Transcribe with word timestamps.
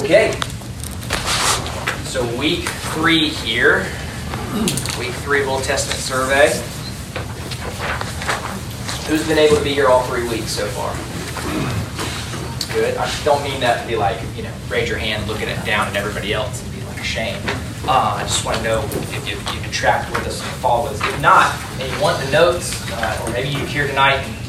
Okay. 0.00 0.32
So 2.04 2.24
week 2.38 2.68
three 2.94 3.28
here. 3.28 3.86
Week 4.98 5.12
three 5.22 5.42
of 5.42 5.48
Old 5.48 5.62
Testament 5.62 6.00
survey. 6.00 6.48
Who's 9.08 9.28
been 9.28 9.38
able 9.38 9.56
to 9.56 9.62
be 9.62 9.74
here 9.74 9.88
all 9.88 10.02
three 10.04 10.26
weeks 10.26 10.50
so 10.50 10.66
far? 10.68 10.92
Good. 12.74 12.96
I 12.96 13.24
don't 13.24 13.42
mean 13.44 13.60
that 13.60 13.82
to 13.82 13.88
be 13.88 13.96
like, 13.96 14.18
you 14.36 14.42
know, 14.42 14.52
raise 14.68 14.88
your 14.88 14.98
hand 14.98 15.28
looking 15.28 15.48
it 15.48 15.64
down 15.66 15.86
at 15.88 15.96
everybody 15.96 16.32
else 16.32 16.62
and 16.64 16.72
be 16.72 16.80
like 16.86 16.98
ashamed. 16.98 17.44
Uh, 17.86 18.16
I 18.16 18.22
just 18.22 18.44
want 18.44 18.56
to 18.56 18.62
know 18.62 18.82
if 18.90 19.28
you, 19.28 19.34
you 19.36 19.60
can 19.60 19.70
track 19.70 20.10
with 20.12 20.26
us 20.26 20.42
and 20.42 20.50
follow 20.62 20.88
us. 20.88 20.98
If 21.00 21.20
not, 21.20 21.54
and 21.78 21.92
you 21.92 22.02
want 22.02 22.24
the 22.24 22.30
notes, 22.32 22.90
uh, 22.92 23.24
or 23.24 23.32
maybe 23.32 23.50
you're 23.50 23.66
here 23.66 23.86
tonight 23.86 24.16
and 24.16 24.39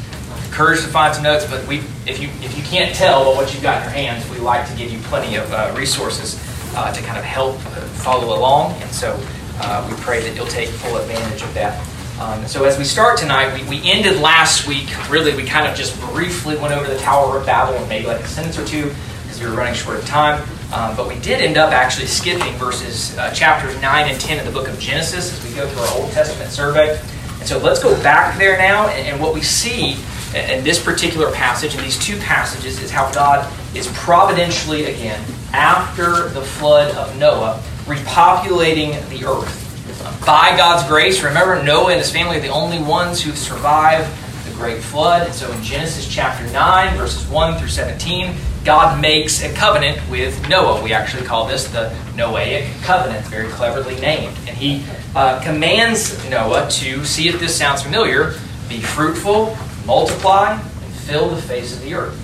encouraged 0.52 0.82
to 0.82 0.88
find 0.88 1.14
some 1.14 1.24
notes, 1.24 1.46
but 1.46 1.66
we, 1.66 1.78
if 2.06 2.20
you 2.20 2.28
if 2.44 2.54
you 2.54 2.62
can't 2.64 2.94
tell 2.94 3.24
by 3.24 3.40
what 3.40 3.54
you've 3.54 3.62
got 3.62 3.78
in 3.78 3.84
your 3.84 3.92
hands, 3.92 4.28
we 4.28 4.36
like 4.36 4.68
to 4.68 4.76
give 4.76 4.92
you 4.92 4.98
plenty 5.04 5.36
of 5.36 5.50
uh, 5.50 5.74
resources 5.74 6.38
uh, 6.76 6.92
to 6.92 7.00
kind 7.00 7.16
of 7.16 7.24
help 7.24 7.54
uh, 7.54 7.80
follow 8.04 8.38
along. 8.38 8.72
And 8.82 8.90
so 8.90 9.18
uh, 9.60 9.88
we 9.90 9.96
pray 10.02 10.20
that 10.20 10.36
you'll 10.36 10.46
take 10.46 10.68
full 10.68 10.98
advantage 10.98 11.40
of 11.42 11.54
that. 11.54 11.82
Um, 12.20 12.46
so 12.46 12.64
as 12.64 12.76
we 12.76 12.84
start 12.84 13.18
tonight, 13.18 13.58
we, 13.58 13.66
we 13.66 13.90
ended 13.90 14.20
last 14.20 14.68
week, 14.68 14.90
really, 15.08 15.34
we 15.34 15.44
kind 15.44 15.66
of 15.66 15.74
just 15.74 15.98
briefly 16.10 16.56
went 16.58 16.74
over 16.74 16.86
the 16.86 16.98
Tower 16.98 17.38
of 17.38 17.46
Babel 17.46 17.74
and 17.74 17.88
maybe 17.88 18.06
like 18.06 18.20
a 18.20 18.28
sentence 18.28 18.58
or 18.58 18.66
two 18.66 18.92
because 19.22 19.40
we 19.40 19.46
were 19.46 19.54
running 19.54 19.72
short 19.72 19.98
of 19.98 20.04
time. 20.04 20.46
Um, 20.74 20.94
but 20.94 21.08
we 21.08 21.18
did 21.20 21.40
end 21.40 21.56
up 21.56 21.72
actually 21.72 22.06
skipping 22.06 22.52
verses 22.56 23.16
uh, 23.16 23.30
chapters 23.32 23.80
9 23.80 24.10
and 24.10 24.20
10 24.20 24.38
of 24.38 24.44
the 24.44 24.52
book 24.52 24.68
of 24.68 24.78
Genesis 24.78 25.32
as 25.32 25.48
we 25.48 25.56
go 25.56 25.66
through 25.66 25.80
our 25.80 26.02
Old 26.02 26.12
Testament 26.12 26.50
survey. 26.50 27.00
And 27.38 27.48
so 27.48 27.56
let's 27.58 27.82
go 27.82 27.94
back 28.02 28.38
there 28.38 28.58
now. 28.58 28.88
And, 28.88 29.08
and 29.08 29.20
what 29.20 29.32
we 29.32 29.40
see 29.40 29.96
in 30.34 30.64
this 30.64 30.82
particular 30.82 31.30
passage, 31.32 31.74
and 31.74 31.84
these 31.84 31.98
two 31.98 32.16
passages, 32.18 32.80
is 32.82 32.90
how 32.90 33.10
God 33.12 33.50
is 33.76 33.86
providentially, 33.94 34.86
again, 34.86 35.22
after 35.52 36.28
the 36.30 36.42
flood 36.42 36.94
of 36.94 37.16
Noah, 37.18 37.62
repopulating 37.84 39.08
the 39.10 39.26
earth. 39.26 39.58
By 40.24 40.56
God's 40.56 40.88
grace, 40.88 41.22
remember, 41.22 41.62
Noah 41.62 41.92
and 41.92 41.98
his 41.98 42.10
family 42.10 42.38
are 42.38 42.40
the 42.40 42.48
only 42.48 42.82
ones 42.82 43.20
who 43.20 43.32
survived 43.32 44.10
the 44.48 44.54
great 44.54 44.82
flood. 44.82 45.26
And 45.26 45.34
so 45.34 45.50
in 45.52 45.62
Genesis 45.62 46.08
chapter 46.08 46.50
9, 46.52 46.96
verses 46.96 47.26
1 47.28 47.58
through 47.58 47.68
17, 47.68 48.34
God 48.64 49.00
makes 49.00 49.42
a 49.42 49.52
covenant 49.52 49.98
with 50.08 50.48
Noah. 50.48 50.82
We 50.82 50.92
actually 50.92 51.24
call 51.24 51.46
this 51.46 51.66
the 51.68 51.94
Noahic 52.14 52.82
covenant, 52.82 53.26
very 53.26 53.48
cleverly 53.48 53.98
named. 54.00 54.36
And 54.46 54.56
he 54.56 54.84
uh, 55.16 55.40
commands 55.42 56.28
Noah 56.30 56.70
to, 56.70 57.04
see 57.04 57.28
if 57.28 57.40
this 57.40 57.56
sounds 57.56 57.82
familiar, 57.82 58.34
be 58.68 58.80
fruitful, 58.80 59.56
multiply, 59.86 60.52
and 60.52 60.92
fill 60.92 61.28
the 61.28 61.40
face 61.40 61.74
of 61.74 61.82
the 61.82 61.94
earth. 61.94 62.18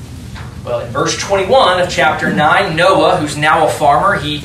Well, 0.64 0.80
in 0.80 0.92
verse 0.92 1.18
21 1.18 1.80
of 1.80 1.88
chapter 1.88 2.32
9, 2.32 2.76
Noah, 2.76 3.16
who's 3.16 3.36
now 3.36 3.66
a 3.66 3.70
farmer, 3.70 4.18
he 4.18 4.44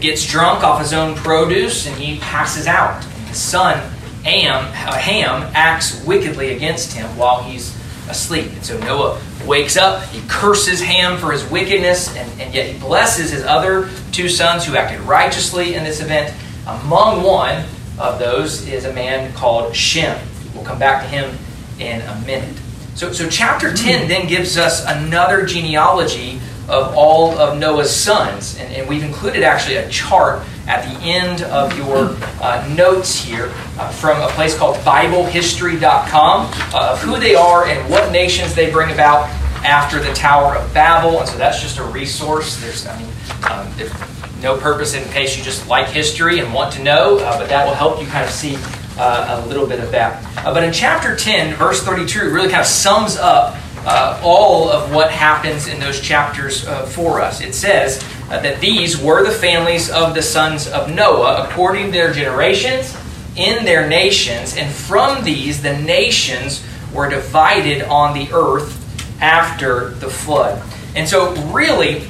gets 0.00 0.26
drunk 0.26 0.64
off 0.64 0.80
his 0.80 0.92
own 0.92 1.14
produce 1.14 1.86
and 1.86 1.96
he 1.96 2.18
passes 2.18 2.66
out. 2.66 3.04
His 3.04 3.38
son, 3.38 3.78
Ham, 4.24 4.64
uh, 4.64 4.98
Ham, 4.98 5.50
acts 5.54 6.04
wickedly 6.04 6.54
against 6.54 6.92
him 6.92 7.06
while 7.16 7.42
he's 7.42 7.76
asleep. 8.08 8.50
And 8.52 8.64
so 8.64 8.78
Noah 8.80 9.20
wakes 9.46 9.76
up, 9.76 10.02
he 10.04 10.22
curses 10.28 10.80
Ham 10.80 11.18
for 11.18 11.32
his 11.32 11.48
wickedness, 11.50 12.14
and, 12.16 12.40
and 12.40 12.52
yet 12.52 12.66
he 12.66 12.78
blesses 12.78 13.30
his 13.30 13.44
other 13.44 13.88
two 14.12 14.28
sons 14.28 14.64
who 14.66 14.76
acted 14.76 15.00
righteously 15.00 15.74
in 15.74 15.84
this 15.84 16.00
event. 16.00 16.34
Among 16.66 17.22
one 17.22 17.64
of 17.98 18.18
those 18.18 18.66
is 18.66 18.84
a 18.84 18.92
man 18.92 19.32
called 19.34 19.74
Shem. 19.74 20.18
We'll 20.54 20.64
come 20.64 20.78
back 20.78 21.02
to 21.02 21.08
him 21.08 21.36
in 21.80 22.00
a 22.02 22.20
minute. 22.26 22.56
So, 22.94 23.12
so 23.12 23.28
chapter 23.28 23.72
10 23.72 24.08
then 24.08 24.26
gives 24.26 24.58
us 24.58 24.84
another 24.86 25.46
genealogy 25.46 26.40
of 26.68 26.94
all 26.94 27.36
of 27.38 27.58
Noah's 27.58 27.94
sons. 27.94 28.58
And, 28.58 28.72
and 28.74 28.88
we've 28.88 29.02
included 29.02 29.42
actually 29.42 29.76
a 29.76 29.88
chart 29.88 30.42
at 30.66 30.84
the 30.84 31.00
end 31.04 31.42
of 31.42 31.76
your 31.76 32.16
uh, 32.40 32.72
notes 32.76 33.18
here 33.18 33.52
uh, 33.78 33.90
from 33.90 34.20
a 34.20 34.28
place 34.28 34.56
called 34.56 34.76
BibleHistory.com 34.78 36.50
uh, 36.72 36.92
of 36.92 37.02
who 37.02 37.18
they 37.18 37.34
are 37.34 37.66
and 37.66 37.90
what 37.90 38.12
nations 38.12 38.54
they 38.54 38.70
bring 38.70 38.92
about 38.92 39.28
after 39.64 39.98
the 39.98 40.12
Tower 40.12 40.56
of 40.56 40.72
Babel. 40.72 41.18
And 41.18 41.28
so 41.28 41.36
that's 41.36 41.60
just 41.60 41.78
a 41.78 41.84
resource. 41.84 42.60
There's, 42.60 42.86
I 42.86 42.98
mean, 42.98 43.10
um, 43.50 44.40
no 44.40 44.56
purpose 44.56 44.94
in 44.94 45.04
case 45.10 45.36
you 45.36 45.42
just 45.42 45.68
like 45.68 45.88
history 45.88 46.38
and 46.38 46.52
want 46.54 46.72
to 46.74 46.82
know, 46.82 47.18
uh, 47.18 47.38
but 47.38 47.48
that 47.48 47.66
will 47.66 47.74
help 47.74 48.00
you 48.00 48.06
kind 48.06 48.24
of 48.24 48.30
see 48.30 48.56
uh, 48.98 49.42
a 49.42 49.46
little 49.46 49.66
bit 49.66 49.80
of 49.80 49.90
that. 49.92 50.22
Uh, 50.44 50.52
but 50.52 50.62
in 50.62 50.72
chapter 50.72 51.16
10, 51.16 51.54
verse 51.54 51.82
32, 51.82 52.20
it 52.20 52.22
really 52.24 52.48
kind 52.48 52.60
of 52.60 52.66
sums 52.66 53.16
up 53.16 53.56
uh, 53.86 54.20
all 54.22 54.68
of 54.68 54.92
what 54.92 55.10
happens 55.10 55.66
in 55.66 55.80
those 55.80 56.00
chapters 56.00 56.66
uh, 56.66 56.84
for 56.86 57.20
us. 57.20 57.40
It 57.40 57.54
says 57.54 58.04
uh, 58.30 58.40
that 58.40 58.60
these 58.60 59.00
were 59.00 59.24
the 59.24 59.32
families 59.32 59.90
of 59.90 60.14
the 60.14 60.22
sons 60.22 60.68
of 60.68 60.94
Noah 60.94 61.48
according 61.48 61.86
to 61.86 61.92
their 61.92 62.12
generations 62.12 62.96
in 63.36 63.64
their 63.64 63.88
nations, 63.88 64.56
and 64.56 64.72
from 64.72 65.24
these 65.24 65.62
the 65.62 65.78
nations 65.78 66.64
were 66.92 67.08
divided 67.08 67.82
on 67.82 68.12
the 68.12 68.28
earth 68.32 68.76
after 69.22 69.90
the 69.90 70.10
flood. 70.10 70.62
And 70.96 71.08
so, 71.08 71.34
really, 71.52 72.08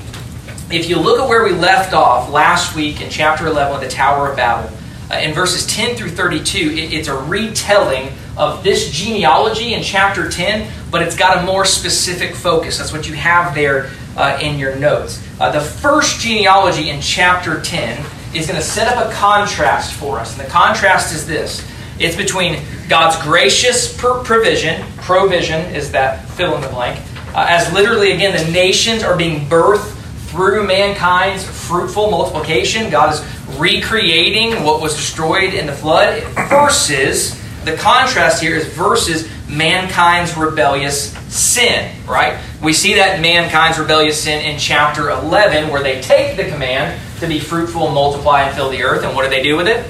if 0.71 0.89
you 0.89 0.99
look 0.99 1.21
at 1.21 1.29
where 1.29 1.45
we 1.45 1.53
left 1.53 1.93
off 1.93 2.31
last 2.31 2.75
week 2.75 3.01
in 3.01 3.11
chapter 3.11 3.47
11 3.47 3.75
of 3.75 3.81
the 3.81 3.89
Tower 3.89 4.31
of 4.31 4.37
Babel, 4.37 4.75
uh, 5.11 5.17
in 5.17 5.35
verses 5.35 5.67
10 5.67 5.97
through 5.97 6.11
32, 6.11 6.59
it, 6.59 6.93
it's 6.93 7.09
a 7.09 7.17
retelling 7.17 8.13
of 8.37 8.63
this 8.63 8.91
genealogy 8.91 9.75
in 9.75 9.83
chapter 9.83 10.29
10, 10.29 10.71
but 10.91 11.03
it's 11.03 11.17
got 11.17 11.39
a 11.39 11.43
more 11.43 11.65
specific 11.65 12.35
focus. 12.35 12.79
That's 12.79 12.93
what 12.93 13.09
you 13.09 13.15
have 13.15 13.55
there 13.55 13.91
uh, 14.17 14.39
in 14.41 14.59
your 14.59 14.77
notes. 14.77 15.23
Uh, 15.41 15.51
the 15.51 15.61
first 15.61 16.21
genealogy 16.21 16.91
in 16.91 17.01
chapter 17.01 17.61
10 17.61 18.05
is 18.35 18.47
going 18.47 18.59
to 18.59 18.65
set 18.65 18.95
up 18.95 19.07
a 19.07 19.13
contrast 19.13 19.95
for 19.95 20.19
us. 20.19 20.39
And 20.39 20.47
the 20.47 20.51
contrast 20.51 21.15
is 21.15 21.27
this 21.27 21.67
it's 21.99 22.17
between 22.17 22.63
God's 22.89 23.23
gracious 23.23 23.95
provision, 23.99 24.85
provision 24.99 25.61
is 25.75 25.93
that 25.93 26.25
fill 26.31 26.55
in 26.55 26.63
the 26.63 26.69
blank, 26.69 26.99
uh, 27.35 27.47
as 27.49 27.73
literally, 27.73 28.13
again, 28.13 28.35
the 28.35 28.51
nations 28.51 29.03
are 29.03 29.17
being 29.17 29.47
birthed 29.47 29.97
through 30.31 30.67
mankind's 30.67 31.45
fruitful 31.45 32.11
multiplication. 32.11 32.91
God 32.91 33.13
is 33.13 33.21
recreating 33.61 34.65
what 34.65 34.81
was 34.81 34.97
destroyed 34.97 35.55
in 35.55 35.67
the 35.67 35.73
flood, 35.73 36.23
versus 36.49 37.41
the 37.65 37.77
contrast 37.77 38.43
here 38.43 38.57
is 38.57 38.67
versus 38.69 39.29
mankind's 39.49 40.37
rebellious 40.37 41.13
sin, 41.33 41.95
right? 42.07 42.43
We 42.63 42.73
see 42.73 42.95
that 42.95 43.21
mankind's 43.21 43.79
rebellious 43.79 44.23
sin 44.23 44.45
in 44.45 44.59
chapter 44.59 45.11
11, 45.11 45.71
where 45.71 45.83
they 45.83 46.01
take 46.01 46.37
the 46.37 46.49
command 46.49 47.01
to 47.21 47.27
be 47.27 47.39
fruitful 47.39 47.87
and 47.87 47.95
multiply 47.95 48.43
and 48.43 48.57
fill 48.57 48.71
the 48.71 48.83
earth, 48.83 49.05
and 49.05 49.15
what 49.15 49.25
do 49.25 49.31
they 49.31 49.43
do 49.43 49.57
with 49.57 49.69
it? 49.69 49.87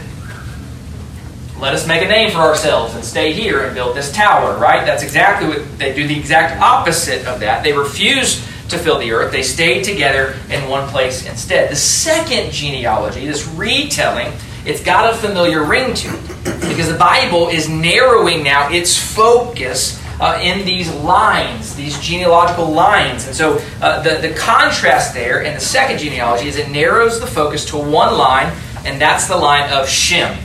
Let 1.60 1.74
us 1.74 1.86
make 1.86 2.02
a 2.02 2.08
name 2.08 2.30
for 2.30 2.38
ourselves 2.38 2.94
and 2.94 3.04
stay 3.04 3.32
here 3.34 3.64
and 3.64 3.74
build 3.74 3.94
this 3.94 4.10
tower, 4.10 4.56
right? 4.56 4.84
That's 4.84 5.02
exactly 5.02 5.48
what 5.48 5.78
they 5.78 5.94
do, 5.94 6.08
the 6.08 6.18
exact 6.18 6.60
opposite 6.60 7.26
of 7.26 7.40
that. 7.40 7.62
They 7.62 7.74
refuse 7.74 8.44
to 8.70 8.78
fill 8.78 8.98
the 8.98 9.12
earth. 9.12 9.32
They 9.32 9.42
stayed 9.42 9.84
together 9.84 10.36
in 10.50 10.68
one 10.68 10.88
place 10.88 11.26
instead. 11.26 11.70
The 11.70 11.76
second 11.76 12.52
genealogy, 12.52 13.26
this 13.26 13.46
retelling, 13.48 14.32
it's 14.64 14.82
got 14.82 15.12
a 15.12 15.16
familiar 15.16 15.64
ring 15.64 15.94
to 15.94 16.08
it 16.08 16.44
because 16.68 16.88
the 16.88 16.98
Bible 16.98 17.48
is 17.48 17.68
narrowing 17.68 18.42
now 18.42 18.70
its 18.70 18.96
focus 18.96 20.00
uh, 20.20 20.38
in 20.42 20.66
these 20.66 20.92
lines, 20.96 21.74
these 21.74 21.98
genealogical 21.98 22.70
lines. 22.70 23.26
And 23.26 23.34
so 23.34 23.58
uh, 23.80 24.02
the, 24.02 24.28
the 24.28 24.34
contrast 24.34 25.14
there 25.14 25.42
in 25.42 25.54
the 25.54 25.60
second 25.60 25.98
genealogy 25.98 26.48
is 26.48 26.56
it 26.56 26.70
narrows 26.70 27.20
the 27.20 27.26
focus 27.26 27.64
to 27.66 27.78
one 27.78 28.16
line, 28.16 28.52
and 28.84 29.00
that's 29.00 29.26
the 29.28 29.36
line 29.36 29.72
of 29.72 29.88
Shem. 29.88 30.38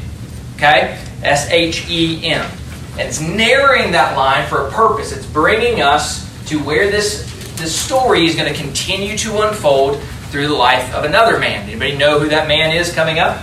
Okay? 0.55 0.97
S 1.23 1.49
H 1.51 1.89
E 1.89 2.25
M. 2.25 2.49
And 2.93 3.01
it's 3.01 3.19
narrowing 3.19 3.91
that 3.91 4.15
line 4.15 4.47
for 4.47 4.67
a 4.67 4.71
purpose. 4.71 5.11
It's 5.11 5.25
bringing 5.25 5.81
us 5.81 6.23
to 6.47 6.57
where 6.59 6.89
this 6.89 7.34
the 7.57 7.67
story 7.67 8.25
is 8.25 8.35
going 8.35 8.51
to 8.51 8.59
continue 8.59 9.17
to 9.17 9.47
unfold 9.47 10.01
through 10.29 10.47
the 10.47 10.53
life 10.53 10.93
of 10.93 11.05
another 11.05 11.39
man. 11.39 11.67
Anybody 11.69 11.95
know 11.95 12.19
who 12.19 12.29
that 12.29 12.47
man 12.47 12.75
is 12.75 12.93
coming 12.93 13.19
up? 13.19 13.37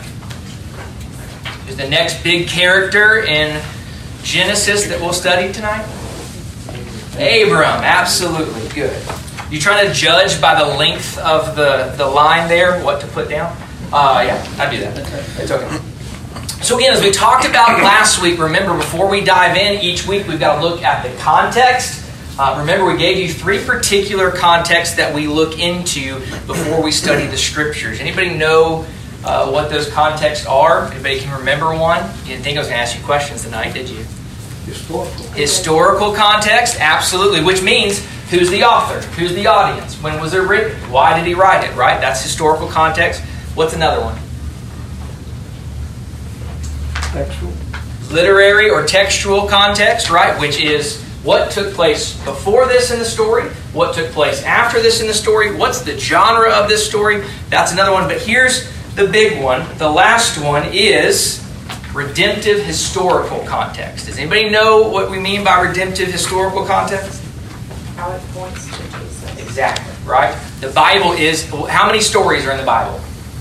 Who's 1.64 1.76
the 1.76 1.88
next 1.88 2.22
big 2.22 2.48
character 2.48 3.24
in 3.24 3.62
Genesis 4.22 4.86
that 4.88 5.00
we'll 5.00 5.12
study 5.12 5.52
tonight? 5.52 5.84
Abram, 7.14 7.82
absolutely 7.82 8.68
good. 8.74 9.02
You 9.50 9.60
trying 9.60 9.86
to 9.86 9.92
judge 9.92 10.40
by 10.40 10.62
the 10.62 10.76
length 10.76 11.18
of 11.18 11.56
the, 11.56 11.94
the 11.96 12.06
line 12.06 12.48
there 12.48 12.82
what 12.82 13.00
to 13.02 13.06
put 13.08 13.28
down? 13.28 13.56
Uh, 13.92 14.24
yeah, 14.26 14.56
I 14.58 14.70
do 14.70 14.80
that. 14.80 14.96
It's 15.38 15.50
okay. 15.50 15.78
So 16.62 16.78
again, 16.78 16.92
as 16.92 17.02
we 17.02 17.10
talked 17.10 17.44
about 17.44 17.82
last 17.82 18.22
week, 18.22 18.38
remember 18.38 18.76
before 18.76 19.10
we 19.10 19.20
dive 19.20 19.56
in, 19.56 19.80
each 19.82 20.06
week 20.06 20.26
we've 20.26 20.40
got 20.40 20.56
to 20.56 20.62
look 20.62 20.82
at 20.82 21.02
the 21.02 21.14
context 21.20 22.02
uh, 22.38 22.56
remember, 22.60 22.86
we 22.86 22.98
gave 22.98 23.18
you 23.18 23.32
three 23.32 23.62
particular 23.64 24.30
contexts 24.30 24.96
that 24.96 25.14
we 25.14 25.26
look 25.26 25.58
into 25.58 26.20
before 26.46 26.82
we 26.82 26.92
study 26.92 27.26
the 27.26 27.36
scriptures. 27.36 28.00
Anybody 28.00 28.34
know 28.34 28.86
uh, 29.24 29.50
what 29.50 29.70
those 29.70 29.88
contexts 29.90 30.46
are? 30.46 30.90
Anybody 30.92 31.20
can 31.20 31.38
remember 31.38 31.74
one? 31.74 32.02
You 32.20 32.28
didn't 32.28 32.44
think 32.44 32.56
I 32.56 32.60
was 32.60 32.68
going 32.68 32.78
to 32.78 32.82
ask 32.82 32.98
you 32.98 33.04
questions 33.04 33.44
tonight, 33.44 33.72
did 33.72 33.88
you? 33.88 34.04
Historical. 34.64 35.24
Historical 35.32 36.14
context, 36.14 36.80
absolutely. 36.80 37.42
Which 37.42 37.62
means 37.62 38.06
Who's 38.32 38.48
the 38.48 38.64
author? 38.64 38.98
Who's 39.08 39.34
the 39.34 39.46
audience? 39.46 40.02
When 40.02 40.18
was 40.18 40.32
it 40.32 40.38
written? 40.38 40.72
Why 40.90 41.18
did 41.18 41.26
he 41.26 41.34
write 41.34 41.68
it, 41.68 41.76
right? 41.76 42.00
That's 42.00 42.22
historical 42.22 42.66
context. 42.66 43.20
What's 43.54 43.74
another 43.74 44.02
one? 44.02 44.16
Textual. 47.12 47.52
Literary 48.10 48.70
or 48.70 48.86
textual 48.86 49.46
context, 49.46 50.08
right? 50.08 50.40
Which 50.40 50.58
is 50.58 51.01
what 51.22 51.50
took 51.50 51.72
place 51.74 52.16
before 52.24 52.66
this 52.66 52.90
in 52.90 52.98
the 52.98 53.04
story, 53.04 53.48
what 53.72 53.94
took 53.94 54.10
place 54.10 54.42
after 54.42 54.80
this 54.80 55.00
in 55.00 55.06
the 55.06 55.14
story, 55.14 55.54
what's 55.54 55.82
the 55.82 55.98
genre 55.98 56.50
of 56.50 56.68
this 56.68 56.86
story. 56.86 57.24
That's 57.48 57.72
another 57.72 57.92
one. 57.92 58.08
But 58.08 58.20
here's 58.20 58.68
the 58.94 59.06
big 59.06 59.42
one. 59.42 59.64
The 59.78 59.88
last 59.88 60.38
one 60.42 60.68
is 60.72 61.38
redemptive 61.94 62.64
historical 62.64 63.40
context. 63.44 64.06
Does 64.06 64.18
anybody 64.18 64.50
know 64.50 64.88
what 64.88 65.10
we 65.10 65.20
mean 65.20 65.44
by 65.44 65.60
redemptive 65.60 66.08
historical 66.08 66.64
context? 66.64 67.22
How 67.96 68.10
it 68.12 68.22
points 68.32 68.66
to 68.66 68.82
Jesus. 68.82 69.38
Exactly, 69.38 69.92
right? 70.04 70.36
The 70.60 70.70
Bible 70.70 71.12
is, 71.12 71.48
how 71.68 71.86
many 71.86 72.00
stories 72.00 72.46
are 72.46 72.52
in 72.52 72.58
the 72.58 72.64
Bible? 72.64 72.98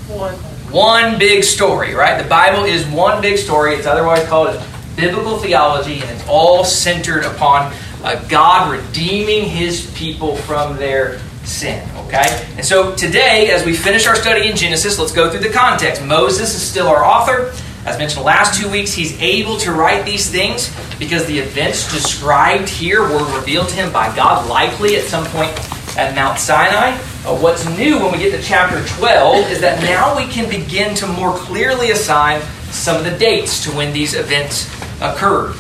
One. 0.08 0.36
One 0.72 1.20
big 1.20 1.44
story, 1.44 1.94
right? 1.94 2.22
The 2.22 2.30
Bible 2.30 2.64
is 2.64 2.86
one 2.88 3.22
big 3.22 3.38
story. 3.38 3.76
It's 3.76 3.88
otherwise 3.88 4.26
called 4.28 4.56
biblical 4.96 5.38
theology, 5.38 6.02
and 6.02 6.10
it's 6.10 6.28
all 6.28 6.64
centered 6.64 7.26
upon 7.26 7.74
uh, 8.04 8.24
God 8.28 8.72
redeeming 8.72 9.46
his 9.46 9.92
people 9.96 10.36
from 10.36 10.78
their 10.78 11.20
sin, 11.44 11.88
okay? 12.06 12.46
And 12.56 12.66
so 12.66 12.96
today, 12.96 13.50
as 13.52 13.66
we 13.66 13.74
finish 13.74 14.08
our 14.08 14.16
study 14.16 14.50
in 14.50 14.56
Genesis, 14.56 15.00
let's 15.00 15.12
go 15.12 15.30
through 15.30 15.42
the 15.42 15.50
context. 15.50 16.04
Moses 16.04 16.54
is 16.54 16.62
still 16.62 16.88
our 16.88 17.04
author. 17.04 17.54
As 17.86 17.98
mentioned 17.98 18.24
last 18.26 18.62
two 18.62 18.70
weeks, 18.70 18.94
he's 18.94 19.20
able 19.20 19.58
to 19.58 19.72
write 19.72 20.06
these 20.06 20.30
things 20.30 20.72
because 21.00 21.26
the 21.26 21.40
events 21.40 21.92
described 21.92 22.70
here 22.70 23.02
were 23.02 23.36
revealed 23.36 23.70
to 23.70 23.76
him 23.76 23.92
by 23.92 24.16
God, 24.16 24.48
likely 24.48 24.98
at 24.98 25.04
some 25.04 25.26
point 25.28 25.52
at 25.98 26.14
Mount 26.16 26.38
Sinai. 26.38 26.96
Uh, 27.26 27.38
what's 27.38 27.68
new 27.78 28.00
when 28.00 28.12
we 28.12 28.20
get 28.20 28.32
to 28.32 28.42
chapter 28.42 28.86
12 28.98 29.50
is 29.52 29.62
that 29.62 29.82
now 29.82 30.16
we 30.16 30.26
can 30.28 30.50
begin 30.50 30.96
to 30.96 31.08
more 31.08 31.36
clearly 31.36 31.92
assign 31.92 32.42
some 32.72 32.98
of 32.98 33.04
the 33.04 33.18
dates 33.18 33.64
to 33.66 33.72
when 33.72 33.94
these 33.94 34.14
events 34.14 34.70
occurred. 35.02 35.56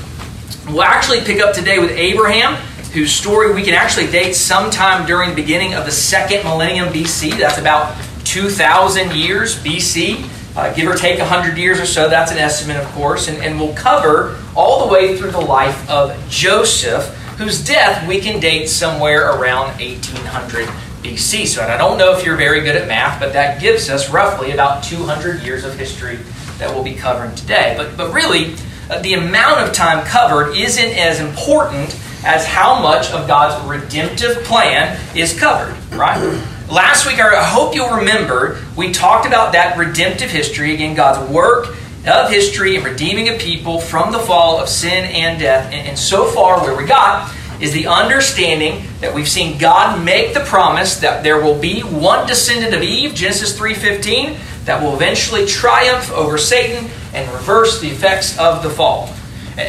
We'll 0.68 0.84
actually 0.84 1.22
pick 1.22 1.42
up 1.42 1.54
today 1.54 1.80
with 1.80 1.92
Abraham, 1.92 2.56
whose 2.94 3.14
story 3.14 3.54
we 3.54 3.64
can 3.64 3.74
actually 3.74 4.08
date 4.12 4.34
sometime 4.34 5.06
during 5.06 5.30
the 5.30 5.36
beginning 5.36 5.74
of 5.74 5.86
the 5.86 5.92
second 5.92 6.44
millennium 6.44 6.90
BC. 6.90 7.38
That's 7.38 7.58
about 7.58 7.96
2,000 8.26 9.16
years 9.16 9.62
BC. 9.62 10.28
Uh, 10.56 10.74
give 10.74 10.88
or 10.88 10.96
take 10.96 11.18
100 11.18 11.58
years 11.58 11.80
or 11.80 11.86
so, 11.86 12.10
that's 12.10 12.32
an 12.32 12.38
estimate, 12.38 12.78
of 12.78 12.86
course. 12.92 13.28
And, 13.28 13.38
and 13.38 13.60
we'll 13.60 13.74
cover 13.74 14.38
all 14.56 14.86
the 14.86 14.94
way 14.94 15.18
through 15.18 15.32
the 15.32 15.40
life 15.40 15.90
of 15.90 16.18
Joseph, 16.30 17.08
whose 17.38 17.64
death 17.64 18.08
we 18.08 18.20
can 18.20 18.40
date 18.40 18.68
somewhere 18.68 19.32
around 19.32 19.80
1800 19.80 20.68
BC. 21.02 21.48
So 21.48 21.62
and 21.62 21.72
I 21.72 21.78
don't 21.78 21.98
know 21.98 22.16
if 22.16 22.26
you're 22.26 22.36
very 22.36 22.62
good 22.62 22.76
at 22.76 22.88
math, 22.88 23.20
but 23.20 23.34
that 23.34 23.60
gives 23.60 23.90
us 23.90 24.10
roughly 24.10 24.52
about 24.52 24.84
200 24.84 25.42
years 25.42 25.64
of 25.64 25.78
history 25.78 26.20
that 26.62 26.74
we'll 26.74 26.84
be 26.84 26.94
covering 26.94 27.34
today. 27.36 27.74
But, 27.76 27.98
but 27.98 28.14
really, 28.14 28.56
uh, 28.90 29.02
the 29.02 29.16
amount 29.16 29.62
of 29.62 29.74
time 29.74 30.06
covered 30.06 30.56
isn't 30.56 30.98
as 30.98 31.20
important 31.20 32.00
as 32.24 32.46
how 32.46 32.80
much 32.80 33.12
of 33.12 33.28
God's 33.28 33.68
redemptive 33.68 34.44
plan 34.44 34.98
is 35.18 35.38
covered, 35.38 35.76
right? 35.92 36.22
Last 36.70 37.08
week, 37.08 37.20
I 37.20 37.44
hope 37.44 37.74
you'll 37.74 37.98
remember, 37.98 38.62
we 38.78 38.92
talked 38.92 39.26
about 39.26 39.54
that 39.54 39.76
redemptive 39.76 40.30
history, 40.30 40.74
again, 40.76 40.96
God's 40.96 41.30
work 41.32 41.76
of 42.06 42.30
history 42.30 42.76
and 42.76 42.86
redeeming 42.86 43.30
a 43.30 43.38
people 43.38 43.80
from 43.80 44.12
the 44.12 44.20
fall 44.20 44.60
of 44.60 44.70
sin 44.70 45.06
and 45.06 45.40
death. 45.40 45.66
And, 45.74 45.88
and 45.90 45.98
so 45.98 46.26
far, 46.26 46.62
where 46.62 46.78
we 46.78 46.86
got 46.86 47.34
is 47.62 47.72
the 47.72 47.88
understanding 47.88 48.84
that 49.00 49.14
we've 49.14 49.30
seen 49.30 49.58
God 49.58 50.04
make 50.04 50.34
the 50.34 50.40
promise 50.42 50.98
that 50.98 51.24
there 51.24 51.40
will 51.40 51.58
be 51.58 51.82
one 51.82 52.28
descendant 52.28 52.74
of 52.74 52.82
Eve, 52.82 53.14
Genesis 53.14 53.54
3:15, 53.54 54.38
that 54.66 54.82
will 54.82 54.96
eventually 54.96 55.46
triumph 55.46 56.12
over 56.12 56.38
Satan 56.38 56.90
and 57.14 57.32
reverse 57.32 57.80
the 57.80 57.90
effects 57.90 58.38
of 58.38 58.64
the 58.64 58.70
fall. 58.70 59.08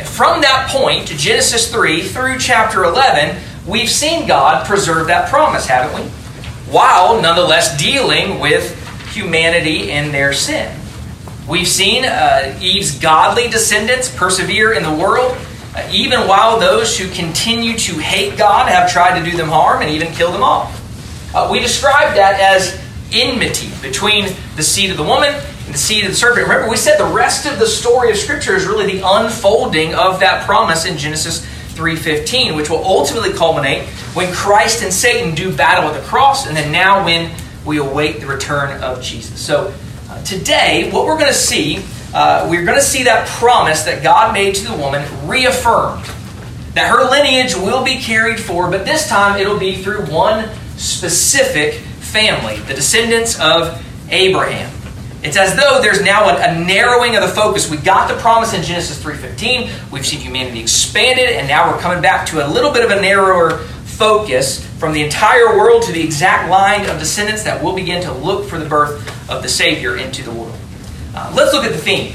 From 0.04 0.40
that 0.40 0.68
point, 0.70 1.06
Genesis 1.06 1.70
3 1.70 2.02
through 2.02 2.38
chapter 2.38 2.84
11, 2.84 3.36
we've 3.66 3.90
seen 3.90 4.26
God 4.26 4.66
preserve 4.66 5.08
that 5.08 5.28
promise, 5.28 5.66
haven't 5.66 6.00
we? 6.00 6.08
While 6.70 7.20
nonetheless 7.20 7.76
dealing 7.78 8.38
with 8.38 8.78
humanity 9.12 9.90
and 9.90 10.14
their 10.14 10.32
sin. 10.32 10.74
We've 11.48 11.68
seen 11.68 12.04
uh, 12.04 12.56
Eve's 12.60 12.98
godly 12.98 13.48
descendants 13.48 14.14
persevere 14.14 14.72
in 14.72 14.84
the 14.84 14.92
world, 14.92 15.36
even 15.90 16.20
while 16.28 16.58
those 16.58 16.98
who 16.98 17.08
continue 17.10 17.76
to 17.78 17.94
hate 17.94 18.36
God 18.36 18.68
have 18.68 18.90
tried 18.90 19.18
to 19.18 19.30
do 19.30 19.36
them 19.36 19.48
harm 19.48 19.82
and 19.82 19.90
even 19.90 20.12
kill 20.12 20.32
them 20.32 20.42
off. 20.42 20.78
Uh, 21.34 21.48
we 21.50 21.60
described 21.60 22.16
that 22.16 22.38
as 22.40 22.78
enmity 23.12 23.70
between 23.80 24.26
the 24.56 24.62
seed 24.62 24.90
of 24.90 24.96
the 24.96 25.02
woman 25.02 25.30
and 25.30 25.74
the 25.74 25.78
seed 25.78 26.04
of 26.04 26.10
the 26.10 26.16
serpent. 26.16 26.46
Remember, 26.46 26.68
we 26.68 26.76
said 26.76 26.98
the 26.98 27.12
rest 27.12 27.46
of 27.46 27.58
the 27.58 27.66
story 27.66 28.10
of 28.10 28.16
Scripture 28.16 28.54
is 28.54 28.66
really 28.66 28.98
the 28.98 29.02
unfolding 29.04 29.94
of 29.94 30.20
that 30.20 30.44
promise 30.44 30.84
in 30.84 30.98
Genesis 30.98 31.46
3.15, 31.74 32.54
which 32.56 32.68
will 32.68 32.84
ultimately 32.84 33.32
culminate 33.32 33.88
when 34.14 34.32
Christ 34.34 34.82
and 34.82 34.92
Satan 34.92 35.34
do 35.34 35.54
battle 35.54 35.90
at 35.90 36.00
the 36.00 36.06
cross, 36.06 36.46
and 36.46 36.56
then 36.56 36.70
now 36.70 37.04
when 37.04 37.34
we 37.64 37.78
await 37.78 38.20
the 38.20 38.26
return 38.26 38.82
of 38.82 39.02
Jesus. 39.02 39.40
So 39.40 39.72
uh, 40.10 40.22
today, 40.22 40.90
what 40.92 41.06
we're 41.06 41.16
going 41.18 41.32
to 41.32 41.34
see, 41.34 41.82
uh, 42.14 42.46
we're 42.50 42.64
going 42.64 42.78
to 42.78 42.84
see 42.84 43.04
that 43.04 43.26
promise 43.28 43.84
that 43.84 44.02
God 44.02 44.34
made 44.34 44.54
to 44.56 44.66
the 44.66 44.76
woman 44.76 45.02
reaffirmed. 45.26 46.04
That 46.74 46.88
her 46.88 47.10
lineage 47.10 47.54
will 47.54 47.84
be 47.84 47.98
carried 47.98 48.40
forward, 48.40 48.70
but 48.70 48.84
this 48.84 49.08
time 49.08 49.40
it'll 49.40 49.58
be 49.58 49.82
through 49.82 50.06
one 50.06 50.48
specific 50.76 51.74
family, 51.74 52.56
the 52.56 52.74
descendants 52.74 53.38
of 53.40 53.82
Abraham. 54.10 54.70
It's 55.22 55.36
as 55.36 55.54
though 55.54 55.80
there's 55.80 56.02
now 56.02 56.28
a, 56.30 56.50
a, 56.50 56.58
narrowing 56.58 57.14
of 57.14 57.22
the 57.22 57.28
focus. 57.28 57.70
We 57.70 57.76
got 57.76 58.08
the 58.08 58.20
promise 58.20 58.54
in 58.54 58.62
Genesis 58.62 59.02
3.15. 59.02 59.92
We've 59.92 60.04
seen 60.04 60.20
humanity 60.20 60.60
expanded, 60.60 61.30
and 61.30 61.46
now 61.46 61.70
we're 61.70 61.80
coming 61.80 62.02
back 62.02 62.26
to 62.28 62.44
a 62.44 62.48
little 62.48 62.72
bit 62.72 62.84
of 62.84 62.90
a 62.90 63.00
narrower 63.00 63.58
focus 63.58 64.66
from 64.78 64.92
the 64.92 65.02
entire 65.02 65.56
world 65.56 65.84
to 65.84 65.92
the 65.92 66.02
exact 66.02 66.50
line 66.50 66.90
of 66.90 66.98
descendants 66.98 67.44
that 67.44 67.62
will 67.62 67.74
begin 67.74 68.02
to 68.02 68.12
look 68.12 68.48
for 68.48 68.58
the 68.58 68.68
birth 68.68 69.30
of 69.30 69.42
the 69.42 69.48
Savior 69.48 69.96
into 69.96 70.24
the 70.24 70.32
world. 70.32 70.58
Uh, 71.14 71.30
let's 71.36 71.52
look 71.52 71.64
at 71.64 71.72
the 71.72 71.78
theme. 71.78 72.14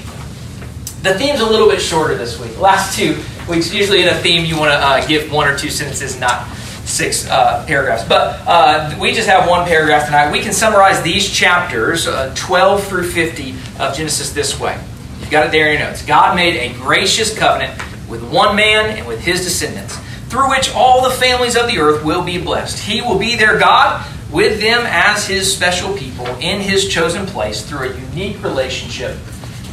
The 1.03 1.13
theme's 1.19 1.39
a 1.39 1.45
little 1.45 1.69
bit 1.69 1.79
shorter 1.79 2.15
this 2.15 2.39
week. 2.39 2.57
last 2.59 2.97
two 2.97 3.21
weeks, 3.47 3.71
usually 3.71 4.01
in 4.01 4.07
a 4.07 4.15
theme, 4.15 4.43
you 4.43 4.57
want 4.57 4.71
to 4.71 4.77
uh, 4.77 5.05
give 5.05 5.31
one 5.31 5.47
or 5.47 5.55
two 5.55 5.69
sentences, 5.69 6.19
not 6.19 6.47
six 6.83 7.29
uh, 7.29 7.63
paragraphs. 7.67 8.07
But 8.07 8.41
uh, 8.47 8.97
we 8.99 9.13
just 9.13 9.27
have 9.27 9.47
one 9.47 9.67
paragraph 9.67 10.05
tonight. 10.05 10.31
We 10.31 10.39
can 10.39 10.51
summarize 10.51 11.01
these 11.03 11.29
chapters, 11.29 12.07
uh, 12.07 12.33
12 12.35 12.87
through 12.87 13.11
50 13.11 13.51
of 13.79 13.95
Genesis 13.95 14.33
this 14.33 14.59
way. 14.59 14.79
You've 15.19 15.29
got 15.29 15.45
it 15.45 15.51
there 15.51 15.67
in 15.67 15.79
your 15.79 15.87
notes. 15.87 16.03
God 16.03 16.35
made 16.35 16.55
a 16.55 16.73
gracious 16.75 17.37
covenant 17.37 17.79
with 18.09 18.23
one 18.31 18.55
man 18.55 18.97
and 18.97 19.07
with 19.07 19.21
his 19.21 19.43
descendants, 19.43 19.95
through 20.29 20.49
which 20.49 20.73
all 20.73 21.07
the 21.07 21.13
families 21.15 21.55
of 21.55 21.67
the 21.67 21.77
earth 21.77 22.03
will 22.03 22.23
be 22.23 22.41
blessed. 22.41 22.79
He 22.79 23.01
will 23.01 23.19
be 23.19 23.35
their 23.35 23.59
God, 23.59 24.05
with 24.31 24.59
them 24.59 24.83
as 24.85 25.27
his 25.27 25.53
special 25.53 25.95
people 25.95 26.25
in 26.39 26.59
his 26.59 26.87
chosen 26.87 27.25
place 27.25 27.67
through 27.67 27.91
a 27.91 27.97
unique 27.97 28.41
relationship 28.43 29.17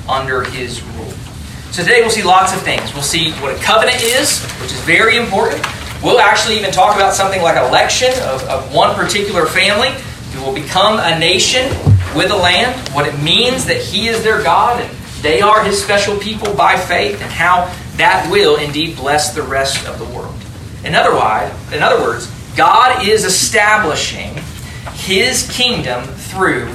under 0.08 0.42
his 0.44 0.82
rule. 0.82 1.11
So 1.70 1.82
today 1.82 2.00
we'll 2.02 2.11
see 2.11 2.23
lots 2.23 2.54
of 2.54 2.62
things. 2.62 2.92
We'll 2.94 3.02
see 3.02 3.32
what 3.34 3.56
a 3.56 3.62
covenant 3.62 4.02
is, 4.02 4.44
which 4.61 4.73
is 4.73 4.80
very 4.82 5.16
important. 5.16 5.64
We'll 6.02 6.20
actually 6.20 6.56
even 6.58 6.70
talk 6.70 6.94
about 6.94 7.14
something 7.14 7.42
like 7.42 7.56
election 7.56 8.12
of, 8.25 8.44
of 8.44 8.73
one 8.73 8.94
particular 8.94 9.46
family 9.46 9.88
who 10.32 10.44
will 10.44 10.54
become 10.54 11.00
a 11.00 11.18
nation 11.18 11.68
with 12.14 12.30
a 12.30 12.37
land, 12.37 12.88
what 12.90 13.08
it 13.08 13.20
means 13.23 13.64
that 13.64 13.78
He 13.78 14.08
is 14.08 14.23
their 14.23 14.42
God 14.42 14.80
and 14.80 14.90
they 15.25 15.40
are 15.40 15.64
His 15.64 15.82
special 15.82 16.18
people 16.18 16.54
by 16.54 16.76
faith, 16.76 17.23
and 17.23 17.32
how 17.32 17.75
that 17.96 18.30
will 18.30 18.56
indeed 18.56 18.94
bless 18.94 19.34
the 19.34 19.42
rest 19.42 19.88
of 19.88 19.99
the 19.99 20.04
world. 20.14 20.34
In 20.84 20.94
other, 20.94 21.12
in 21.75 21.82
other 21.82 22.02
words, 22.02 22.30
God 22.56 23.06
is 23.06 23.25
establishing 23.25 24.37
His 24.92 25.50
kingdom 25.50 26.04
through 26.04 26.73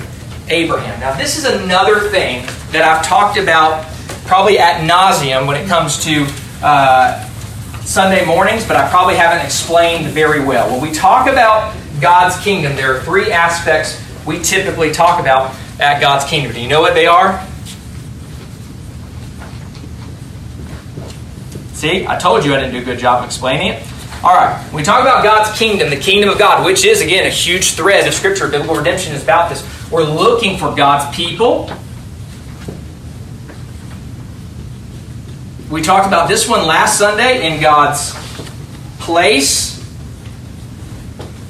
Abraham. 0.47 0.99
Now, 0.99 1.15
this 1.17 1.37
is 1.37 1.45
another 1.45 2.09
thing 2.09 2.45
that 2.71 2.81
I've 2.81 3.05
talked 3.05 3.37
about 3.37 3.85
probably 4.25 4.59
ad 4.59 4.85
nauseam 4.85 5.47
when 5.47 5.57
it 5.57 5.67
comes 5.67 6.03
to 6.03 6.27
uh, 6.61 7.25
Sunday 7.81 8.25
mornings, 8.25 8.67
but 8.67 8.75
I 8.75 8.89
probably 8.89 9.15
haven't 9.15 9.43
explained 9.45 10.07
very 10.07 10.43
well. 10.43 10.69
When 10.71 10.81
we 10.81 10.91
talk 10.91 11.27
about 11.27 11.75
God's 11.99 12.37
kingdom, 12.43 12.75
there 12.75 12.95
are 12.95 13.01
three 13.01 13.31
aspects 13.31 13.99
we 14.25 14.39
typically 14.39 14.91
talk 14.91 15.19
about 15.19 15.55
at 15.79 15.99
God's 15.99 16.25
kingdom. 16.25 16.53
Do 16.53 16.61
you 16.61 16.67
know 16.67 16.81
what 16.81 16.93
they 16.93 17.07
are? 17.07 17.43
See, 21.73 22.05
I 22.05 22.19
told 22.19 22.43
you 22.43 22.53
I 22.53 22.59
didn't 22.59 22.73
do 22.73 22.81
a 22.81 22.83
good 22.83 22.99
job 22.99 23.25
explaining 23.25 23.69
it. 23.69 23.88
All 24.21 24.35
right, 24.35 24.73
we 24.73 24.83
talk 24.83 25.01
about 25.01 25.23
God's 25.23 25.57
kingdom, 25.57 25.89
the 25.89 25.95
kingdom 25.95 26.29
of 26.29 26.37
God, 26.37 26.65
which 26.65 26.83
is, 26.83 27.01
again, 27.01 27.25
a 27.25 27.29
huge 27.29 27.73
thread 27.73 28.07
of 28.07 28.13
Scripture. 28.13 28.49
Biblical 28.49 28.75
redemption 28.75 29.13
is 29.13 29.23
about 29.23 29.49
this. 29.49 29.63
We're 29.89 30.03
looking 30.03 30.57
for 30.57 30.75
God's 30.75 31.15
people 31.15 31.69
We 35.69 35.83
talked 35.83 36.07
about 36.07 36.27
this 36.27 36.49
one 36.49 36.65
last 36.65 36.97
Sunday 36.97 37.45
in 37.45 37.61
God's 37.61 38.15
place 38.97 39.77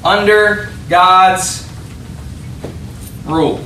under 0.04 0.70
God's 0.90 1.66
rule. 3.26 3.64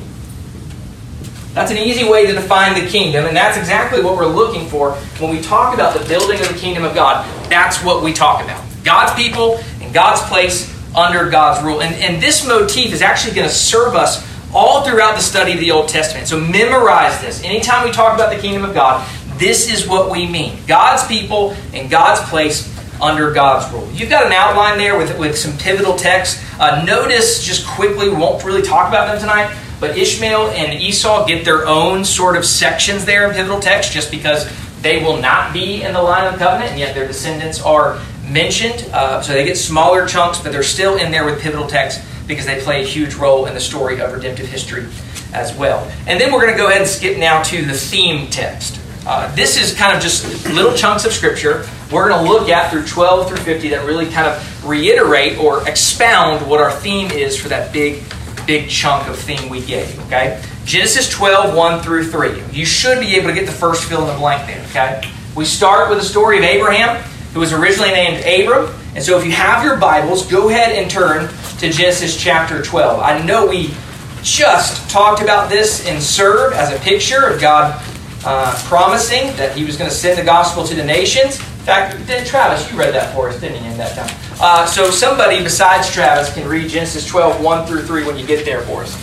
That's 1.56 1.72
an 1.72 1.78
easy 1.78 2.08
way 2.08 2.28
to 2.28 2.34
define 2.34 2.80
the 2.80 2.88
kingdom, 2.88 3.26
and 3.26 3.36
that's 3.36 3.58
exactly 3.58 4.04
what 4.04 4.16
we're 4.16 4.28
looking 4.28 4.68
for 4.68 4.92
when 5.18 5.32
we 5.32 5.42
talk 5.42 5.74
about 5.74 5.98
the 6.00 6.08
building 6.08 6.40
of 6.40 6.48
the 6.48 6.60
kingdom 6.60 6.84
of 6.84 6.94
God. 6.94 7.26
That's 7.50 7.84
what 7.84 8.04
we 8.04 8.14
talk 8.14 8.44
about. 8.44 8.64
God's 8.84 9.14
people 9.14 9.58
and 9.82 9.94
God's 9.94 10.22
place 10.22 10.72
under 10.96 11.30
God's 11.30 11.64
rule. 11.64 11.82
And, 11.82 11.96
and 11.96 12.22
this 12.22 12.48
motif 12.48 12.94
is 12.94 13.02
actually 13.02 13.36
going 13.36 13.48
to 13.48 13.54
serve 13.54 13.96
us 13.96 14.28
all 14.54 14.84
throughout 14.84 15.16
the 15.16 15.22
study 15.22 15.54
of 15.54 15.60
the 15.60 15.72
Old 15.72 15.90
Testament. 15.90 16.28
So 16.28 16.40
memorize 16.40 17.20
this. 17.22 17.44
Anytime 17.44 17.86
we 17.86 17.92
talk 17.92 18.14
about 18.14 18.34
the 18.34 18.40
kingdom 18.40 18.64
of 18.64 18.74
God, 18.74 19.08
this 19.38 19.72
is 19.72 19.88
what 19.88 20.12
we 20.12 20.28
mean 20.28 20.60
God's 20.68 21.06
people 21.08 21.56
and 21.74 21.90
God's 21.90 22.22
place 22.30 22.72
under 23.02 23.34
God's 23.34 23.72
rule. 23.74 23.90
You've 23.92 24.10
got 24.10 24.26
an 24.26 24.32
outline 24.32 24.78
there 24.78 24.98
with, 24.98 25.18
with 25.18 25.38
some 25.38 25.58
pivotal 25.58 25.96
texts. 25.96 26.44
Uh, 26.60 26.84
notice 26.86 27.44
just 27.44 27.66
quickly, 27.68 28.10
we 28.10 28.16
won't 28.16 28.44
really 28.44 28.62
talk 28.62 28.88
about 28.88 29.08
them 29.08 29.20
tonight, 29.20 29.54
but 29.80 29.98
Ishmael 29.98 30.52
and 30.52 30.80
Esau 30.80 31.26
get 31.26 31.44
their 31.44 31.68
own 31.68 32.06
sort 32.06 32.38
of 32.38 32.46
sections 32.46 33.06
there 33.06 33.28
in 33.28 33.34
pivotal 33.34 33.60
text 33.60 33.92
just 33.92 34.12
because 34.12 34.48
they 34.82 35.04
will 35.04 35.18
not 35.18 35.52
be 35.52 35.82
in 35.82 35.94
the 35.94 36.02
line 36.02 36.28
of 36.28 36.34
the 36.34 36.40
covenant, 36.40 36.72
and 36.72 36.80
yet 36.80 36.94
their 36.94 37.08
descendants 37.08 37.62
are 37.62 38.00
mentioned. 38.30 38.90
Uh, 38.94 39.22
so 39.22 39.34
they 39.34 39.46
get 39.46 39.58
smaller 39.58 40.08
chunks, 40.08 40.40
but 40.40 40.52
they're 40.52 40.64
still 40.64 40.98
in 40.98 41.12
there 41.12 41.26
with 41.26 41.42
pivotal 41.42 41.68
text 41.68 42.02
because 42.28 42.46
they 42.46 42.62
play 42.62 42.82
a 42.82 42.86
huge 42.86 43.16
role 43.16 43.46
in 43.46 43.54
the 43.54 43.60
story 43.60 44.00
of 44.00 44.14
redemptive 44.14 44.48
history 44.48 44.88
as 45.34 45.56
well. 45.56 45.90
And 46.08 46.20
then 46.20 46.32
we're 46.32 46.42
going 46.42 46.54
to 46.54 46.58
go 46.58 46.68
ahead 46.68 46.82
and 46.82 46.90
skip 46.90 47.18
now 47.18 47.44
to 47.44 47.64
the 47.64 47.74
theme 47.74 48.30
text. 48.30 48.80
Uh, 49.06 49.34
this 49.36 49.62
is 49.62 49.78
kind 49.78 49.96
of 49.96 50.02
just 50.02 50.48
little 50.54 50.74
chunks 50.74 51.04
of 51.04 51.12
scripture 51.12 51.66
we're 51.94 52.10
going 52.10 52.26
to 52.26 52.32
look 52.32 52.50
at 52.50 52.72
through 52.72 52.86
12 52.86 53.28
through 53.28 53.38
50 53.38 53.70
that 53.70 53.86
really 53.86 54.08
kind 54.08 54.26
of 54.26 54.66
reiterate 54.66 55.38
or 55.38 55.68
expound 55.70 56.48
what 56.50 56.60
our 56.60 56.72
theme 56.72 57.12
is 57.12 57.40
for 57.40 57.50
that 57.50 57.72
big, 57.72 58.04
big 58.48 58.68
chunk 58.68 59.08
of 59.08 59.18
theme 59.18 59.48
we 59.48 59.64
gave. 59.64 60.00
Okay? 60.08 60.44
Genesis 60.66 61.08
12, 61.10 61.56
1 61.56 61.82
through 61.84 62.06
3. 62.10 62.42
You 62.52 62.66
should 62.66 63.00
be 63.00 63.16
able 63.16 63.28
to 63.28 63.36
get 63.36 63.46
the 63.46 63.52
first 63.52 63.86
fill 63.86 64.02
in 64.02 64.08
the 64.08 64.18
blank 64.18 64.48
there. 64.48 64.66
Okay? 64.70 65.08
We 65.36 65.46
start 65.46 65.90
with 65.90 66.00
the 66.00 66.06
story 66.06 66.40
of 66.40 66.44
Abraham, 66.44 67.04
who 67.34 67.40
was 67.40 67.52
originally 67.52 67.92
named 67.92 68.24
Abram. 68.26 68.74
And 68.96 69.04
so 69.04 69.18
if 69.18 69.26
you 69.26 69.32
have 69.32 69.64
your 69.64 69.78
Bibles, 69.78 70.26
go 70.30 70.50
ahead 70.50 70.72
and 70.72 70.90
turn 70.90 71.28
to 71.60 71.70
Genesis 71.70 72.16
chapter 72.16 72.62
12. 72.62 73.00
I 73.00 73.24
know 73.24 73.48
we 73.48 73.74
just 74.22 74.90
talked 74.90 75.22
about 75.22 75.50
this 75.50 75.88
in 75.88 76.00
Serve 76.00 76.54
as 76.54 76.72
a 76.72 76.80
picture 76.80 77.28
of 77.28 77.42
God 77.42 77.82
uh, 78.26 78.58
promising 78.66 79.36
that 79.36 79.58
he 79.58 79.66
was 79.66 79.78
going 79.78 79.90
to 79.90 79.96
send 79.96 80.18
the 80.18 80.24
gospel 80.24 80.64
to 80.64 80.76
the 80.76 80.84
nations. 80.84 81.40
In 81.40 81.66
fact, 81.66 82.28
Travis, 82.28 82.72
you 82.72 82.78
read 82.78 82.94
that 82.94 83.14
for 83.16 83.30
us, 83.30 83.40
didn't 83.40 83.64
you, 83.64 83.72
in 83.72 83.78
that 83.78 83.96
time? 83.96 84.38
Uh, 84.40 84.66
so 84.66 84.92
somebody 84.92 85.42
besides 85.44 85.92
Travis 85.92 86.34
can 86.34 86.48
read 86.48 86.70
Genesis 86.70 87.08
12, 87.08 87.44
1 87.44 87.66
through 87.66 87.84
3 87.84 88.06
when 88.06 88.18
you 88.18 88.26
get 88.26 88.46
there 88.46 88.62
for 88.62 88.82
us. 88.84 88.96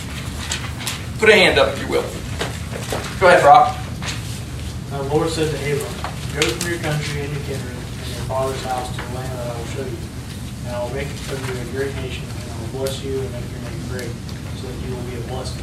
Put 1.19 1.29
a 1.29 1.33
hand 1.33 1.59
up 1.59 1.73
if 1.73 1.81
you 1.81 1.87
will. 1.87 2.03
Go 3.19 3.27
ahead, 3.27 3.41
Brock. 3.41 3.77
The 4.89 5.03
Lord 5.03 5.29
said 5.29 5.51
to 5.51 5.57
Abram, 5.57 5.93
Go 6.33 6.47
from 6.47 6.71
your 6.71 6.79
country 6.79 7.21
and 7.21 7.33
your 7.33 7.43
kindred 7.43 7.70
father's 8.31 8.63
house 8.63 8.87
to 8.95 8.95
the 8.95 9.13
land 9.13 9.27
that 9.27 9.51
I 9.51 9.57
will 9.59 9.65
show 9.75 9.83
you. 9.83 9.97
And 10.63 10.71
I 10.71 10.79
will 10.79 10.93
make 10.95 11.07
of 11.11 11.35
you 11.35 11.51
a 11.51 11.65
great 11.75 11.93
nation, 11.99 12.23
and 12.23 12.47
I 12.47 12.61
will 12.61 12.79
bless 12.79 13.03
you 13.03 13.19
and 13.19 13.29
make 13.33 13.43
your 13.51 13.59
name 13.59 13.83
great, 13.91 14.13
so 14.55 14.71
that 14.71 14.87
you 14.87 14.95
will 14.95 15.03
be 15.03 15.19
a 15.19 15.25
blessing. 15.27 15.59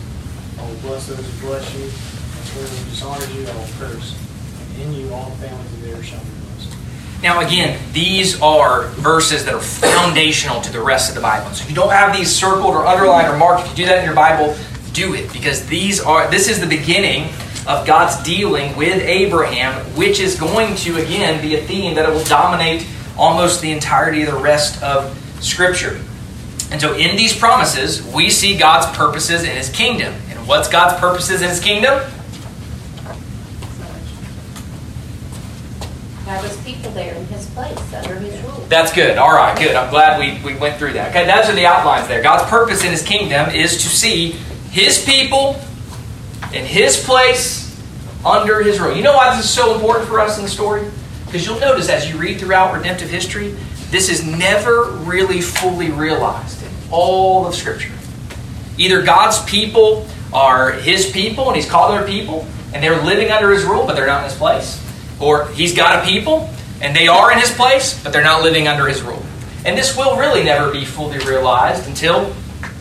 I 0.60 0.68
will 0.68 0.76
bless 0.84 1.06
those 1.06 1.16
who 1.16 1.46
bless 1.48 1.64
you, 1.72 1.88
and 1.88 2.44
whoever 2.52 2.90
dishonors 2.90 3.34
you, 3.34 3.48
I 3.48 3.56
will 3.56 3.72
curse. 3.80 4.12
And 4.60 4.82
in 4.82 4.92
you 4.92 5.14
all 5.14 5.30
the 5.30 5.48
families 5.48 5.72
of 5.72 5.80
the 5.80 5.92
earth 5.96 6.04
shall 6.04 6.20
be 6.20 6.28
blessed. 6.44 6.76
Now, 7.22 7.40
again, 7.40 7.80
these 7.94 8.38
are 8.42 8.88
verses 9.00 9.46
that 9.46 9.54
are 9.54 9.64
foundational 9.64 10.60
to 10.60 10.70
the 10.70 10.82
rest 10.82 11.08
of 11.08 11.14
the 11.14 11.22
Bible. 11.22 11.50
So 11.54 11.64
if 11.64 11.70
you 11.70 11.74
don't 11.74 11.90
have 11.90 12.14
these 12.14 12.30
circled 12.30 12.74
or 12.74 12.84
underlined 12.84 13.32
or 13.32 13.38
marked, 13.38 13.64
if 13.64 13.70
you 13.70 13.76
do 13.76 13.86
that 13.86 14.00
in 14.00 14.04
your 14.04 14.14
Bible, 14.14 14.54
do 14.92 15.14
it 15.14 15.32
because 15.32 15.66
these 15.68 16.00
are 16.00 16.30
this 16.30 16.48
is 16.48 16.60
the 16.60 16.66
beginning 16.66 17.30
of 17.68 17.86
God's 17.86 18.20
dealing 18.22 18.74
with 18.76 19.02
Abraham, 19.02 19.74
which 19.94 20.20
is 20.20 20.40
going 20.40 20.74
to 20.76 20.96
again 20.96 21.42
be 21.42 21.54
a 21.54 21.62
theme 21.62 21.94
that 21.96 22.08
it 22.08 22.12
will 22.12 22.24
dominate 22.24 22.86
almost 23.16 23.60
the 23.60 23.70
entirety 23.70 24.22
of 24.22 24.32
the 24.32 24.38
rest 24.38 24.82
of 24.82 25.14
Scripture. 25.40 26.00
And 26.70 26.80
so, 26.80 26.94
in 26.94 27.14
these 27.16 27.36
promises, 27.36 28.02
we 28.12 28.30
see 28.30 28.56
God's 28.56 28.96
purposes 28.96 29.44
in 29.44 29.54
His 29.54 29.68
kingdom. 29.68 30.14
And 30.30 30.48
what's 30.48 30.68
God's 30.68 30.98
purposes 30.98 31.42
in 31.42 31.50
His 31.50 31.60
kingdom? 31.60 31.98
Have 36.24 36.44
his 36.44 36.56
people 36.58 36.90
there 36.90 37.14
in 37.14 37.24
his 37.28 37.46
place, 37.50 37.94
under 37.94 38.16
his 38.16 38.38
rule. 38.42 38.66
That's 38.68 38.92
good. 38.92 39.16
All 39.16 39.34
right, 39.34 39.58
good. 39.58 39.74
I'm 39.74 39.88
glad 39.88 40.20
we, 40.20 40.38
we 40.44 40.58
went 40.58 40.76
through 40.76 40.92
that. 40.92 41.08
Okay, 41.08 41.26
those 41.26 41.48
are 41.48 41.54
the 41.54 41.64
outlines 41.64 42.06
there. 42.06 42.22
God's 42.22 42.48
purpose 42.50 42.84
in 42.84 42.90
His 42.90 43.02
kingdom 43.02 43.48
is 43.48 43.78
to 43.78 43.88
see 43.88 44.32
His 44.70 45.02
people 45.02 45.58
in 46.52 46.64
His 46.64 47.02
place 47.02 47.64
under 48.24 48.62
His 48.62 48.80
rule. 48.80 48.94
You 48.94 49.02
know 49.02 49.16
why 49.16 49.34
this 49.36 49.44
is 49.44 49.50
so 49.50 49.74
important 49.74 50.08
for 50.08 50.20
us 50.20 50.38
in 50.38 50.44
the 50.44 50.50
story? 50.50 50.88
Because 51.26 51.46
you'll 51.46 51.60
notice 51.60 51.88
as 51.88 52.10
you 52.10 52.16
read 52.16 52.40
throughout 52.40 52.74
redemptive 52.74 53.10
history, 53.10 53.54
this 53.90 54.08
is 54.08 54.24
never 54.24 54.84
really 55.04 55.40
fully 55.40 55.90
realized 55.90 56.62
in 56.62 56.70
all 56.90 57.46
of 57.46 57.54
Scripture. 57.54 57.92
Either 58.76 59.02
God's 59.02 59.42
people 59.44 60.06
are 60.32 60.72
His 60.72 61.10
people 61.10 61.48
and 61.48 61.56
He's 61.56 61.68
called 61.68 61.94
their 61.94 62.06
people, 62.06 62.46
and 62.72 62.82
they're 62.82 63.02
living 63.02 63.30
under 63.30 63.50
His 63.50 63.64
rule, 63.64 63.86
but 63.86 63.94
they're 63.96 64.06
not 64.06 64.24
in 64.24 64.30
His 64.30 64.38
place. 64.38 64.82
Or 65.20 65.48
He's 65.48 65.74
got 65.74 66.02
a 66.02 66.06
people, 66.06 66.50
and 66.80 66.94
they 66.94 67.08
are 67.08 67.32
in 67.32 67.38
His 67.38 67.50
place, 67.50 68.02
but 68.02 68.12
they're 68.12 68.22
not 68.22 68.42
living 68.42 68.68
under 68.68 68.86
His 68.86 69.02
rule. 69.02 69.22
And 69.64 69.76
this 69.76 69.96
will 69.96 70.16
really 70.16 70.44
never 70.44 70.70
be 70.70 70.84
fully 70.84 71.18
realized 71.18 71.88
until 71.88 72.32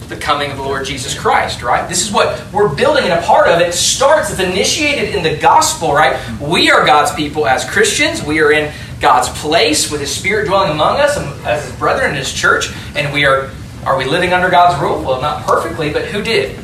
the 0.09 0.15
coming 0.15 0.51
of 0.51 0.57
the 0.57 0.63
Lord 0.63 0.85
Jesus 0.85 1.17
Christ, 1.17 1.61
right? 1.61 1.87
This 1.87 2.05
is 2.05 2.13
what 2.13 2.41
we're 2.53 2.73
building, 2.73 3.03
and 3.03 3.13
a 3.13 3.21
part 3.21 3.47
of 3.49 3.59
it 3.59 3.73
starts, 3.73 4.31
it's 4.31 4.39
initiated 4.39 5.15
in 5.15 5.23
the 5.23 5.37
gospel, 5.37 5.93
right? 5.93 6.17
We 6.39 6.71
are 6.71 6.85
God's 6.85 7.13
people 7.13 7.45
as 7.45 7.69
Christians. 7.69 8.23
We 8.23 8.39
are 8.39 8.51
in 8.51 8.73
God's 8.99 9.29
place 9.41 9.91
with 9.91 10.01
His 10.01 10.15
Spirit 10.15 10.47
dwelling 10.47 10.71
among 10.71 10.99
us 10.99 11.17
um, 11.17 11.25
as 11.45 11.65
His 11.65 11.75
brethren 11.75 12.11
in 12.11 12.17
His 12.17 12.33
church, 12.33 12.71
and 12.95 13.13
we 13.13 13.25
are 13.25 13.51
are 13.85 13.97
we 13.97 14.03
living 14.03 14.33
under 14.33 14.49
God's 14.49 14.81
rule? 14.81 15.01
Well, 15.01 15.21
not 15.21 15.45
perfectly, 15.45 15.93
but 15.93 16.05
who 16.05 16.21
did? 16.21 16.59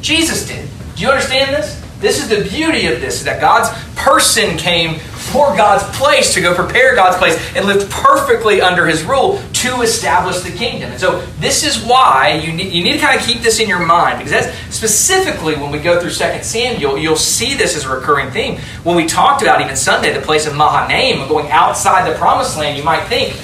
Jesus 0.00 0.48
did. 0.48 0.68
Do 0.96 1.02
you 1.02 1.10
understand 1.10 1.54
this? 1.54 1.80
This 2.00 2.20
is 2.20 2.28
the 2.28 2.48
beauty 2.48 2.86
of 2.86 3.00
this, 3.00 3.22
that 3.22 3.40
God's 3.40 3.68
person 3.94 4.56
came 4.56 4.98
for 5.28 5.56
God's 5.56 5.84
place 5.96 6.34
to 6.34 6.40
go 6.40 6.54
prepare 6.54 6.94
God's 6.94 7.16
place 7.16 7.36
and 7.54 7.66
lived 7.66 7.90
perfectly 7.90 8.60
under 8.60 8.86
his 8.86 9.02
rule 9.04 9.40
to 9.54 9.82
establish 9.82 10.40
the 10.40 10.50
kingdom. 10.50 10.90
And 10.90 11.00
so 11.00 11.20
this 11.38 11.64
is 11.64 11.84
why 11.84 12.40
you 12.44 12.52
need, 12.52 12.72
you 12.72 12.82
need 12.82 12.94
to 12.94 12.98
kind 12.98 13.18
of 13.18 13.26
keep 13.26 13.42
this 13.42 13.60
in 13.60 13.68
your 13.68 13.84
mind 13.84 14.18
because 14.18 14.32
that's 14.32 14.74
specifically 14.74 15.54
when 15.56 15.70
we 15.70 15.78
go 15.78 16.00
through 16.00 16.10
2 16.10 16.42
Samuel, 16.42 16.98
you'll 16.98 17.16
see 17.16 17.54
this 17.54 17.76
as 17.76 17.84
a 17.84 17.88
recurring 17.88 18.30
theme. 18.30 18.58
When 18.84 18.96
we 18.96 19.06
talked 19.06 19.42
about 19.42 19.60
even 19.60 19.76
Sunday, 19.76 20.12
the 20.12 20.20
place 20.20 20.46
of 20.46 20.54
Mahanaim, 20.54 21.28
going 21.28 21.50
outside 21.50 22.10
the 22.10 22.16
promised 22.18 22.56
land, 22.56 22.76
you 22.76 22.84
might 22.84 23.04
think, 23.06 23.34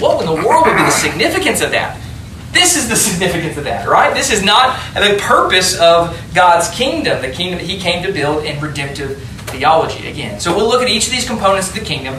what 0.00 0.20
in 0.20 0.26
the 0.26 0.46
world 0.46 0.66
would 0.66 0.76
be 0.76 0.82
the 0.82 0.90
significance 0.90 1.60
of 1.60 1.70
that? 1.72 2.00
This 2.52 2.76
is 2.76 2.88
the 2.88 2.96
significance 2.96 3.56
of 3.56 3.64
that, 3.64 3.88
right? 3.88 4.12
This 4.12 4.32
is 4.32 4.42
not 4.42 4.78
the 4.94 5.16
purpose 5.20 5.78
of 5.78 6.20
God's 6.34 6.68
kingdom, 6.70 7.22
the 7.22 7.30
kingdom 7.30 7.58
that 7.58 7.66
He 7.66 7.78
came 7.78 8.02
to 8.02 8.12
build 8.12 8.44
in 8.44 8.60
redemptive 8.60 9.24
theology 9.50 10.08
again. 10.08 10.40
So 10.40 10.54
we'll 10.54 10.68
look 10.68 10.82
at 10.82 10.88
each 10.88 11.06
of 11.06 11.12
these 11.12 11.26
components 11.26 11.68
of 11.68 11.74
the 11.74 11.84
kingdom, 11.84 12.14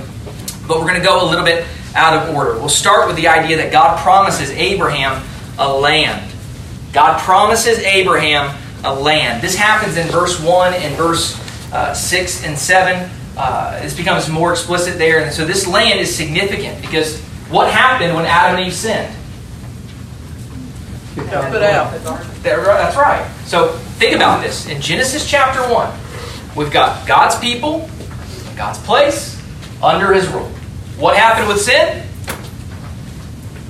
but 0.67 0.79
we're 0.79 0.88
going 0.88 1.00
to 1.00 1.05
go 1.05 1.25
a 1.25 1.27
little 1.27 1.45
bit 1.45 1.65
out 1.95 2.13
of 2.13 2.35
order. 2.35 2.53
We'll 2.53 2.69
start 2.69 3.07
with 3.07 3.15
the 3.15 3.27
idea 3.27 3.57
that 3.57 3.71
God 3.71 4.00
promises 4.00 4.50
Abraham 4.51 5.23
a 5.57 5.71
land. 5.71 6.31
God 6.93 7.19
promises 7.21 7.79
Abraham 7.79 8.57
a 8.83 8.93
land. 8.93 9.41
This 9.41 9.55
happens 9.55 9.97
in 9.97 10.07
verse 10.07 10.39
1 10.41 10.73
and 10.73 10.95
verse 10.95 11.39
uh, 11.73 11.93
6 11.93 12.45
and 12.45 12.57
7. 12.57 13.09
Uh, 13.38 13.81
this 13.81 13.95
becomes 13.95 14.29
more 14.29 14.51
explicit 14.51 14.97
there. 14.97 15.23
And 15.23 15.33
so 15.33 15.45
this 15.45 15.67
land 15.67 16.00
is 16.00 16.13
significant 16.13 16.81
because 16.81 17.21
what 17.50 17.71
happened 17.71 18.15
when 18.15 18.25
Adam 18.25 18.57
and 18.57 18.67
Eve 18.67 18.73
sinned? 18.73 19.15
It 21.17 21.33
out. 21.33 21.91
That's 22.43 22.95
right. 22.95 23.29
So 23.45 23.73
think 24.00 24.15
about 24.15 24.41
this. 24.41 24.67
In 24.67 24.81
Genesis 24.81 25.29
chapter 25.29 25.61
1, 25.61 25.91
we've 26.55 26.72
got 26.72 27.08
God's 27.08 27.38
people, 27.39 27.89
God's 28.55 28.79
place, 28.79 29.41
under 29.81 30.13
his 30.13 30.27
rule. 30.27 30.50
What 30.98 31.17
happened 31.17 31.48
with 31.48 31.62
sin? 31.62 32.08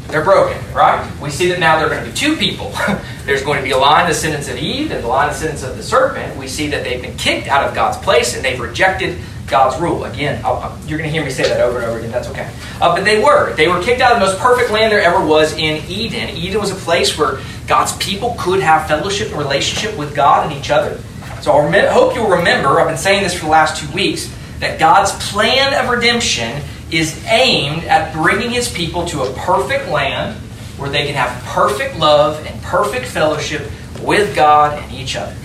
They're 0.07 0.23
broken, 0.23 0.61
right? 0.73 1.09
We 1.21 1.29
see 1.29 1.47
that 1.49 1.59
now 1.59 1.77
there 1.77 1.87
are 1.87 1.89
going 1.89 2.03
to 2.03 2.09
be 2.09 2.15
two 2.15 2.35
people. 2.35 2.73
There's 3.25 3.43
going 3.43 3.59
to 3.59 3.63
be 3.63 3.71
a 3.71 3.77
line 3.77 4.07
descendants 4.07 4.49
of 4.49 4.57
Eve 4.57 4.91
and 4.91 5.01
the 5.01 5.07
line 5.07 5.29
of 5.29 5.35
descendants 5.35 5.63
of 5.63 5.77
the 5.77 5.83
serpent. 5.83 6.35
We 6.35 6.49
see 6.49 6.67
that 6.67 6.83
they've 6.83 7.01
been 7.01 7.15
kicked 7.15 7.47
out 7.47 7.65
of 7.65 7.73
God's 7.73 7.97
place 7.97 8.35
and 8.35 8.43
they've 8.43 8.59
rejected 8.59 9.19
God's 9.47 9.79
rule. 9.79 10.03
Again, 10.03 10.41
you're 10.85 10.97
going 10.97 11.09
to 11.09 11.13
hear 11.13 11.23
me 11.23 11.29
say 11.31 11.43
that 11.43 11.61
over 11.61 11.77
and 11.77 11.85
over 11.85 11.99
again. 11.99 12.11
That's 12.11 12.27
okay. 12.27 12.51
Uh, 12.81 12.93
but 12.93 13.05
they 13.05 13.23
were. 13.23 13.53
They 13.55 13.69
were 13.69 13.81
kicked 13.81 14.01
out 14.01 14.11
of 14.11 14.19
the 14.19 14.25
most 14.25 14.39
perfect 14.39 14.71
land 14.71 14.91
there 14.91 15.01
ever 15.01 15.25
was 15.25 15.53
in 15.53 15.81
Eden. 15.89 16.35
Eden 16.35 16.59
was 16.59 16.71
a 16.71 16.75
place 16.75 17.17
where 17.17 17.39
God's 17.67 17.95
people 17.97 18.35
could 18.37 18.59
have 18.59 18.87
fellowship 18.87 19.29
and 19.29 19.37
relationship 19.37 19.97
with 19.97 20.13
God 20.13 20.49
and 20.49 20.59
each 20.59 20.71
other. 20.71 20.99
So 21.41 21.53
I 21.53 21.87
hope 21.87 22.13
you'll 22.13 22.29
remember, 22.29 22.79
I've 22.79 22.87
been 22.87 22.97
saying 22.97 23.23
this 23.23 23.33
for 23.33 23.45
the 23.45 23.51
last 23.51 23.81
two 23.81 23.91
weeks, 23.93 24.31
that 24.59 24.79
God's 24.79 25.11
plan 25.31 25.73
of 25.73 25.89
redemption 25.89 26.61
is 26.91 27.19
aimed 27.25 27.83
at 27.85 28.13
bringing 28.13 28.51
his 28.51 28.71
people 28.71 29.05
to 29.07 29.23
a 29.23 29.33
perfect 29.33 29.89
land 29.89 30.39
where 30.77 30.89
they 30.89 31.05
can 31.05 31.15
have 31.15 31.43
perfect 31.45 31.97
love 31.97 32.45
and 32.45 32.61
perfect 32.61 33.07
fellowship 33.07 33.71
with 34.01 34.35
God 34.35 34.77
and 34.77 34.91
each 34.91 35.15
other. 35.15 35.35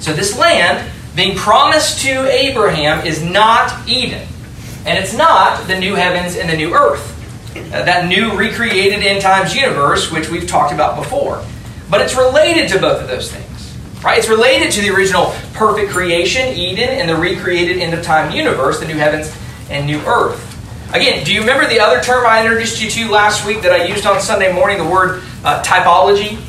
So, 0.00 0.12
this 0.12 0.38
land 0.38 0.90
being 1.16 1.36
promised 1.36 2.02
to 2.02 2.30
Abraham 2.30 3.06
is 3.06 3.22
not 3.22 3.88
Eden. 3.88 4.26
And 4.86 4.98
it's 4.98 5.14
not 5.14 5.66
the 5.66 5.78
new 5.78 5.94
heavens 5.94 6.36
and 6.36 6.48
the 6.48 6.56
new 6.56 6.74
earth, 6.74 7.16
uh, 7.54 7.84
that 7.84 8.08
new 8.08 8.36
recreated 8.36 9.02
end 9.02 9.20
times 9.20 9.54
universe, 9.54 10.10
which 10.10 10.30
we've 10.30 10.46
talked 10.46 10.72
about 10.72 10.96
before. 10.96 11.44
But 11.90 12.00
it's 12.00 12.14
related 12.14 12.68
to 12.70 12.78
both 12.78 13.02
of 13.02 13.08
those 13.08 13.30
things. 13.30 13.49
Right? 14.02 14.18
It's 14.18 14.28
related 14.28 14.72
to 14.72 14.80
the 14.80 14.90
original 14.90 15.34
perfect 15.52 15.92
creation, 15.92 16.56
Eden, 16.56 16.88
and 16.88 17.08
the 17.08 17.16
recreated 17.16 17.78
end 17.78 17.92
of 17.92 18.02
time 18.02 18.34
universe, 18.34 18.80
the 18.80 18.86
new 18.86 18.96
heavens 18.96 19.34
and 19.68 19.86
new 19.86 20.00
earth. 20.06 20.46
Again, 20.94 21.24
do 21.24 21.32
you 21.32 21.40
remember 21.40 21.68
the 21.68 21.80
other 21.80 22.00
term 22.00 22.26
I 22.26 22.42
introduced 22.42 22.82
you 22.82 22.90
to 22.90 23.10
last 23.10 23.46
week 23.46 23.62
that 23.62 23.72
I 23.72 23.84
used 23.84 24.06
on 24.06 24.20
Sunday 24.20 24.52
morning, 24.52 24.78
the 24.78 24.88
word 24.88 25.22
uh, 25.44 25.62
typology? 25.62 26.40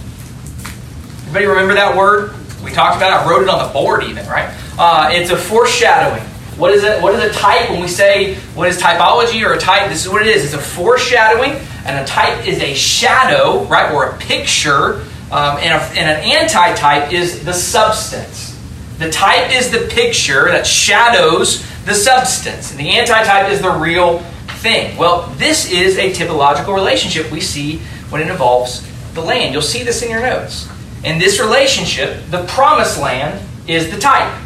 Anybody 1.24 1.46
remember 1.46 1.76
that 1.76 1.96
word? 1.96 2.34
We 2.64 2.72
talked 2.72 2.98
about 2.98 3.12
it. 3.12 3.26
I 3.26 3.30
wrote 3.30 3.44
it 3.44 3.50
on 3.50 3.68
the 3.68 3.74
board 3.74 4.04
even, 4.04 4.26
right? 4.28 4.50
Uh, 4.80 5.10
it's 5.12 5.30
a 5.30 5.38
foreshadowing. 5.38 6.24
What 6.58 6.72
is 6.72 6.84
it? 6.84 7.02
What 7.02 7.14
is 7.16 7.24
a 7.24 7.34
type? 7.38 7.70
When 7.70 7.82
we 7.82 7.88
say 7.88 8.36
what 8.56 8.68
is 8.68 8.82
typology 8.82 9.46
or 9.48 9.54
a 9.54 9.60
type, 9.60 9.90
this 9.90 10.06
is 10.06 10.12
what 10.12 10.22
it 10.22 10.28
is. 10.28 10.44
It's 10.46 10.54
a 10.54 10.60
foreshadowing, 10.60 11.54
and 11.86 12.00
a 12.00 12.06
type 12.06 12.48
is 12.48 12.60
a 12.62 12.74
shadow, 12.74 13.64
right, 13.66 13.92
or 13.94 14.10
a 14.10 14.18
picture. 14.18 15.04
Um, 15.32 15.58
and, 15.58 15.74
a, 15.74 16.00
and 16.00 16.10
an 16.10 16.44
anti-type 16.44 17.14
is 17.14 17.46
the 17.46 17.54
substance. 17.54 18.60
The 18.98 19.10
type 19.10 19.52
is 19.52 19.72
the 19.72 19.88
picture 19.88 20.50
that 20.50 20.68
shadows 20.68 21.66
the 21.86 21.96
substance, 21.96 22.72
and 22.72 22.80
the 22.80 22.90
anti-type 22.90 23.50
is 23.50 23.62
the 23.62 23.72
real 23.72 24.20
thing. 24.60 24.98
Well, 24.98 25.28
this 25.38 25.72
is 25.72 25.98
a 25.98 26.12
typological 26.12 26.76
relationship 26.76 27.32
we 27.32 27.42
see 27.42 27.80
when 28.10 28.22
it 28.22 28.28
involves 28.30 28.88
the 29.14 29.22
land. 29.22 29.54
You'll 29.54 29.64
see 29.64 29.84
this 29.84 30.04
in 30.04 30.12
your 30.12 30.22
notes. 30.22 30.70
In 31.04 31.18
this 31.18 31.40
relationship, 31.40 32.26
the 32.30 32.46
promised 32.46 33.00
land 33.00 33.42
is 33.68 33.90
the 33.90 33.98
type. 33.98 34.38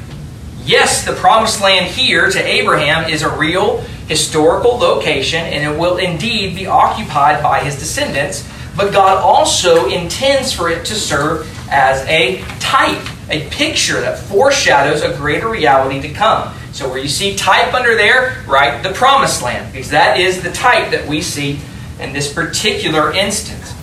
Yes, 0.64 1.06
the 1.06 1.14
promised 1.14 1.62
land 1.62 1.88
here 1.88 2.30
to 2.30 2.44
Abraham 2.44 3.10
is 3.10 3.22
a 3.22 3.38
real 3.38 3.82
historical 4.08 4.78
location 4.78 5.42
and 5.42 5.64
it 5.64 5.80
will 5.80 5.98
indeed 5.98 6.56
be 6.56 6.66
occupied 6.66 7.44
by 7.44 7.60
his 7.64 7.78
descendants, 7.78 8.48
but 8.76 8.92
God 8.92 9.18
also 9.18 9.90
intends 9.90 10.52
for 10.52 10.70
it 10.70 10.86
to 10.86 10.96
serve 10.96 11.50
as 11.70 12.06
a 12.08 12.42
type, 12.60 13.02
a 13.30 13.50
picture 13.50 14.02
that 14.02 14.20
foreshadows 14.20 15.02
a 15.02 15.16
greater 15.16 15.50
reality 15.50 16.02
to 16.02 16.14
come. 16.14 16.54
So, 16.72 16.90
where 16.90 17.00
you 17.00 17.08
see 17.08 17.36
type 17.36 17.74
under 17.74 17.96
there, 17.96 18.44
write 18.48 18.84
the 18.84 18.92
promised 18.92 19.42
land, 19.42 19.72
because 19.72 19.90
that 19.92 20.20
is 20.20 20.44
the 20.44 20.52
type 20.52 20.92
that 20.92 21.08
we 21.08 21.22
see 21.22 21.60
in 22.00 22.14
this 22.14 22.34
particular 22.34 23.14
instance. 23.14 23.74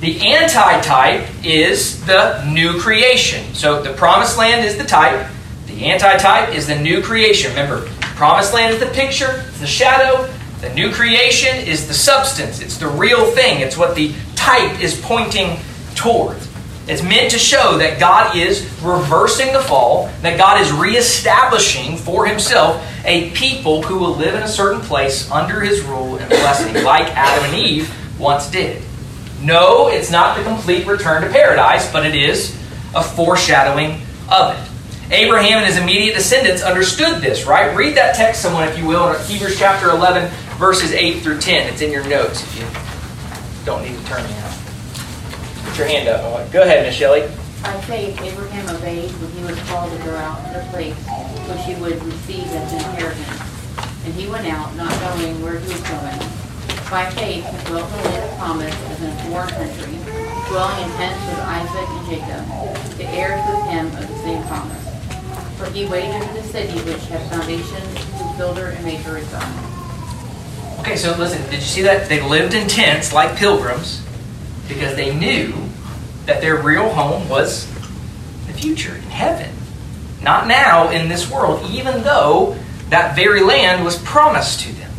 The 0.00 0.20
anti-type 0.28 1.26
is 1.42 2.04
the 2.04 2.44
new 2.44 2.78
creation. 2.78 3.54
So 3.54 3.82
the 3.82 3.94
promised 3.94 4.36
land 4.36 4.64
is 4.66 4.76
the 4.76 4.84
type. 4.84 5.26
The 5.66 5.86
anti-type 5.86 6.54
is 6.54 6.66
the 6.66 6.78
new 6.78 7.02
creation. 7.02 7.50
Remember, 7.50 7.88
promised 8.14 8.52
land 8.52 8.74
is 8.74 8.80
the 8.80 8.86
picture, 8.86 9.44
it's 9.48 9.60
the 9.60 9.66
shadow. 9.66 10.30
The 10.66 10.74
new 10.74 10.92
creation 10.92 11.56
is 11.56 11.86
the 11.86 11.94
substance. 11.94 12.60
It's 12.60 12.76
the 12.76 12.88
real 12.88 13.30
thing. 13.30 13.60
It's 13.60 13.76
what 13.76 13.94
the 13.94 14.12
type 14.34 14.80
is 14.80 15.00
pointing 15.00 15.58
towards. 15.94 16.48
It's 16.88 17.02
meant 17.02 17.30
to 17.30 17.38
show 17.38 17.78
that 17.78 18.00
God 18.00 18.36
is 18.36 18.62
reversing 18.82 19.52
the 19.52 19.60
fall, 19.60 20.10
that 20.22 20.36
God 20.36 20.60
is 20.60 20.72
reestablishing 20.72 21.96
for 21.96 22.26
himself 22.26 22.84
a 23.04 23.30
people 23.30 23.82
who 23.82 23.98
will 23.98 24.16
live 24.16 24.34
in 24.34 24.42
a 24.42 24.48
certain 24.48 24.80
place 24.80 25.30
under 25.30 25.60
his 25.60 25.82
rule 25.82 26.16
and 26.16 26.28
blessing, 26.28 26.82
like 26.82 27.06
Adam 27.16 27.44
and 27.44 27.54
Eve 27.54 27.92
once 28.18 28.50
did. 28.50 28.82
No, 29.40 29.88
it's 29.88 30.10
not 30.10 30.36
the 30.36 30.42
complete 30.42 30.84
return 30.86 31.22
to 31.22 31.30
paradise, 31.30 31.90
but 31.92 32.04
it 32.04 32.16
is 32.16 32.56
a 32.94 33.02
foreshadowing 33.02 34.00
of 34.30 34.56
it. 34.56 35.12
Abraham 35.12 35.58
and 35.58 35.66
his 35.66 35.76
immediate 35.76 36.14
descendants 36.14 36.62
understood 36.62 37.22
this, 37.22 37.46
right? 37.46 37.76
Read 37.76 37.96
that 37.96 38.16
text, 38.16 38.42
someone, 38.42 38.66
if 38.66 38.76
you 38.76 38.86
will, 38.86 39.12
in 39.12 39.24
Hebrews 39.26 39.56
chapter 39.56 39.90
11, 39.90 40.32
verses 40.56 40.92
8 40.92 41.20
through 41.22 41.38
10. 41.38 41.72
It's 41.72 41.82
in 41.82 41.92
your 41.92 42.06
notes 42.08 42.42
if 42.42 42.58
you 42.58 42.66
don't 43.64 43.82
need 43.82 43.98
to 43.98 44.04
turn 44.06 44.22
now. 44.22 44.58
Put 45.64 45.78
your 45.78 45.86
hand 45.86 46.08
up. 46.08 46.50
Go 46.52 46.62
ahead, 46.62 46.86
Miss 46.86 46.94
Shelley. 46.94 47.22
By 47.62 47.80
faith, 47.82 48.20
Abraham 48.22 48.76
obeyed 48.76 49.10
when 49.10 49.30
he 49.32 49.42
was 49.44 49.58
called 49.68 49.92
to 49.92 49.98
go 50.04 50.14
out 50.16 50.38
to 50.46 50.60
the 50.60 50.64
place 50.72 50.96
which 51.48 51.62
he 51.66 51.74
would 51.80 52.02
receive 52.04 52.46
as 52.46 52.72
an 52.72 52.78
inheritance. 52.78 53.42
And 54.04 54.14
he 54.14 54.28
went 54.28 54.46
out, 54.46 54.74
not 54.76 54.90
knowing 55.00 55.42
where 55.42 55.58
he 55.58 55.68
was 55.68 55.82
going. 55.82 56.18
By 56.88 57.10
faith, 57.10 57.44
he 57.44 57.66
dwelt 57.66 57.90
in 57.90 57.98
the 57.98 58.08
land 58.08 58.30
of 58.30 58.38
promise 58.38 58.76
as 58.90 59.02
in 59.02 59.10
a 59.10 59.18
foreign 59.28 59.50
country, 59.50 59.98
dwelling 60.48 60.78
in 60.84 60.90
tents 60.96 61.20
with 61.26 61.40
Isaac 61.42 61.88
and 61.90 62.06
Jacob, 62.06 62.42
the 62.96 63.06
heirs 63.10 63.42
with 63.50 63.64
him 63.66 63.86
of 63.98 64.08
the 64.08 64.18
same 64.22 64.42
promise. 64.46 64.84
For 65.58 65.66
he 65.70 65.86
waited 65.86 66.22
for 66.22 66.34
the 66.34 66.42
city 66.44 66.78
which 66.86 67.04
had 67.06 67.28
foundations, 67.28 67.98
whose 68.14 68.36
builder 68.38 68.66
and 68.68 68.84
maker 68.84 69.18
is 69.18 69.26
God. 69.28 69.75
Okay, 70.86 70.94
so 70.94 71.16
listen, 71.18 71.42
did 71.50 71.54
you 71.54 71.60
see 71.62 71.82
that? 71.82 72.08
They 72.08 72.22
lived 72.22 72.54
in 72.54 72.68
tents 72.68 73.12
like 73.12 73.36
pilgrims 73.36 74.06
because 74.68 74.94
they 74.94 75.12
knew 75.12 75.52
that 76.26 76.40
their 76.40 76.62
real 76.62 76.88
home 76.88 77.28
was 77.28 77.66
the 78.46 78.52
future, 78.52 78.94
in 78.94 79.02
heaven. 79.02 79.52
Not 80.22 80.46
now 80.46 80.90
in 80.90 81.08
this 81.08 81.28
world, 81.28 81.68
even 81.72 82.04
though 82.04 82.56
that 82.90 83.16
very 83.16 83.42
land 83.42 83.84
was 83.84 84.00
promised 84.04 84.60
to 84.60 84.72
them. 84.74 84.92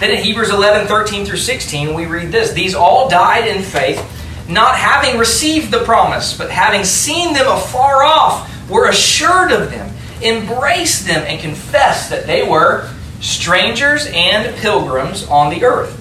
Then 0.00 0.10
in 0.10 0.24
Hebrews 0.24 0.50
11, 0.50 0.88
13 0.88 1.24
through 1.24 1.38
16, 1.38 1.94
we 1.94 2.06
read 2.06 2.32
this 2.32 2.50
These 2.50 2.74
all 2.74 3.08
died 3.08 3.46
in 3.46 3.62
faith, 3.62 4.04
not 4.48 4.74
having 4.74 5.20
received 5.20 5.70
the 5.70 5.84
promise, 5.84 6.36
but 6.36 6.50
having 6.50 6.82
seen 6.82 7.32
them 7.32 7.46
afar 7.46 8.02
off, 8.02 8.68
were 8.68 8.88
assured 8.88 9.52
of 9.52 9.70
them, 9.70 9.94
embraced 10.20 11.06
them, 11.06 11.24
and 11.28 11.40
confessed 11.40 12.10
that 12.10 12.26
they 12.26 12.42
were 12.42 12.90
strangers 13.20 14.06
and 14.12 14.54
pilgrims 14.56 15.26
on 15.28 15.50
the 15.50 15.64
earth. 15.64 15.94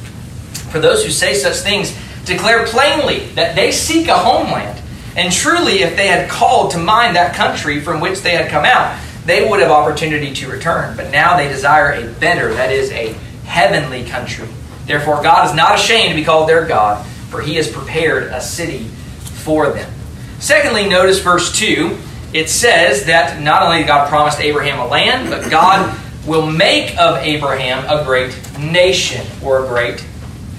For 0.72 0.80
those 0.80 1.04
who 1.04 1.12
say 1.12 1.34
such 1.34 1.58
things, 1.58 1.98
declare 2.26 2.66
plainly 2.68 3.28
that 3.36 3.56
they 3.56 3.72
seek 3.72 4.08
a 4.08 4.18
homeland. 4.18 4.82
And 5.16 5.34
truly, 5.34 5.80
if 5.80 5.96
they 5.96 6.08
had 6.08 6.30
called 6.30 6.72
to 6.72 6.78
mind 6.78 7.16
that 7.16 7.36
country 7.36 7.80
from 7.80 8.02
which 8.02 8.22
they 8.22 8.32
had 8.32 8.52
come 8.52 8.66
out, 8.66 9.00
they 9.26 9.50
would 9.50 9.60
have 9.60 9.72
opportunity 9.72 10.34
to 10.36 10.50
return. 10.50 10.96
But 10.96 11.12
now 11.12 11.36
they 11.36 11.48
desire 11.48 11.92
a 11.92 12.08
better, 12.20 12.54
that 12.54 12.72
is, 12.72 12.92
a 12.92 13.14
heavenly 13.46 14.06
country. 14.06 14.48
Therefore, 14.86 15.22
God 15.24 15.50
is 15.50 15.56
not 15.56 15.76
ashamed 15.76 16.10
to 16.10 16.16
be 16.16 16.24
called 16.24 16.48
their 16.48 16.66
God, 16.66 17.06
for 17.30 17.42
he 17.42 17.56
has 17.56 17.70
prepared 17.70 18.32
a 18.32 18.40
city 18.40 18.86
for 19.20 19.70
them. 19.72 19.92
Secondly, 20.40 20.88
notice 20.88 21.20
verse 21.20 21.58
2. 21.58 21.98
It 22.34 22.50
says 22.50 23.06
that 23.06 23.42
not 23.42 23.64
only 23.64 23.84
God 23.84 24.10
promised 24.10 24.40
Abraham 24.40 24.80
a 24.80 24.88
land, 24.88 25.30
but 25.30 25.50
God 25.50 25.98
will 26.28 26.46
make 26.46 26.96
of 27.00 27.18
Abraham 27.18 27.86
a 27.88 28.04
great 28.04 28.38
nation 28.60 29.26
or 29.42 29.64
a 29.64 29.68
great 29.68 30.06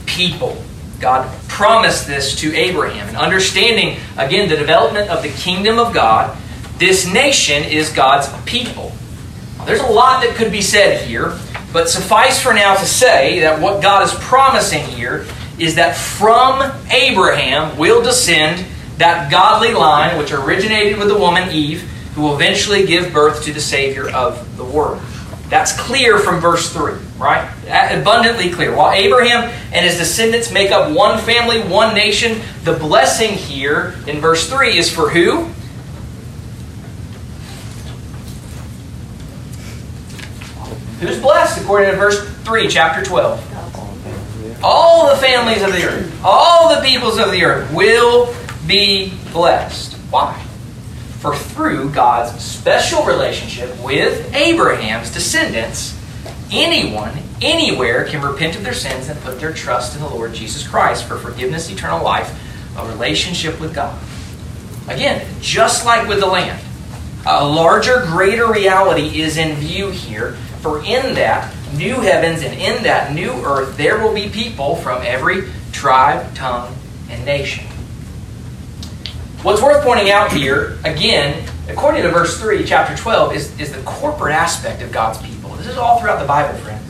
people. 0.06 0.56
God 0.98 1.30
promised 1.46 2.06
this 2.06 2.34
to 2.40 2.54
Abraham. 2.54 3.08
And 3.08 3.16
understanding, 3.16 4.00
again, 4.16 4.48
the 4.48 4.56
development 4.56 5.10
of 5.10 5.22
the 5.22 5.28
kingdom 5.28 5.78
of 5.78 5.94
God, 5.94 6.36
this 6.78 7.06
nation 7.12 7.62
is 7.62 7.92
God's 7.92 8.28
people. 8.44 8.92
There's 9.64 9.80
a 9.80 9.86
lot 9.86 10.22
that 10.22 10.34
could 10.34 10.50
be 10.50 10.62
said 10.62 11.06
here, 11.06 11.38
but 11.72 11.88
suffice 11.88 12.42
for 12.42 12.54
now 12.54 12.74
to 12.74 12.86
say 12.86 13.40
that 13.40 13.60
what 13.60 13.82
God 13.82 14.02
is 14.02 14.14
promising 14.14 14.84
here 14.84 15.26
is 15.58 15.74
that 15.74 15.96
from 15.96 16.62
Abraham 16.90 17.76
will 17.76 18.02
descend 18.02 18.64
that 18.96 19.30
godly 19.30 19.74
line 19.74 20.18
which 20.18 20.32
originated 20.32 20.98
with 20.98 21.08
the 21.08 21.18
woman 21.18 21.50
Eve, 21.50 21.82
who 22.14 22.22
will 22.22 22.34
eventually 22.34 22.86
give 22.86 23.12
birth 23.12 23.44
to 23.44 23.52
the 23.52 23.60
Savior 23.60 24.08
of 24.10 24.56
the 24.56 24.64
world. 24.64 25.02
That's 25.48 25.78
clear 25.78 26.18
from 26.18 26.40
verse 26.40 26.72
3, 26.72 26.92
right? 27.18 27.50
Abundantly 27.66 28.50
clear. 28.50 28.74
While 28.74 28.92
Abraham 28.92 29.44
and 29.72 29.84
his 29.84 29.96
descendants 29.96 30.52
make 30.52 30.70
up 30.70 30.94
one 30.94 31.18
family, 31.20 31.62
one 31.62 31.94
nation, 31.94 32.40
the 32.64 32.74
blessing 32.74 33.32
here 33.32 33.94
in 34.06 34.20
verse 34.20 34.48
3 34.50 34.76
is 34.76 34.92
for 34.94 35.08
who? 35.08 35.48
Who's 41.00 41.18
blessed 41.20 41.62
according 41.62 41.92
to 41.92 41.96
verse 41.96 42.28
3, 42.28 42.68
chapter 42.68 43.04
12? 43.04 44.60
All 44.62 45.08
the 45.08 45.16
families 45.16 45.62
of 45.62 45.72
the 45.72 45.84
earth, 45.84 46.20
all 46.24 46.74
the 46.74 46.82
peoples 46.82 47.18
of 47.18 47.30
the 47.30 47.44
earth 47.44 47.72
will 47.72 48.34
be 48.66 49.14
blessed. 49.32 49.94
Why? 50.10 50.44
For 51.20 51.34
through 51.34 51.90
God's 51.90 52.42
special 52.44 53.04
relationship 53.04 53.76
with 53.82 54.32
Abraham's 54.34 55.12
descendants, 55.12 55.98
anyone, 56.52 57.12
anywhere 57.42 58.04
can 58.04 58.22
repent 58.22 58.54
of 58.56 58.62
their 58.62 58.74
sins 58.74 59.08
and 59.08 59.20
put 59.20 59.40
their 59.40 59.52
trust 59.52 59.96
in 59.96 60.02
the 60.02 60.08
Lord 60.08 60.32
Jesus 60.32 60.66
Christ 60.66 61.04
for 61.04 61.16
forgiveness, 61.16 61.70
eternal 61.70 62.04
life, 62.04 62.32
a 62.76 62.88
relationship 62.88 63.58
with 63.60 63.74
God. 63.74 63.98
Again, 64.88 65.26
just 65.40 65.84
like 65.84 66.08
with 66.08 66.20
the 66.20 66.26
land, 66.26 66.60
a 67.26 67.44
larger, 67.44 68.04
greater 68.06 68.50
reality 68.50 69.20
is 69.20 69.36
in 69.36 69.56
view 69.56 69.90
here. 69.90 70.32
For 70.60 70.78
in 70.78 71.14
that 71.14 71.54
new 71.74 71.96
heavens 71.96 72.42
and 72.42 72.58
in 72.58 72.82
that 72.84 73.12
new 73.12 73.32
earth, 73.44 73.76
there 73.76 73.98
will 74.02 74.14
be 74.14 74.28
people 74.28 74.76
from 74.76 75.02
every 75.02 75.50
tribe, 75.72 76.34
tongue, 76.34 76.74
and 77.10 77.24
nation. 77.24 77.66
What's 79.48 79.62
worth 79.62 79.82
pointing 79.82 80.10
out 80.10 80.30
here, 80.30 80.76
again, 80.84 81.42
according 81.70 82.02
to 82.02 82.10
verse 82.10 82.38
3, 82.38 82.66
chapter 82.66 82.94
12, 82.94 83.34
is, 83.34 83.58
is 83.58 83.72
the 83.72 83.80
corporate 83.84 84.34
aspect 84.34 84.82
of 84.82 84.92
God's 84.92 85.22
people. 85.22 85.48
This 85.56 85.68
is 85.68 85.78
all 85.78 85.98
throughout 85.98 86.20
the 86.20 86.26
Bible, 86.26 86.58
friend. 86.58 86.84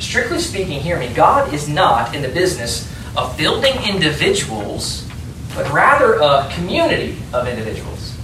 Strictly 0.00 0.40
speaking, 0.40 0.80
hear 0.80 0.98
me, 0.98 1.14
God 1.14 1.54
is 1.54 1.68
not 1.68 2.12
in 2.12 2.22
the 2.22 2.28
business 2.28 2.92
of 3.16 3.38
building 3.38 3.72
individuals, 3.88 5.08
but 5.54 5.72
rather 5.72 6.14
a 6.14 6.50
community 6.54 7.18
of 7.32 7.46
individuals. 7.46 8.14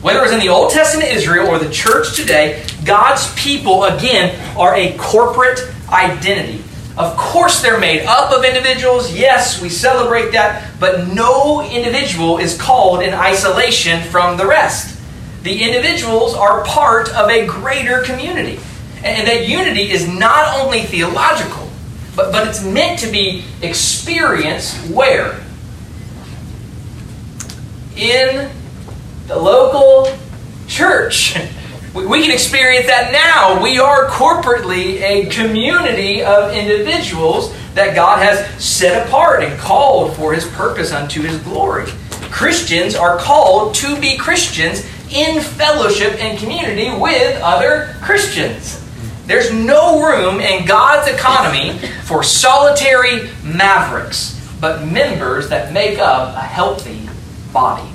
Whether 0.00 0.22
it's 0.22 0.32
in 0.32 0.40
the 0.40 0.48
Old 0.48 0.70
Testament 0.70 1.10
Israel 1.10 1.48
or 1.48 1.58
the 1.58 1.70
church 1.70 2.16
today, 2.16 2.64
God's 2.82 3.30
people, 3.34 3.84
again, 3.84 4.56
are 4.56 4.74
a 4.74 4.96
corporate 4.96 5.60
identity. 5.90 6.64
Of 6.96 7.16
course, 7.16 7.62
they're 7.62 7.80
made 7.80 8.04
up 8.04 8.32
of 8.32 8.44
individuals. 8.44 9.14
Yes, 9.14 9.62
we 9.62 9.70
celebrate 9.70 10.32
that. 10.32 10.78
But 10.78 11.08
no 11.08 11.62
individual 11.62 12.38
is 12.38 12.60
called 12.60 13.02
in 13.02 13.14
isolation 13.14 14.02
from 14.02 14.36
the 14.36 14.46
rest. 14.46 15.00
The 15.42 15.62
individuals 15.62 16.34
are 16.34 16.64
part 16.64 17.08
of 17.14 17.30
a 17.30 17.46
greater 17.46 18.02
community. 18.02 18.60
And 19.02 19.26
that 19.26 19.48
unity 19.48 19.90
is 19.90 20.06
not 20.06 20.60
only 20.60 20.82
theological, 20.82 21.68
but, 22.14 22.30
but 22.30 22.46
it's 22.46 22.62
meant 22.62 22.98
to 23.00 23.10
be 23.10 23.42
experienced 23.62 24.76
where? 24.90 25.40
In 27.96 28.50
the 29.26 29.36
local 29.36 30.16
church. 30.68 31.36
We 31.94 32.22
can 32.22 32.30
experience 32.30 32.86
that 32.86 33.12
now. 33.12 33.62
We 33.62 33.78
are 33.78 34.06
corporately 34.08 35.00
a 35.02 35.26
community 35.26 36.22
of 36.22 36.54
individuals 36.54 37.54
that 37.74 37.94
God 37.94 38.22
has 38.22 38.46
set 38.62 39.06
apart 39.06 39.42
and 39.42 39.58
called 39.60 40.16
for 40.16 40.32
His 40.32 40.46
purpose 40.48 40.92
unto 40.92 41.20
His 41.20 41.38
glory. 41.42 41.84
Christians 42.30 42.94
are 42.94 43.18
called 43.18 43.74
to 43.76 44.00
be 44.00 44.16
Christians 44.16 44.86
in 45.12 45.42
fellowship 45.42 46.18
and 46.18 46.38
community 46.38 46.90
with 46.98 47.38
other 47.42 47.94
Christians. 48.00 48.82
There's 49.26 49.52
no 49.52 50.02
room 50.02 50.40
in 50.40 50.64
God's 50.64 51.12
economy 51.12 51.78
for 52.04 52.22
solitary 52.22 53.30
mavericks, 53.44 54.40
but 54.62 54.86
members 54.86 55.50
that 55.50 55.74
make 55.74 55.98
up 55.98 56.34
a 56.34 56.40
healthy 56.40 57.06
body. 57.52 57.91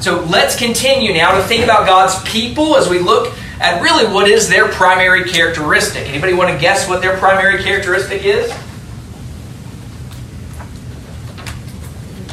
So 0.00 0.22
let's 0.24 0.56
continue 0.56 1.12
now 1.12 1.36
to 1.36 1.42
think 1.42 1.64
about 1.64 1.86
God's 1.86 2.22
people 2.30 2.76
as 2.76 2.88
we 2.88 3.00
look 3.00 3.34
at 3.60 3.82
really 3.82 4.12
what 4.12 4.28
is 4.28 4.48
their 4.48 4.68
primary 4.68 5.28
characteristic. 5.28 6.08
Anybody 6.08 6.34
want 6.34 6.50
to 6.50 6.58
guess 6.58 6.88
what 6.88 7.02
their 7.02 7.16
primary 7.16 7.62
characteristic 7.62 8.24
is? 8.24 8.52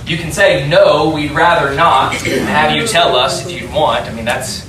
You 0.06 0.17
can 0.17 0.32
say 0.32 0.67
no, 0.69 1.10
we'd 1.10 1.32
rather 1.32 1.73
not 1.75 2.13
have 2.13 2.75
you 2.75 2.86
tell 2.86 3.15
us 3.15 3.43
if 3.45 3.60
you 3.60 3.67
want. 3.69 4.06
I 4.06 4.13
mean 4.13 4.25
that's 4.25 4.63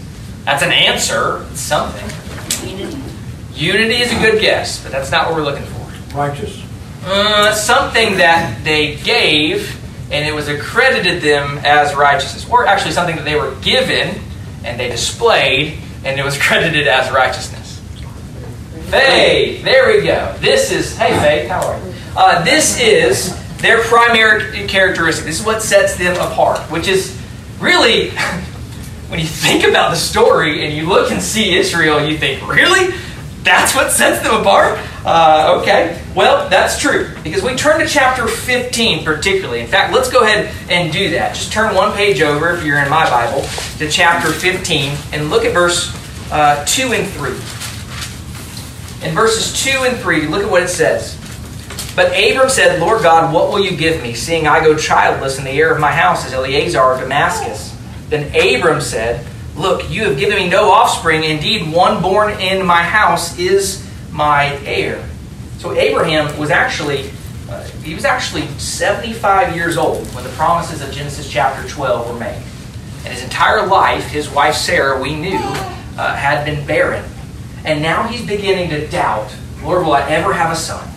that's 0.46 0.62
an 0.62 0.72
answer. 0.72 1.44
It's 1.50 1.60
something. 1.60 2.08
Unity. 2.66 3.02
Unity 3.54 3.96
is 3.96 4.12
a 4.12 4.20
good 4.20 4.40
guess, 4.40 4.82
but 4.82 4.92
that's 4.92 5.10
not 5.10 5.26
what 5.26 5.36
we're 5.36 5.44
looking 5.44 5.66
for. 5.66 6.16
Righteous. 6.16 6.62
Uh, 7.04 7.52
something 7.52 8.16
that 8.16 8.64
they 8.64 8.96
gave 8.96 9.78
and 10.10 10.26
it 10.26 10.34
was 10.34 10.48
accredited 10.48 11.22
them 11.22 11.58
as 11.64 11.94
righteousness. 11.94 12.48
Or 12.48 12.66
actually 12.66 12.92
something 12.92 13.16
that 13.16 13.24
they 13.24 13.36
were 13.36 13.54
given 13.56 14.20
and 14.64 14.78
they 14.78 14.88
displayed 14.88 15.78
and 16.04 16.18
it 16.18 16.24
was 16.24 16.38
credited 16.42 16.86
as 16.86 17.10
righteousness. 17.12 17.80
Faith. 18.90 19.64
There 19.64 19.88
we 19.88 20.06
go. 20.06 20.36
This 20.38 20.70
is, 20.70 20.96
hey 20.96 21.18
Faith, 21.18 21.50
how 21.50 21.66
are 21.66 21.78
you? 21.78 21.94
Uh, 22.16 22.44
this 22.44 22.80
is 22.80 23.36
their 23.58 23.82
primary 23.82 24.66
characteristic. 24.68 25.26
This 25.26 25.40
is 25.40 25.46
what 25.46 25.62
sets 25.62 25.96
them 25.96 26.14
apart, 26.16 26.60
which 26.70 26.88
is 26.88 27.20
really, 27.58 28.10
when 29.08 29.18
you 29.18 29.26
think 29.26 29.64
about 29.64 29.90
the 29.90 29.96
story 29.96 30.64
and 30.64 30.74
you 30.74 30.88
look 30.88 31.10
and 31.10 31.20
see 31.20 31.56
Israel, 31.56 32.06
you 32.06 32.16
think, 32.16 32.46
really? 32.48 32.94
That's 33.42 33.74
what 33.74 33.90
sets 33.90 34.22
them 34.22 34.40
apart? 34.40 34.78
Uh, 35.06 35.60
okay, 35.60 36.02
well, 36.16 36.48
that's 36.50 36.80
true. 36.80 37.08
Because 37.22 37.40
we 37.40 37.54
turn 37.54 37.78
to 37.78 37.86
chapter 37.86 38.26
15 38.26 39.04
particularly. 39.04 39.60
In 39.60 39.68
fact, 39.68 39.94
let's 39.94 40.10
go 40.10 40.24
ahead 40.24 40.52
and 40.68 40.92
do 40.92 41.10
that. 41.10 41.36
Just 41.36 41.52
turn 41.52 41.76
one 41.76 41.92
page 41.92 42.20
over, 42.20 42.50
if 42.50 42.64
you're 42.64 42.80
in 42.80 42.90
my 42.90 43.08
Bible, 43.08 43.46
to 43.78 43.88
chapter 43.88 44.32
15 44.32 44.98
and 45.12 45.30
look 45.30 45.44
at 45.44 45.54
verse 45.54 45.94
uh, 46.32 46.64
2 46.66 46.92
and 46.92 47.08
3. 47.08 47.30
In 49.08 49.14
verses 49.14 49.62
2 49.62 49.84
and 49.84 49.96
3, 49.98 50.26
look 50.26 50.42
at 50.42 50.50
what 50.50 50.64
it 50.64 50.68
says. 50.68 51.16
But 51.94 52.06
Abram 52.08 52.48
said, 52.48 52.80
Lord 52.80 53.02
God, 53.02 53.32
what 53.32 53.50
will 53.50 53.60
you 53.60 53.76
give 53.76 54.02
me, 54.02 54.12
seeing 54.12 54.48
I 54.48 54.58
go 54.58 54.76
childless, 54.76 55.38
and 55.38 55.46
the 55.46 55.52
heir 55.52 55.72
of 55.72 55.80
my 55.80 55.92
house 55.92 56.26
is 56.26 56.32
Eliezer 56.32 56.80
of 56.80 56.98
Damascus? 56.98 57.74
Then 58.08 58.26
Abram 58.34 58.80
said, 58.80 59.24
Look, 59.54 59.88
you 59.88 60.04
have 60.04 60.18
given 60.18 60.36
me 60.36 60.48
no 60.48 60.70
offspring. 60.70 61.22
Indeed, 61.22 61.72
one 61.72 62.02
born 62.02 62.38
in 62.40 62.66
my 62.66 62.82
house 62.82 63.38
is 63.38 63.85
my 64.16 64.56
heir. 64.64 65.08
So 65.58 65.72
Abraham 65.72 66.38
was 66.38 66.50
actually 66.50 67.10
uh, 67.48 67.62
he 67.84 67.94
was 67.94 68.04
actually 68.04 68.46
75 68.58 69.54
years 69.54 69.76
old 69.76 70.04
when 70.08 70.24
the 70.24 70.30
promises 70.30 70.82
of 70.82 70.90
Genesis 70.90 71.30
chapter 71.30 71.68
12 71.68 72.12
were 72.12 72.18
made. 72.18 72.42
And 73.04 73.14
his 73.14 73.22
entire 73.22 73.64
life, 73.66 74.08
his 74.08 74.28
wife 74.28 74.56
Sarah, 74.56 75.00
we 75.00 75.14
knew, 75.14 75.38
uh, 75.38 76.16
had 76.16 76.44
been 76.44 76.66
barren. 76.66 77.08
And 77.64 77.80
now 77.80 78.08
he's 78.08 78.26
beginning 78.26 78.70
to 78.70 78.88
doubt, 78.88 79.32
Lord, 79.62 79.84
will 79.84 79.92
I 79.92 80.08
ever 80.10 80.32
have 80.32 80.50
a 80.50 80.56
son? 80.56 80.88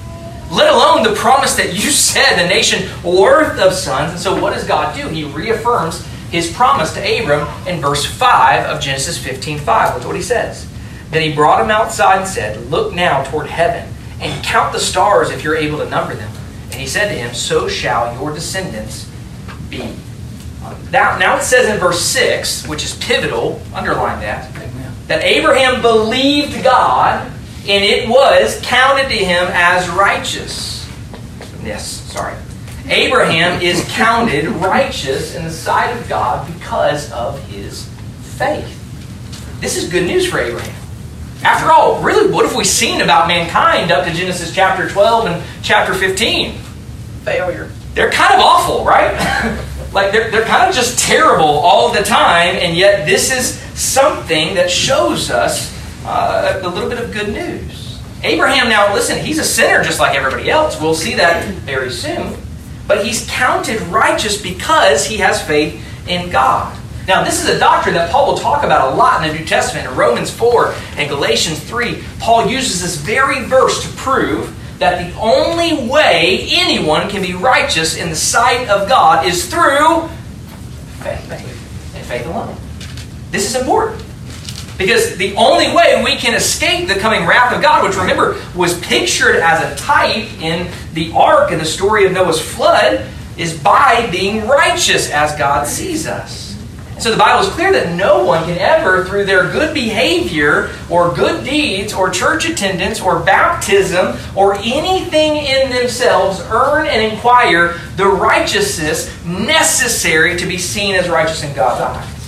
Let 0.51 0.73
alone 0.73 1.03
the 1.03 1.13
promise 1.13 1.55
that 1.55 1.73
you 1.73 1.91
said, 1.91 2.43
the 2.43 2.47
nation 2.47 2.89
worth 3.03 3.59
of 3.59 3.73
sons. 3.73 4.11
And 4.11 4.19
so 4.19 4.41
what 4.41 4.53
does 4.53 4.63
God 4.63 4.95
do? 4.95 5.07
He 5.07 5.25
reaffirms 5.25 6.03
his 6.31 6.51
promise 6.51 6.93
to 6.93 6.99
Abram 6.99 7.47
in 7.67 7.79
verse 7.79 8.05
5 8.05 8.65
of 8.65 8.81
Genesis 8.81 9.23
15 9.23 9.59
5. 9.59 9.95
Look 9.95 10.05
what 10.05 10.15
he 10.15 10.21
says. 10.21 10.68
Then 11.11 11.27
he 11.27 11.35
brought 11.35 11.63
him 11.63 11.71
outside 11.71 12.19
and 12.19 12.27
said, 12.27 12.69
Look 12.69 12.93
now 12.93 13.23
toward 13.23 13.47
heaven 13.47 13.93
and 14.21 14.43
count 14.43 14.73
the 14.73 14.79
stars 14.79 15.31
if 15.31 15.43
you're 15.43 15.55
able 15.55 15.79
to 15.79 15.89
number 15.89 16.13
them. 16.13 16.31
And 16.65 16.75
he 16.75 16.87
said 16.87 17.09
to 17.09 17.15
him, 17.15 17.33
So 17.33 17.67
shall 17.67 18.13
your 18.13 18.33
descendants 18.33 19.09
be. 19.69 19.95
Now, 20.91 21.17
now 21.17 21.37
it 21.37 21.43
says 21.43 21.69
in 21.69 21.79
verse 21.79 22.01
6, 22.01 22.67
which 22.67 22.83
is 22.83 22.95
pivotal, 22.97 23.61
underline 23.73 24.19
that, 24.21 24.51
that 25.07 25.23
Abraham 25.23 25.81
believed 25.81 26.63
God 26.63 27.31
and 27.67 27.83
it 27.83 28.07
was 28.09 28.59
counted 28.63 29.09
to 29.09 29.15
him 29.15 29.47
as 29.51 29.89
righteous. 29.89 30.89
Yes, 31.63 31.85
sorry. 31.85 32.35
Abraham 32.87 33.61
is 33.61 33.85
counted 33.89 34.47
righteous 34.47 35.35
in 35.35 35.43
the 35.43 35.51
sight 35.51 35.91
of 35.91 36.07
God 36.09 36.51
because 36.51 37.11
of 37.11 37.41
his 37.47 37.87
faith. 38.21 38.75
This 39.59 39.77
is 39.77 39.91
good 39.91 40.07
news 40.07 40.27
for 40.27 40.39
Abraham. 40.39 40.78
After 41.43 41.71
all, 41.71 42.01
really, 42.01 42.31
what 42.31 42.45
have 42.45 42.55
we 42.55 42.65
seen 42.65 43.01
about 43.01 43.27
mankind 43.27 43.91
up 43.91 44.05
to 44.05 44.13
Genesis 44.13 44.53
chapter 44.53 44.89
12 44.89 45.27
and 45.27 45.43
chapter 45.63 45.93
15? 45.93 46.53
Failure. 47.23 47.71
They're 47.93 48.11
kind 48.11 48.33
of 48.33 48.41
awful, 48.41 48.83
right? 48.83 49.13
like 49.93 50.11
they're, 50.11 50.29
they're 50.31 50.45
kind 50.45 50.69
of 50.69 50.75
just 50.75 50.99
terrible 50.99 51.45
all 51.45 51.91
the 51.91 52.03
time, 52.03 52.55
and 52.55 52.75
yet 52.75 53.05
this 53.05 53.31
is 53.31 53.57
something 53.79 54.55
that 54.55 54.69
shows 54.69 55.31
us 55.31 55.73
uh, 56.05 56.59
a 56.61 56.67
little 56.67 56.89
bit 56.89 56.99
of 56.99 57.11
good 57.11 57.29
news. 57.29 57.99
Abraham, 58.21 58.67
now 58.69 58.93
listen, 58.93 59.17
he's 59.17 59.39
a 59.39 59.43
sinner 59.43 59.81
just 59.81 59.99
like 59.99 60.15
everybody 60.15 60.49
else. 60.49 60.79
We'll 60.79 60.93
see 60.93 61.15
that 61.15 61.45
very 61.59 61.89
soon. 61.89 62.35
But 62.85 63.05
he's 63.05 63.25
counted 63.29 63.79
righteous 63.83 64.41
because 64.41 65.05
he 65.05 65.17
has 65.17 65.41
faith 65.41 65.81
in 66.07 66.29
God. 66.29 66.77
Now, 67.09 67.23
this 67.23 67.41
is 67.41 67.49
a 67.49 67.57
doctrine 67.57 67.95
that 67.95 68.11
Paul 68.11 68.27
will 68.27 68.37
talk 68.37 68.63
about 68.63 68.93
a 68.93 68.95
lot 68.95 69.25
in 69.25 69.31
the 69.31 69.39
New 69.39 69.43
Testament. 69.43 69.87
In 69.87 69.95
Romans 69.95 70.29
4 70.29 70.75
and 70.95 71.09
Galatians 71.09 71.59
3, 71.59 72.03
Paul 72.19 72.45
uses 72.45 72.83
this 72.83 72.97
very 72.97 73.45
verse 73.45 73.81
to 73.81 73.89
prove 73.97 74.55
that 74.77 75.03
the 75.03 75.19
only 75.19 75.89
way 75.89 76.45
anyone 76.51 77.09
can 77.09 77.23
be 77.23 77.33
righteous 77.33 77.97
in 77.97 78.11
the 78.11 78.15
sight 78.15 78.69
of 78.69 78.87
God 78.87 79.25
is 79.25 79.49
through 79.49 80.07
faith 80.99 81.31
and 81.95 82.05
faith 82.05 82.27
alone. 82.27 82.55
This 83.31 83.49
is 83.49 83.59
important. 83.59 84.03
Because 84.77 85.17
the 85.17 85.33
only 85.33 85.75
way 85.75 86.03
we 86.03 86.15
can 86.15 86.35
escape 86.35 86.87
the 86.87 86.99
coming 86.99 87.25
wrath 87.25 87.55
of 87.55 87.63
God, 87.63 87.83
which 87.83 87.97
remember 87.97 88.39
was 88.55 88.79
pictured 88.81 89.37
as 89.37 89.63
a 89.63 89.83
type 89.83 90.31
in 90.43 90.71
the 90.93 91.11
ark 91.13 91.51
in 91.51 91.57
the 91.57 91.65
story 91.65 92.05
of 92.05 92.11
Noah's 92.11 92.39
flood, 92.39 93.03
is 93.35 93.57
by 93.57 94.07
being 94.11 94.47
righteous 94.47 95.09
as 95.09 95.35
God 95.39 95.65
sees 95.65 96.05
us. 96.05 96.48
So 96.99 97.11
the 97.11 97.17
Bible 97.17 97.47
is 97.47 97.53
clear 97.53 97.71
that 97.71 97.95
no 97.95 98.25
one 98.25 98.43
can 98.43 98.57
ever, 98.57 99.05
through 99.05 99.23
their 99.23 99.49
good 99.53 99.73
behavior 99.73 100.69
or 100.89 101.15
good 101.15 101.45
deeds 101.45 101.93
or 101.93 102.09
church 102.09 102.47
attendance 102.49 102.99
or 102.99 103.21
baptism 103.21 104.17
or 104.35 104.55
anything 104.55 105.37
in 105.37 105.69
themselves, 105.69 106.41
earn 106.49 106.87
and 106.87 107.13
acquire 107.15 107.79
the 107.95 108.05
righteousness 108.05 109.09
necessary 109.25 110.37
to 110.37 110.45
be 110.45 110.57
seen 110.57 110.93
as 110.93 111.07
righteous 111.07 111.41
in 111.41 111.55
God's 111.55 111.79
eyes. 111.79 112.19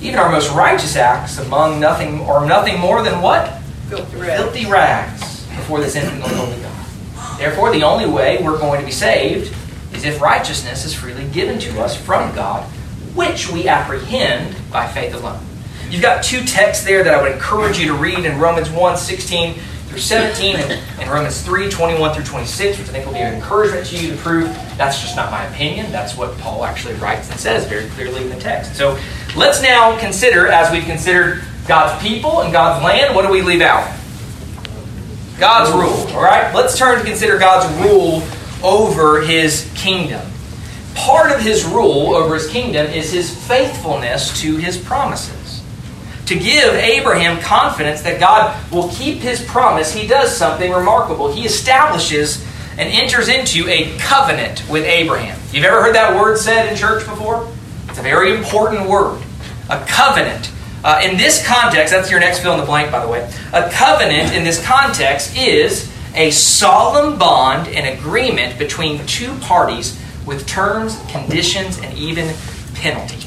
Even 0.00 0.18
our 0.18 0.30
most 0.30 0.50
righteous 0.52 0.96
acts 0.96 1.38
among 1.38 1.78
nothing 1.78 2.20
or 2.20 2.46
nothing 2.46 2.80
more 2.80 3.02
than 3.02 3.20
what? 3.20 3.60
Filthy 3.90 4.16
rags. 4.16 4.42
Filthy 4.42 4.70
rags 4.70 5.46
before 5.48 5.80
this 5.80 5.94
infinitely 5.94 6.34
holy 6.34 6.56
God. 6.62 7.38
Therefore, 7.38 7.70
the 7.70 7.82
only 7.82 8.06
way 8.06 8.42
we're 8.42 8.58
going 8.58 8.80
to 8.80 8.86
be 8.86 8.92
saved 8.92 9.54
is 9.92 10.04
if 10.04 10.22
righteousness 10.22 10.86
is 10.86 10.94
freely 10.94 11.28
given 11.28 11.58
to 11.58 11.82
us 11.82 11.94
from 11.94 12.34
God, 12.34 12.70
which 13.14 13.50
we 13.50 13.68
apprehend 13.68 14.56
by 14.72 14.86
faith 14.86 15.14
alone. 15.14 15.40
You've 15.88 16.02
got 16.02 16.24
two 16.24 16.44
texts 16.44 16.84
there 16.84 17.04
that 17.04 17.14
I 17.14 17.22
would 17.22 17.32
encourage 17.32 17.78
you 17.78 17.86
to 17.88 17.94
read 17.94 18.24
in 18.24 18.38
Romans 18.38 18.70
1 18.70 18.96
16 18.96 19.54
through 19.54 19.98
17 19.98 20.56
and, 20.56 20.72
and 20.98 21.10
Romans 21.10 21.40
3 21.42 21.70
21 21.70 22.14
through 22.14 22.24
26, 22.24 22.78
which 22.78 22.88
I 22.88 22.90
think 22.90 23.06
will 23.06 23.12
be 23.12 23.20
an 23.20 23.34
encouragement 23.34 23.86
to 23.86 23.96
you 23.96 24.10
to 24.10 24.16
prove 24.16 24.48
that's 24.76 25.00
just 25.00 25.14
not 25.14 25.30
my 25.30 25.44
opinion. 25.44 25.92
That's 25.92 26.16
what 26.16 26.36
Paul 26.38 26.64
actually 26.64 26.94
writes 26.94 27.30
and 27.30 27.38
says 27.38 27.66
very 27.68 27.88
clearly 27.90 28.24
in 28.24 28.28
the 28.28 28.40
text. 28.40 28.74
So 28.74 28.98
let's 29.36 29.62
now 29.62 29.96
consider, 30.00 30.48
as 30.48 30.72
we've 30.72 30.84
considered 30.84 31.44
God's 31.68 32.02
people 32.02 32.40
and 32.40 32.52
God's 32.52 32.84
land, 32.84 33.14
what 33.14 33.22
do 33.22 33.30
we 33.30 33.42
leave 33.42 33.60
out? 33.60 33.88
God's 35.38 35.70
rule. 35.72 36.16
All 36.16 36.22
right? 36.22 36.52
Let's 36.54 36.76
turn 36.76 36.98
to 36.98 37.04
consider 37.04 37.38
God's 37.38 37.72
rule 37.84 38.22
over 38.62 39.20
his 39.20 39.70
kingdom. 39.74 40.26
Part 40.94 41.32
of 41.32 41.40
his 41.40 41.64
rule 41.64 42.14
over 42.14 42.34
his 42.34 42.48
kingdom 42.48 42.86
is 42.86 43.12
his 43.12 43.34
faithfulness 43.46 44.40
to 44.42 44.56
his 44.56 44.76
promises. 44.76 45.62
To 46.26 46.34
give 46.34 46.74
Abraham 46.74 47.40
confidence 47.40 48.02
that 48.02 48.18
God 48.18 48.72
will 48.72 48.88
keep 48.90 49.18
his 49.18 49.44
promise, 49.44 49.92
he 49.92 50.06
does 50.06 50.34
something 50.34 50.72
remarkable. 50.72 51.32
He 51.32 51.44
establishes 51.44 52.42
and 52.78 52.88
enters 52.90 53.28
into 53.28 53.68
a 53.68 53.96
covenant 53.98 54.64
with 54.70 54.84
Abraham. 54.84 55.38
You've 55.52 55.64
ever 55.64 55.82
heard 55.82 55.94
that 55.94 56.16
word 56.16 56.38
said 56.38 56.70
in 56.70 56.76
church 56.76 57.06
before? 57.06 57.52
It's 57.88 57.98
a 57.98 58.02
very 58.02 58.34
important 58.34 58.88
word. 58.88 59.22
A 59.68 59.84
covenant. 59.86 60.50
Uh, 60.82 61.00
in 61.04 61.16
this 61.16 61.46
context, 61.46 61.92
that's 61.92 62.10
your 62.10 62.20
next 62.20 62.40
fill 62.40 62.54
in 62.54 62.60
the 62.60 62.66
blank, 62.66 62.90
by 62.90 63.04
the 63.04 63.10
way. 63.10 63.30
A 63.52 63.70
covenant 63.70 64.34
in 64.34 64.44
this 64.44 64.64
context 64.64 65.36
is 65.36 65.90
a 66.14 66.30
solemn 66.30 67.18
bond 67.18 67.68
and 67.68 67.98
agreement 67.98 68.58
between 68.58 69.04
two 69.06 69.34
parties 69.40 70.00
with 70.26 70.46
terms, 70.46 71.00
conditions, 71.08 71.78
and 71.78 71.96
even 71.96 72.34
penalty. 72.74 73.18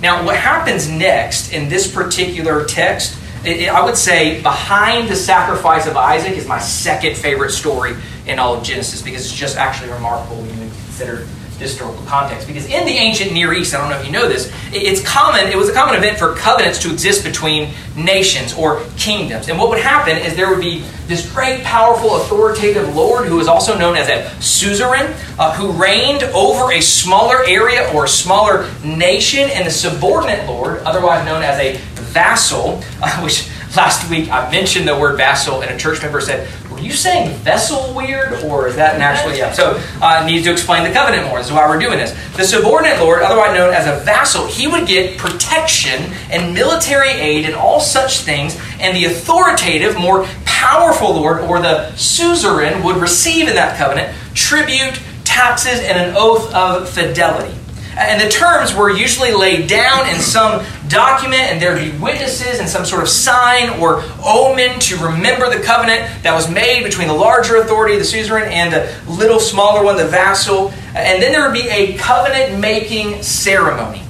Now, 0.00 0.24
what 0.24 0.36
happens 0.36 0.88
next 0.88 1.52
in 1.52 1.68
this 1.68 1.92
particular 1.92 2.64
text, 2.64 3.18
I 3.44 3.82
would 3.84 3.96
say 3.96 4.42
behind 4.42 5.08
the 5.08 5.16
sacrifice 5.16 5.86
of 5.86 5.96
Isaac 5.96 6.36
is 6.36 6.46
my 6.46 6.58
second 6.58 7.16
favorite 7.16 7.50
story 7.50 7.94
in 8.26 8.38
all 8.38 8.56
of 8.56 8.64
Genesis 8.64 9.02
because 9.02 9.24
it's 9.24 9.34
just 9.34 9.56
actually 9.56 9.90
remarkable 9.90 10.36
when 10.36 10.50
you 10.50 10.70
consider 10.84 11.26
historical 11.56 12.04
context. 12.06 12.46
Because 12.46 12.66
in 12.66 12.84
the 12.84 12.92
ancient 12.92 13.32
Near 13.32 13.52
East, 13.52 13.74
I 13.74 13.78
don't 13.78 13.90
know 13.90 13.98
if 13.98 14.06
you 14.06 14.12
know 14.12 14.28
this, 14.28 14.52
it's 14.72 15.06
common, 15.06 15.46
it 15.46 15.56
was 15.56 15.68
a 15.68 15.72
common 15.72 15.96
event 15.96 16.18
for 16.18 16.34
covenants 16.34 16.78
to 16.80 16.92
exist 16.92 17.24
between 17.24 17.72
nations 17.96 18.54
or 18.54 18.82
kingdoms. 18.96 19.48
And 19.48 19.58
what 19.58 19.68
would 19.70 19.78
happen 19.78 20.16
is 20.16 20.36
there 20.36 20.50
would 20.50 20.60
be 20.60 20.84
this 21.06 21.30
great, 21.32 21.62
powerful, 21.64 22.16
authoritative 22.16 22.94
lord 22.94 23.26
who 23.26 23.36
was 23.36 23.48
also 23.48 23.78
known 23.78 23.96
as 23.96 24.08
a 24.08 24.28
suzerain, 24.40 25.14
uh, 25.38 25.54
who 25.54 25.70
reigned 25.72 26.22
over 26.34 26.72
a 26.72 26.80
smaller 26.80 27.44
area 27.46 27.90
or 27.94 28.04
a 28.04 28.08
smaller 28.08 28.70
nation, 28.84 29.48
and 29.50 29.66
the 29.66 29.70
subordinate 29.70 30.46
lord, 30.46 30.78
otherwise 30.80 31.24
known 31.24 31.42
as 31.42 31.58
a 31.58 31.76
vassal, 32.12 32.82
uh, 33.02 33.20
which 33.20 33.48
last 33.76 34.08
week 34.10 34.30
I 34.30 34.50
mentioned 34.50 34.88
the 34.88 34.98
word 34.98 35.16
vassal, 35.16 35.62
and 35.62 35.70
a 35.70 35.78
church 35.78 36.02
member 36.02 36.20
said, 36.20 36.48
were 36.76 36.82
you 36.82 36.92
saying 36.92 37.34
vessel 37.38 37.94
weird, 37.94 38.44
or 38.44 38.68
is 38.68 38.76
that 38.76 38.98
naturally? 38.98 39.38
Yeah. 39.38 39.52
So 39.52 39.82
uh, 40.02 40.24
needs 40.26 40.44
to 40.44 40.52
explain 40.52 40.84
the 40.84 40.92
covenant 40.92 41.26
more. 41.26 41.38
This 41.38 41.46
is 41.46 41.52
why 41.52 41.66
we're 41.66 41.78
doing 41.78 41.98
this. 41.98 42.12
The 42.36 42.44
subordinate 42.44 43.00
lord, 43.00 43.22
otherwise 43.22 43.56
known 43.56 43.72
as 43.72 43.86
a 43.86 44.04
vassal, 44.04 44.46
he 44.46 44.66
would 44.66 44.86
get 44.86 45.16
protection 45.16 46.12
and 46.30 46.52
military 46.54 47.10
aid 47.10 47.46
and 47.46 47.54
all 47.54 47.80
such 47.80 48.20
things, 48.20 48.60
and 48.78 48.94
the 48.94 49.06
authoritative, 49.06 49.96
more 49.96 50.26
powerful 50.44 51.14
lord, 51.14 51.40
or 51.40 51.60
the 51.60 51.90
suzerain, 51.96 52.82
would 52.84 52.96
receive 52.96 53.48
in 53.48 53.54
that 53.54 53.78
covenant 53.78 54.14
tribute, 54.34 55.00
taxes, 55.24 55.80
and 55.80 55.98
an 55.98 56.14
oath 56.16 56.52
of 56.54 56.88
fidelity. 56.90 57.54
And 57.96 58.20
the 58.20 58.28
terms 58.28 58.74
were 58.74 58.90
usually 58.90 59.32
laid 59.32 59.68
down 59.68 60.06
in 60.08 60.20
some 60.20 60.64
document, 60.86 61.40
and 61.40 61.62
there'd 61.62 61.80
be 61.80 61.96
witnesses 61.98 62.60
and 62.60 62.68
some 62.68 62.84
sort 62.84 63.02
of 63.02 63.08
sign 63.08 63.80
or 63.80 64.02
omen 64.22 64.78
to 64.80 64.96
remember 64.98 65.48
the 65.48 65.62
covenant 65.64 66.22
that 66.22 66.34
was 66.34 66.50
made 66.50 66.84
between 66.84 67.08
the 67.08 67.14
larger 67.14 67.56
authority, 67.56 67.96
the 67.96 68.04
suzerain, 68.04 68.48
and 68.48 68.70
the 68.72 68.94
little 69.10 69.40
smaller 69.40 69.82
one, 69.82 69.96
the 69.96 70.06
vassal. 70.06 70.68
And 70.94 71.22
then 71.22 71.32
there 71.32 71.42
would 71.42 71.54
be 71.54 71.68
a 71.68 71.96
covenant 71.96 72.60
making 72.60 73.22
ceremony 73.22 74.00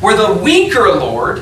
where 0.00 0.16
the 0.16 0.42
weaker 0.42 0.88
lord, 0.90 1.38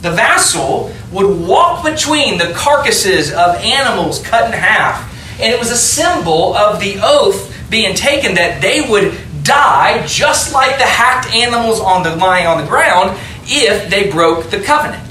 the 0.00 0.12
vassal, 0.12 0.92
would 1.12 1.46
walk 1.46 1.84
between 1.84 2.38
the 2.38 2.52
carcasses 2.54 3.32
of 3.32 3.56
animals 3.56 4.22
cut 4.26 4.46
in 4.46 4.52
half. 4.52 5.12
And 5.40 5.52
it 5.52 5.58
was 5.58 5.70
a 5.70 5.76
symbol 5.76 6.54
of 6.54 6.80
the 6.80 7.00
oath 7.02 7.52
being 7.68 7.94
taken 7.94 8.36
that 8.36 8.62
they 8.62 8.88
would 8.88 9.18
die 9.44 10.04
just 10.06 10.52
like 10.52 10.78
the 10.78 10.84
hacked 10.84 11.32
animals 11.32 11.78
on 11.78 12.02
the 12.02 12.16
lying 12.16 12.46
on 12.46 12.60
the 12.60 12.66
ground 12.66 13.16
if 13.44 13.88
they 13.90 14.10
broke 14.10 14.50
the 14.50 14.60
covenant. 14.60 15.02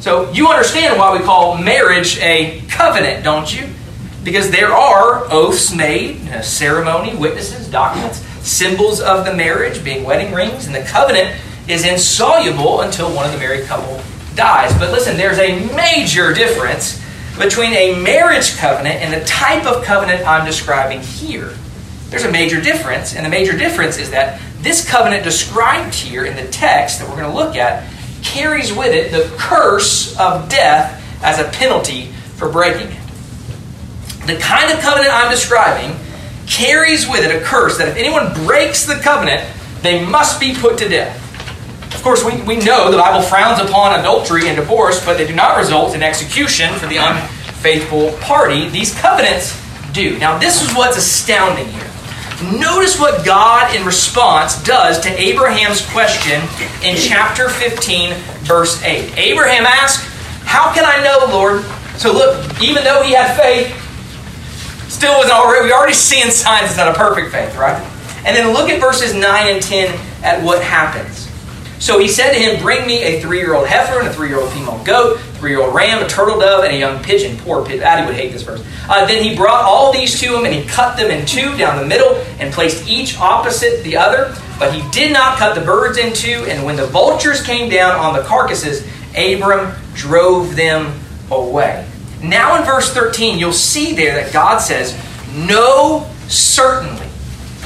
So 0.00 0.30
you 0.32 0.48
understand 0.48 0.98
why 0.98 1.16
we 1.16 1.24
call 1.24 1.56
marriage 1.56 2.18
a 2.18 2.60
covenant, 2.68 3.22
don't 3.24 3.52
you? 3.54 3.68
Because 4.24 4.50
there 4.50 4.72
are 4.72 5.24
oaths 5.32 5.74
made, 5.74 6.42
ceremony, 6.42 7.14
witnesses, 7.14 7.68
documents, 7.68 8.18
symbols 8.46 9.00
of 9.00 9.24
the 9.24 9.32
marriage, 9.32 9.84
being 9.84 10.04
wedding 10.04 10.34
rings, 10.34 10.66
and 10.66 10.74
the 10.74 10.82
covenant 10.82 11.40
is 11.68 11.86
insoluble 11.86 12.80
until 12.80 13.14
one 13.14 13.26
of 13.26 13.32
the 13.32 13.38
married 13.38 13.66
couple 13.66 14.00
dies. 14.34 14.76
But 14.76 14.90
listen, 14.90 15.16
there's 15.16 15.38
a 15.38 15.72
major 15.74 16.32
difference 16.32 17.00
between 17.38 17.72
a 17.72 18.02
marriage 18.02 18.56
covenant 18.56 18.96
and 19.00 19.14
the 19.14 19.24
type 19.24 19.66
of 19.66 19.84
covenant 19.84 20.26
I'm 20.26 20.44
describing 20.44 21.00
here. 21.00 21.54
There's 22.12 22.24
a 22.24 22.30
major 22.30 22.60
difference, 22.60 23.16
and 23.16 23.24
the 23.24 23.30
major 23.30 23.56
difference 23.56 23.96
is 23.96 24.10
that 24.10 24.38
this 24.58 24.86
covenant 24.86 25.24
described 25.24 25.94
here 25.94 26.26
in 26.26 26.36
the 26.36 26.46
text 26.52 26.98
that 26.98 27.08
we're 27.08 27.16
going 27.16 27.30
to 27.30 27.34
look 27.34 27.56
at 27.56 27.90
carries 28.22 28.70
with 28.70 28.92
it 28.94 29.10
the 29.10 29.34
curse 29.38 30.14
of 30.20 30.46
death 30.50 31.02
as 31.22 31.38
a 31.38 31.44
penalty 31.44 32.12
for 32.36 32.50
breaking 32.50 32.88
it. 32.88 33.00
The 34.26 34.36
kind 34.36 34.70
of 34.70 34.80
covenant 34.80 35.10
I'm 35.10 35.30
describing 35.30 35.96
carries 36.46 37.08
with 37.08 37.24
it 37.24 37.34
a 37.34 37.42
curse 37.42 37.78
that 37.78 37.88
if 37.88 37.96
anyone 37.96 38.34
breaks 38.44 38.84
the 38.84 38.96
covenant, 38.96 39.48
they 39.80 40.04
must 40.04 40.38
be 40.38 40.54
put 40.54 40.76
to 40.80 40.90
death. 40.90 41.16
Of 41.94 42.02
course, 42.02 42.22
we, 42.22 42.42
we 42.42 42.56
know 42.56 42.90
the 42.90 42.98
Bible 42.98 43.22
frowns 43.22 43.58
upon 43.58 43.98
adultery 43.98 44.48
and 44.48 44.56
divorce, 44.56 45.02
but 45.02 45.16
they 45.16 45.26
do 45.26 45.34
not 45.34 45.56
result 45.56 45.94
in 45.94 46.02
execution 46.02 46.74
for 46.74 46.88
the 46.88 46.98
unfaithful 46.98 48.12
party. 48.18 48.68
These 48.68 48.94
covenants 49.00 49.58
do. 49.94 50.18
Now, 50.18 50.36
this 50.36 50.62
is 50.62 50.76
what's 50.76 50.98
astounding 50.98 51.68
here. 51.68 51.91
Notice 52.50 52.98
what 52.98 53.24
God, 53.24 53.74
in 53.74 53.84
response, 53.84 54.62
does 54.64 55.00
to 55.00 55.20
Abraham's 55.20 55.84
question 55.90 56.40
in 56.82 56.96
chapter 56.96 57.48
15, 57.48 58.14
verse 58.42 58.82
8. 58.82 59.16
Abraham 59.16 59.64
asked, 59.64 60.04
How 60.44 60.72
can 60.74 60.84
I 60.84 61.02
know, 61.02 61.32
Lord? 61.32 61.62
So, 61.96 62.12
look, 62.12 62.60
even 62.60 62.84
though 62.84 63.02
he 63.02 63.12
had 63.12 63.36
faith, 63.36 63.78
still 64.88 65.16
wasn't 65.18 65.34
already, 65.34 65.66
we 65.66 65.72
already 65.72 65.94
seeing 65.94 66.30
signs 66.30 66.70
it's 66.70 66.76
not 66.76 66.88
a 66.88 66.94
perfect 66.94 67.32
faith, 67.32 67.56
right? 67.56 67.80
And 68.24 68.36
then 68.36 68.52
look 68.52 68.68
at 68.68 68.80
verses 68.80 69.14
9 69.14 69.22
and 69.24 69.62
10 69.62 69.98
at 70.22 70.42
what 70.42 70.62
happens. 70.62 71.28
So 71.78 71.98
he 71.98 72.06
said 72.06 72.32
to 72.32 72.38
him, 72.38 72.62
Bring 72.62 72.86
me 72.86 73.02
a 73.02 73.20
three 73.20 73.38
year 73.38 73.54
old 73.54 73.66
heifer 73.66 73.98
and 73.98 74.08
a 74.08 74.12
three 74.12 74.28
year 74.28 74.40
old 74.40 74.52
female 74.52 74.82
goat, 74.84 75.18
three 75.42 75.50
year 75.50 75.60
old 75.60 75.74
ram, 75.74 76.00
a 76.00 76.06
turtle 76.06 76.38
dove, 76.38 76.62
and 76.62 76.72
a 76.72 76.78
young 76.78 77.02
pigeon. 77.02 77.36
Poor 77.38 77.66
pigeon. 77.66 77.82
Addie 77.82 78.06
would 78.06 78.14
hate 78.14 78.30
this 78.30 78.42
verse. 78.42 78.64
Uh, 78.88 79.04
then 79.06 79.24
he 79.24 79.34
brought 79.34 79.64
all 79.64 79.92
these 79.92 80.20
to 80.20 80.38
him, 80.38 80.44
and 80.44 80.54
he 80.54 80.64
cut 80.64 80.96
them 80.96 81.10
in 81.10 81.26
two 81.26 81.56
down 81.58 81.82
the 81.82 81.84
middle, 81.84 82.14
and 82.38 82.54
placed 82.54 82.86
each 82.86 83.18
opposite 83.18 83.82
the 83.82 83.96
other. 83.96 84.32
But 84.60 84.72
he 84.72 84.88
did 84.92 85.12
not 85.12 85.38
cut 85.38 85.56
the 85.56 85.60
birds 85.60 85.98
in 85.98 86.12
two. 86.12 86.46
And 86.48 86.64
when 86.64 86.76
the 86.76 86.86
vultures 86.86 87.42
came 87.42 87.68
down 87.68 87.96
on 87.96 88.14
the 88.14 88.22
carcasses, 88.22 88.86
Abram 89.16 89.74
drove 89.94 90.54
them 90.54 90.96
away. 91.32 91.88
Now 92.22 92.56
in 92.56 92.64
verse 92.64 92.94
13, 92.94 93.36
you'll 93.40 93.52
see 93.52 93.96
there 93.96 94.14
that 94.22 94.32
God 94.32 94.58
says, 94.58 94.96
"No, 95.34 96.08
certainly 96.28 97.08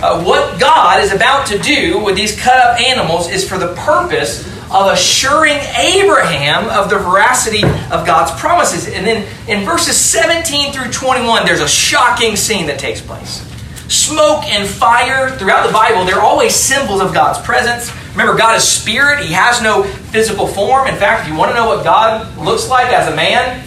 uh, 0.01 0.25
what 0.25 0.59
God 0.59 1.05
is 1.05 1.13
about 1.13 1.47
to 1.49 1.59
do 1.59 2.03
with 2.03 2.17
these 2.17 2.41
cut 2.41 2.57
up 2.57 2.81
animals 2.81 3.29
is 3.29 3.47
for 3.47 3.59
the 3.59 3.75
purpose 3.75 4.51
of 4.71 4.93
assuring 4.93 5.59
Abraham 5.77 6.69
of 6.71 6.91
the 6.91 6.99
veracity 6.99 7.63
of 7.65 8.07
God's 8.07 8.39
promises. 8.41 8.89
And 8.89 9.07
then 9.07 9.27
in 9.49 9.65
verses 9.65 9.97
17 9.97 10.73
through 10.73 10.91
21, 10.91 11.45
there's 11.45 11.61
a 11.61 11.69
shocking 11.69 12.37
scene 12.37 12.67
that 12.67 12.79
takes 12.79 13.01
place. 13.01 13.43
Smoke 13.89 14.45
and 14.45 14.69
fire 14.69 15.31
throughout 15.39 15.67
the 15.67 15.73
Bible, 15.73 16.05
they're 16.05 16.21
always 16.21 16.55
symbols 16.55 17.01
of 17.01 17.15
God's 17.15 17.39
presence. 17.45 17.93
Remember, 18.13 18.37
God 18.37 18.57
is 18.57 18.65
spirit, 18.65 19.25
He 19.25 19.33
has 19.33 19.63
no 19.63 19.85
physical 19.85 20.47
form. 20.47 20.89
In 20.89 20.97
fact, 20.97 21.23
if 21.23 21.29
you 21.33 21.39
want 21.39 21.51
to 21.51 21.55
know 21.55 21.67
what 21.67 21.85
God 21.85 22.37
looks 22.39 22.69
like 22.69 22.93
as 22.93 23.13
a 23.13 23.15
man, 23.15 23.66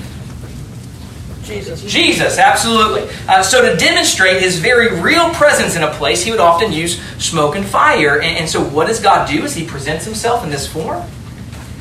Jesus. 1.50 1.84
Jesus, 1.84 2.38
absolutely. 2.38 3.10
Uh, 3.28 3.42
so, 3.42 3.62
to 3.62 3.76
demonstrate 3.76 4.42
his 4.42 4.60
very 4.60 5.02
real 5.02 5.30
presence 5.32 5.76
in 5.76 5.84
a 5.84 5.92
place, 5.94 6.24
he 6.24 6.32
would 6.32 6.40
often 6.40 6.72
use 6.72 7.02
smoke 7.18 7.56
and 7.56 7.66
fire. 7.66 8.22
And, 8.22 8.38
and 8.38 8.50
so, 8.50 8.64
what 8.64 8.88
does 8.88 9.02
God 9.02 9.28
do 9.28 9.44
as 9.44 9.56
he 9.56 9.66
presents 9.66 10.06
himself 10.06 10.44
in 10.44 10.50
this 10.50 10.72
form? 10.72 11.04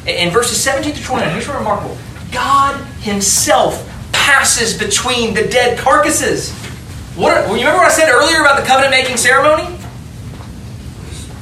In, 0.02 0.28
in 0.28 0.30
verses 0.30 0.60
17 0.60 0.94
to 0.94 1.02
29, 1.02 1.32
here's 1.32 1.46
what 1.46 1.58
remarkable 1.58 1.96
God 2.32 2.82
himself 3.00 3.84
passes 4.12 4.76
between 4.76 5.34
the 5.34 5.46
dead 5.46 5.78
carcasses. 5.78 6.52
What, 7.14 7.46
you 7.48 7.56
remember 7.56 7.78
what 7.78 7.88
I 7.88 7.94
said 7.94 8.08
earlier 8.08 8.40
about 8.40 8.60
the 8.60 8.66
covenant 8.66 8.92
making 8.92 9.16
ceremony? 9.16 9.64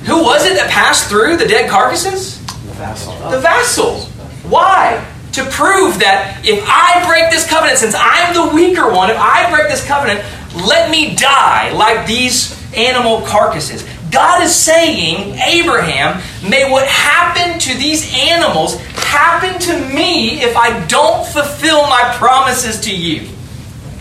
Who 0.06 0.22
was 0.22 0.46
it 0.46 0.54
that 0.54 0.70
passed 0.70 1.08
through 1.08 1.36
the 1.36 1.46
dead 1.46 1.68
carcasses? 1.68 2.40
The 2.46 2.72
vassals. 2.74 3.30
The 3.30 3.40
vassals. 3.40 4.08
Why? 4.48 5.04
To 5.36 5.44
prove 5.44 5.98
that 6.00 6.40
if 6.48 6.64
I 6.64 7.04
break 7.06 7.30
this 7.30 7.46
covenant, 7.46 7.76
since 7.76 7.94
I'm 7.94 8.32
the 8.32 8.54
weaker 8.56 8.90
one, 8.90 9.10
if 9.10 9.18
I 9.20 9.50
break 9.50 9.68
this 9.68 9.86
covenant, 9.86 10.24
let 10.64 10.90
me 10.90 11.14
die 11.14 11.72
like 11.72 12.06
these 12.06 12.56
animal 12.72 13.20
carcasses. 13.20 13.84
God 14.10 14.42
is 14.42 14.54
saying, 14.54 15.36
Abraham, 15.36 16.22
may 16.48 16.70
what 16.70 16.88
happened 16.88 17.60
to 17.60 17.76
these 17.76 18.10
animals 18.14 18.80
happen 18.96 19.60
to 19.60 19.94
me 19.94 20.40
if 20.40 20.56
I 20.56 20.86
don't 20.86 21.26
fulfill 21.26 21.82
my 21.82 22.14
promises 22.16 22.80
to 22.88 22.96
you. 22.96 23.28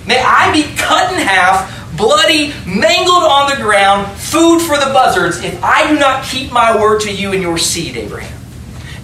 May 0.08 0.24
I 0.24 0.54
be 0.54 0.64
cut 0.78 1.12
in 1.12 1.20
half, 1.20 1.98
bloody, 1.98 2.54
mangled 2.66 3.24
on 3.24 3.50
the 3.50 3.62
ground, 3.62 4.08
food 4.18 4.62
for 4.62 4.78
the 4.78 4.94
buzzards, 4.94 5.44
if 5.44 5.62
I 5.62 5.92
do 5.92 6.00
not 6.00 6.24
keep 6.24 6.54
my 6.54 6.80
word 6.80 7.02
to 7.02 7.14
you 7.14 7.34
and 7.34 7.42
your 7.42 7.58
seed, 7.58 7.98
Abraham. 7.98 8.35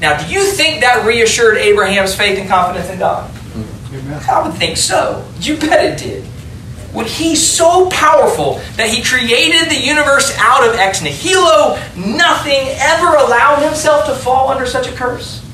Now, 0.01 0.19
do 0.19 0.33
you 0.33 0.43
think 0.43 0.81
that 0.81 1.05
reassured 1.05 1.57
Abraham's 1.57 2.15
faith 2.15 2.39
and 2.39 2.49
confidence 2.49 2.89
in 2.89 2.97
God? 2.97 3.31
I 4.27 4.41
would 4.43 4.57
think 4.57 4.75
so. 4.77 5.25
You 5.39 5.57
bet 5.57 5.85
it 5.85 6.03
did. 6.03 6.23
When 6.91 7.05
he's 7.05 7.45
so 7.45 7.87
powerful 7.89 8.55
that 8.75 8.89
he 8.89 9.03
created 9.03 9.69
the 9.69 9.79
universe 9.79 10.35
out 10.39 10.67
of 10.67 10.75
ex 10.75 11.01
nihilo, 11.01 11.79
nothing 11.95 12.67
ever 12.79 13.15
allowed 13.15 13.63
himself 13.63 14.07
to 14.07 14.15
fall 14.15 14.49
under 14.49 14.65
such 14.65 14.87
a 14.87 14.91
curse? 14.91 15.45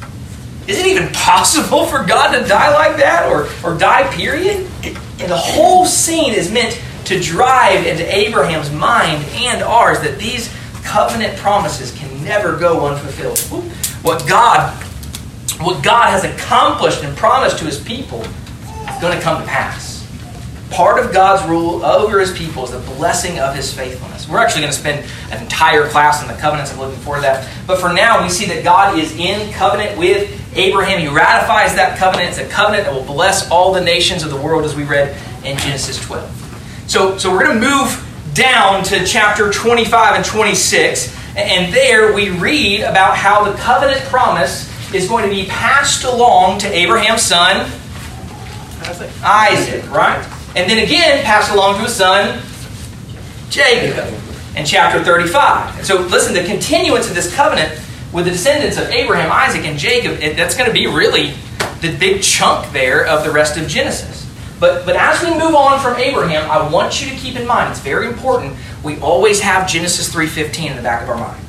Is 0.65 0.79
it 0.79 0.87
even 0.87 1.09
possible 1.13 1.85
for 1.85 2.03
God 2.03 2.31
to 2.31 2.47
die 2.47 2.73
like 2.73 2.97
that 2.97 3.29
or, 3.29 3.49
or 3.63 3.77
die, 3.77 4.07
period? 4.15 4.67
And 4.83 5.31
the 5.31 5.37
whole 5.37 5.85
scene 5.85 6.33
is 6.33 6.51
meant 6.51 6.81
to 7.05 7.19
drive 7.19 7.85
into 7.85 8.03
Abraham's 8.15 8.71
mind 8.71 9.23
and 9.31 9.61
ours 9.61 9.99
that 10.01 10.17
these 10.17 10.53
covenant 10.83 11.37
promises 11.37 11.91
can 11.91 12.23
never 12.23 12.57
go 12.57 12.87
unfulfilled. 12.87 13.71
What 14.07 14.25
God, 14.25 14.71
what 15.59 15.83
God 15.83 16.11
has 16.11 16.23
accomplished 16.23 17.03
and 17.03 17.13
promised 17.17 17.59
to 17.59 17.65
his 17.65 17.77
people 17.83 18.21
is 18.21 19.01
going 19.01 19.17
to 19.17 19.21
come 19.21 19.41
to 19.41 19.45
pass. 19.45 20.09
Part 20.71 21.03
of 21.03 21.11
God's 21.11 21.45
rule 21.49 21.83
over 21.83 22.21
his 22.21 22.31
people 22.31 22.63
is 22.63 22.71
the 22.71 22.79
blessing 22.95 23.37
of 23.39 23.53
his 23.53 23.73
faithfulness. 23.73 24.29
We're 24.29 24.37
actually 24.37 24.61
going 24.61 24.71
to 24.71 24.79
spend 24.79 25.05
an 25.29 25.43
entire 25.43 25.89
class 25.89 26.21
on 26.21 26.29
the 26.29 26.35
covenants. 26.35 26.71
I'm 26.71 26.79
looking 26.79 27.03
to 27.03 27.19
that. 27.19 27.49
But 27.67 27.81
for 27.81 27.91
now, 27.91 28.23
we 28.23 28.29
see 28.29 28.45
that 28.45 28.63
God 28.63 28.97
is 28.97 29.13
in 29.17 29.51
covenant 29.51 29.97
with 29.99 30.41
Abraham. 30.55 31.01
He 31.01 31.09
ratifies 31.09 31.75
that 31.75 31.97
covenant. 31.97 32.29
It's 32.29 32.37
a 32.37 32.47
covenant 32.47 32.85
that 32.85 32.93
will 32.93 33.13
bless 33.13 33.51
all 33.51 33.73
the 33.73 33.81
nations 33.81 34.23
of 34.23 34.29
the 34.29 34.39
world, 34.39 34.63
as 34.63 34.73
we 34.73 34.85
read 34.85 35.17
in 35.43 35.57
Genesis 35.57 35.99
12. 36.05 36.85
So, 36.87 37.17
so 37.17 37.29
we're 37.29 37.43
going 37.43 37.59
to 37.59 37.69
move 37.69 38.31
down 38.33 38.85
to 38.85 39.05
chapter 39.05 39.51
25 39.51 40.15
and 40.15 40.23
26. 40.23 41.13
And 41.37 41.71
there 41.71 42.13
we 42.13 42.31
read 42.31 42.81
about 42.81 43.15
how 43.15 43.43
the 43.49 43.55
covenant 43.59 44.01
promise 44.05 44.67
is 44.91 45.07
going 45.07 45.23
to 45.23 45.29
be 45.29 45.45
passed 45.45 46.03
along 46.03 46.59
to 46.59 46.67
Abraham's 46.73 47.21
son, 47.21 47.71
Isaac, 49.23 49.87
right? 49.91 50.25
And 50.55 50.69
then 50.69 50.83
again 50.83 51.23
passed 51.23 51.51
along 51.51 51.75
to 51.75 51.81
his 51.81 51.93
son, 51.93 52.41
Jacob, 53.51 54.11
in 54.55 54.65
chapter 54.65 55.03
35. 55.03 55.77
And 55.77 55.85
so 55.85 56.01
listen, 56.01 56.33
the 56.33 56.43
continuance 56.43 57.07
of 57.07 57.13
this 57.13 57.33
covenant 57.35 57.79
with 58.11 58.25
the 58.25 58.31
descendants 58.31 58.79
of 58.79 58.89
Abraham, 58.89 59.31
Isaac, 59.31 59.63
and 59.65 59.77
Jacob, 59.77 60.17
that's 60.35 60.57
going 60.57 60.67
to 60.67 60.73
be 60.73 60.87
really 60.87 61.33
the 61.81 61.95
big 61.99 62.23
chunk 62.23 62.71
there 62.71 63.05
of 63.05 63.23
the 63.23 63.31
rest 63.31 63.57
of 63.57 63.67
Genesis. 63.67 64.27
But, 64.59 64.87
but 64.87 64.95
as 64.95 65.21
we 65.21 65.29
move 65.31 65.53
on 65.53 65.79
from 65.79 65.97
Abraham, 65.97 66.49
I 66.49 66.67
want 66.67 66.99
you 66.99 67.11
to 67.11 67.15
keep 67.15 67.35
in 67.35 67.45
mind, 67.45 67.69
it's 67.69 67.79
very 67.79 68.07
important, 68.07 68.57
we 68.83 68.99
always 68.99 69.39
have 69.41 69.67
Genesis 69.69 70.13
3.15 70.13 70.71
in 70.71 70.75
the 70.75 70.81
back 70.81 71.03
of 71.03 71.09
our 71.09 71.17
minds. 71.17 71.43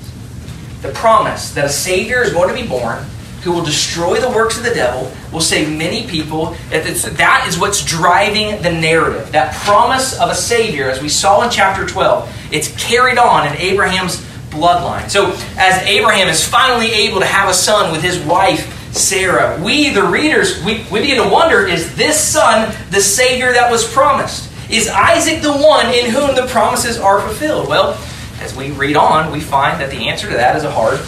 The 0.82 0.90
promise 0.90 1.52
that 1.54 1.64
a 1.64 1.68
Savior 1.68 2.22
is 2.22 2.32
going 2.32 2.54
to 2.54 2.60
be 2.60 2.66
born 2.66 3.04
who 3.42 3.52
will 3.52 3.64
destroy 3.64 4.20
the 4.20 4.28
works 4.28 4.58
of 4.58 4.64
the 4.64 4.74
devil, 4.74 5.10
will 5.32 5.40
save 5.40 5.74
many 5.76 6.06
people. 6.06 6.56
That 6.70 7.46
is 7.48 7.58
what's 7.58 7.84
driving 7.84 8.60
the 8.62 8.72
narrative. 8.72 9.30
That 9.32 9.54
promise 9.54 10.18
of 10.18 10.30
a 10.30 10.34
Savior, 10.34 10.90
as 10.90 11.00
we 11.00 11.08
saw 11.08 11.42
in 11.42 11.50
chapter 11.50 11.86
12, 11.86 12.52
it's 12.52 12.68
carried 12.82 13.18
on 13.18 13.46
in 13.46 13.54
Abraham's 13.54 14.16
bloodline. 14.50 15.08
So, 15.08 15.32
as 15.56 15.82
Abraham 15.84 16.28
is 16.28 16.46
finally 16.46 16.90
able 16.90 17.20
to 17.20 17.26
have 17.26 17.48
a 17.48 17.54
son 17.54 17.92
with 17.92 18.02
his 18.02 18.18
wife, 18.20 18.74
Sarah, 18.92 19.60
we, 19.62 19.90
the 19.90 20.02
readers, 20.02 20.62
we, 20.64 20.84
we 20.90 21.00
begin 21.00 21.22
to 21.22 21.28
wonder 21.28 21.66
is 21.66 21.94
this 21.94 22.18
son 22.18 22.74
the 22.90 23.00
Savior 23.00 23.52
that 23.52 23.70
was 23.70 23.90
promised? 23.92 24.47
Is 24.70 24.88
Isaac 24.88 25.40
the 25.40 25.52
one 25.52 25.87
in 25.87 26.11
whom 26.11 26.35
the 26.35 26.46
promises 26.46 26.98
are 26.98 27.20
fulfilled? 27.20 27.68
Well, 27.68 27.98
as 28.40 28.54
we 28.54 28.70
read 28.70 28.96
on, 28.96 29.33
we 29.33 29.40
find 29.40 29.81
that 29.81 29.90
the 29.90 30.09
answer 30.09 30.28
to 30.28 30.35
that 30.35 30.57
is 30.57 30.64
a 30.64 30.70
hard 30.70 31.00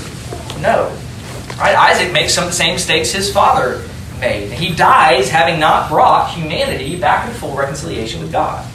no. 0.60 0.96
Right? 1.58 1.76
Isaac 1.76 2.12
makes 2.12 2.34
some 2.34 2.44
of 2.44 2.50
the 2.50 2.56
same 2.56 2.74
mistakes 2.74 3.10
his 3.10 3.32
father 3.32 3.86
made. 4.18 4.52
He 4.52 4.74
dies 4.74 5.28
having 5.28 5.60
not 5.60 5.90
brought 5.90 6.34
humanity 6.34 6.98
back 6.98 7.28
in 7.28 7.34
full 7.34 7.54
reconciliation 7.54 8.20
with 8.20 8.32
God. 8.32 8.66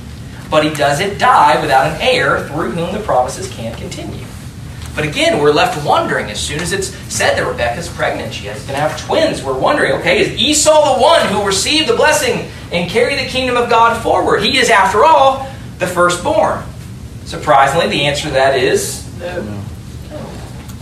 But 0.51 0.63
he 0.63 0.73
doesn't 0.73 1.17
die 1.17 1.59
without 1.61 1.87
an 1.87 2.01
heir 2.01 2.47
through 2.47 2.71
whom 2.71 2.93
the 2.93 3.03
promises 3.03 3.49
can 3.51 3.75
continue. 3.75 4.25
But 4.95 5.05
again, 5.05 5.41
we're 5.41 5.51
left 5.51 5.85
wondering 5.85 6.31
as 6.31 6.39
soon 6.39 6.61
as 6.61 6.71
it's 6.71 6.87
said 7.13 7.37
that 7.37 7.45
Rebecca's 7.45 7.89
pregnant, 7.89 8.33
she 8.33 8.47
is 8.47 8.61
going 8.63 8.75
to 8.75 8.79
have 8.79 8.99
twins. 8.99 9.43
We're 9.43 9.59
wondering, 9.59 9.91
okay, 9.93 10.21
is 10.21 10.41
Esau 10.41 10.95
the 10.95 11.01
one 11.01 11.27
who 11.27 11.45
received 11.45 11.89
the 11.89 11.95
blessing 11.95 12.49
and 12.71 12.89
carry 12.89 13.15
the 13.15 13.29
kingdom 13.29 13.57
of 13.57 13.69
God 13.69 14.01
forward? 14.01 14.41
He 14.41 14.57
is, 14.57 14.69
after 14.69 15.03
all, 15.03 15.51
the 15.79 15.87
firstborn. 15.87 16.63
Surprisingly, 17.25 17.87
the 17.87 18.05
answer 18.05 18.27
to 18.27 18.33
that 18.33 18.57
is 18.57 19.05
no 19.19 19.61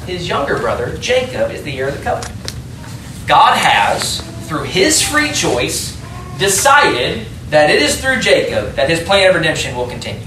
his 0.06 0.28
younger 0.28 0.58
brother, 0.58 0.98
Jacob, 0.98 1.52
is 1.52 1.64
the 1.64 1.78
heir 1.78 1.90
of 1.90 1.98
the 1.98 2.04
covenant. 2.04 2.36
God 3.28 3.58
has, 3.58 4.22
through 4.48 4.64
his 4.64 5.02
free 5.02 5.32
choice, 5.32 6.00
decided 6.40 7.26
that 7.50 7.70
it 7.70 7.82
is 7.82 8.02
through 8.02 8.20
Jacob 8.20 8.74
that 8.76 8.90
his 8.90 9.02
plan 9.02 9.30
of 9.30 9.36
redemption 9.36 9.76
will 9.76 9.88
continue. 9.88 10.26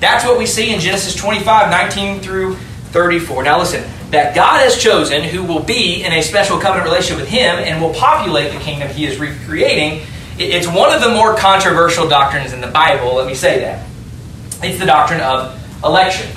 That's 0.00 0.24
what 0.24 0.38
we 0.38 0.46
see 0.46 0.72
in 0.74 0.80
Genesis 0.80 1.14
25, 1.14 1.70
19 1.70 2.20
through 2.20 2.56
34. 2.92 3.44
Now 3.44 3.58
listen, 3.58 3.84
that 4.10 4.34
God 4.34 4.60
has 4.60 4.76
chosen 4.76 5.22
who 5.22 5.44
will 5.44 5.62
be 5.62 6.02
in 6.02 6.12
a 6.12 6.22
special 6.22 6.58
covenant 6.58 6.84
relationship 6.84 7.20
with 7.20 7.28
him 7.28 7.56
and 7.58 7.80
will 7.80 7.94
populate 7.94 8.52
the 8.52 8.58
kingdom 8.58 8.88
he 8.88 9.06
is 9.06 9.18
recreating. 9.18 10.06
It's 10.38 10.66
one 10.66 10.92
of 10.92 11.00
the 11.00 11.10
more 11.10 11.36
controversial 11.36 12.08
doctrines 12.08 12.52
in 12.52 12.60
the 12.60 12.66
Bible, 12.66 13.14
let 13.14 13.26
me 13.26 13.34
say 13.34 13.60
that. 13.60 13.86
It's 14.62 14.78
the 14.78 14.86
doctrine 14.86 15.20
of 15.20 15.58
election. 15.84 16.30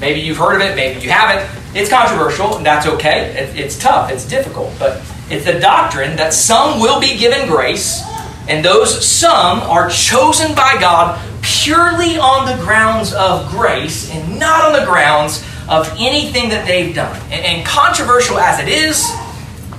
Maybe 0.00 0.20
you've 0.20 0.36
heard 0.36 0.56
of 0.56 0.62
it, 0.62 0.76
maybe 0.76 1.00
you 1.00 1.10
haven't. 1.10 1.48
It's 1.74 1.90
controversial, 1.90 2.56
and 2.56 2.64
that's 2.64 2.86
okay. 2.86 3.48
it's 3.56 3.78
tough, 3.78 4.10
it's 4.10 4.26
difficult, 4.26 4.72
but 4.78 5.02
it's 5.30 5.44
the 5.44 5.58
doctrine 5.58 6.16
that 6.16 6.32
some 6.32 6.80
will 6.80 7.00
be 7.00 7.16
given 7.16 7.48
grace, 7.48 8.02
and 8.48 8.64
those 8.64 9.06
some 9.06 9.60
are 9.60 9.90
chosen 9.90 10.54
by 10.54 10.76
God 10.80 11.20
purely 11.42 12.18
on 12.18 12.46
the 12.46 12.62
grounds 12.62 13.12
of 13.14 13.50
grace 13.50 14.10
and 14.10 14.38
not 14.38 14.64
on 14.64 14.72
the 14.78 14.86
grounds 14.86 15.44
of 15.68 15.88
anything 15.98 16.48
that 16.50 16.66
they've 16.66 16.94
done. 16.94 17.20
And, 17.24 17.44
and 17.44 17.66
controversial 17.66 18.38
as 18.38 18.60
it 18.60 18.68
is, 18.68 19.06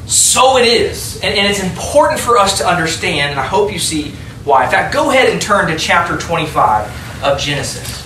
so 0.06 0.58
it 0.58 0.68
is. 0.68 1.16
And, 1.24 1.36
and 1.36 1.48
it's 1.48 1.64
important 1.64 2.20
for 2.20 2.38
us 2.38 2.58
to 2.60 2.68
understand, 2.68 3.32
and 3.32 3.40
I 3.40 3.46
hope 3.46 3.72
you 3.72 3.80
see 3.80 4.12
why. 4.44 4.66
In 4.66 4.72
fact, 4.72 4.94
go 4.94 5.12
ahead 5.12 5.30
and 5.30 5.42
turn 5.42 5.68
to 5.68 5.78
chapter 5.78 6.18
25 6.18 7.24
of 7.24 7.40
Genesis. 7.40 8.06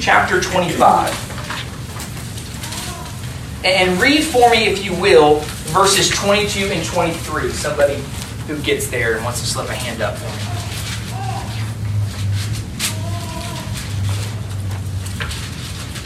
Chapter 0.00 0.40
25. 0.40 1.24
And 3.64 3.98
read 4.00 4.22
for 4.22 4.50
me, 4.50 4.66
if 4.66 4.84
you 4.84 4.94
will, 4.94 5.40
verses 5.72 6.10
22 6.10 6.66
and 6.66 6.84
23. 6.84 7.50
Somebody 7.50 8.02
who 8.46 8.60
gets 8.60 8.88
there 8.88 9.14
and 9.14 9.24
wants 9.24 9.40
to 9.40 9.46
slip 9.46 9.68
a 9.68 9.74
hand 9.74 10.02
up 10.02 10.18
for 10.18 10.26
me. 10.26 10.43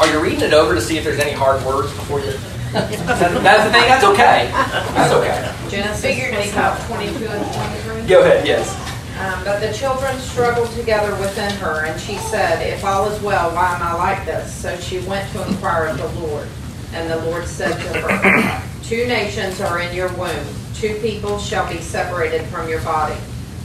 Are 0.01 0.07
you 0.13 0.21
reading 0.21 0.43
it 0.43 0.53
over 0.53 0.75
to 0.75 0.81
see 0.81 0.97
if 0.97 1.05
there's 1.05 1.19
any 1.19 1.33
hard 1.33 1.65
words 1.65 1.93
before 1.93 2.21
you? 2.21 2.33
that's 2.73 2.91
the 2.91 3.73
thing. 3.73 3.89
That's 3.89 4.05
okay. 4.05 4.51
That's 4.95 5.13
okay. 5.13 5.55
Genesis 5.69 6.01
figured 6.01 6.35
about 6.53 6.81
22 6.87 7.27
and 7.27 7.55
23. 7.93 8.07
Go 8.07 8.21
ahead. 8.21 8.47
Yes. 8.47 8.71
Um, 9.19 9.43
but 9.43 9.59
the 9.59 9.73
children 9.73 10.17
struggled 10.21 10.71
together 10.73 11.11
within 11.21 11.51
her, 11.57 11.87
and 11.87 12.01
she 12.01 12.17
said, 12.19 12.63
If 12.63 12.85
all 12.85 13.09
is 13.09 13.21
well, 13.23 13.53
why 13.53 13.75
am 13.75 13.83
I 13.83 13.95
like 13.95 14.25
this? 14.25 14.55
So 14.55 14.77
she 14.77 15.01
went 15.01 15.29
to 15.33 15.45
inquire 15.49 15.89
of 15.89 15.99
the 15.99 16.09
Lord. 16.21 16.47
And 16.93 17.11
the 17.11 17.25
Lord 17.25 17.47
said 17.47 17.73
to 17.73 18.01
her, 18.01 18.63
Two 18.85 19.07
nations 19.09 19.61
are 19.61 19.81
in 19.81 19.95
your 19.97 20.13
womb, 20.15 20.47
two 20.75 20.95
people 21.01 21.41
shall 21.41 21.69
be 21.69 21.81
separated 21.81 22.47
from 22.47 22.69
your 22.69 22.81
body. 22.83 23.17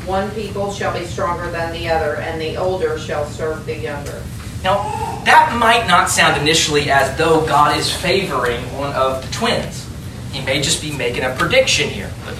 One 0.05 0.31
people 0.31 0.73
shall 0.73 0.97
be 0.97 1.05
stronger 1.05 1.51
than 1.51 1.71
the 1.71 1.87
other, 1.89 2.15
and 2.15 2.41
the 2.41 2.57
older 2.57 2.97
shall 2.97 3.25
serve 3.25 3.65
the 3.67 3.77
younger. 3.77 4.23
Now, 4.63 4.83
that 5.25 5.55
might 5.59 5.87
not 5.87 6.09
sound 6.09 6.41
initially 6.41 6.89
as 6.89 7.17
though 7.17 7.45
God 7.45 7.77
is 7.77 7.93
favoring 7.93 8.61
one 8.77 8.93
of 8.93 9.25
the 9.25 9.31
twins. 9.33 9.87
He 10.31 10.43
may 10.43 10.61
just 10.61 10.81
be 10.81 10.95
making 10.95 11.23
a 11.23 11.35
prediction 11.35 11.89
here, 11.89 12.11
but 12.25 12.37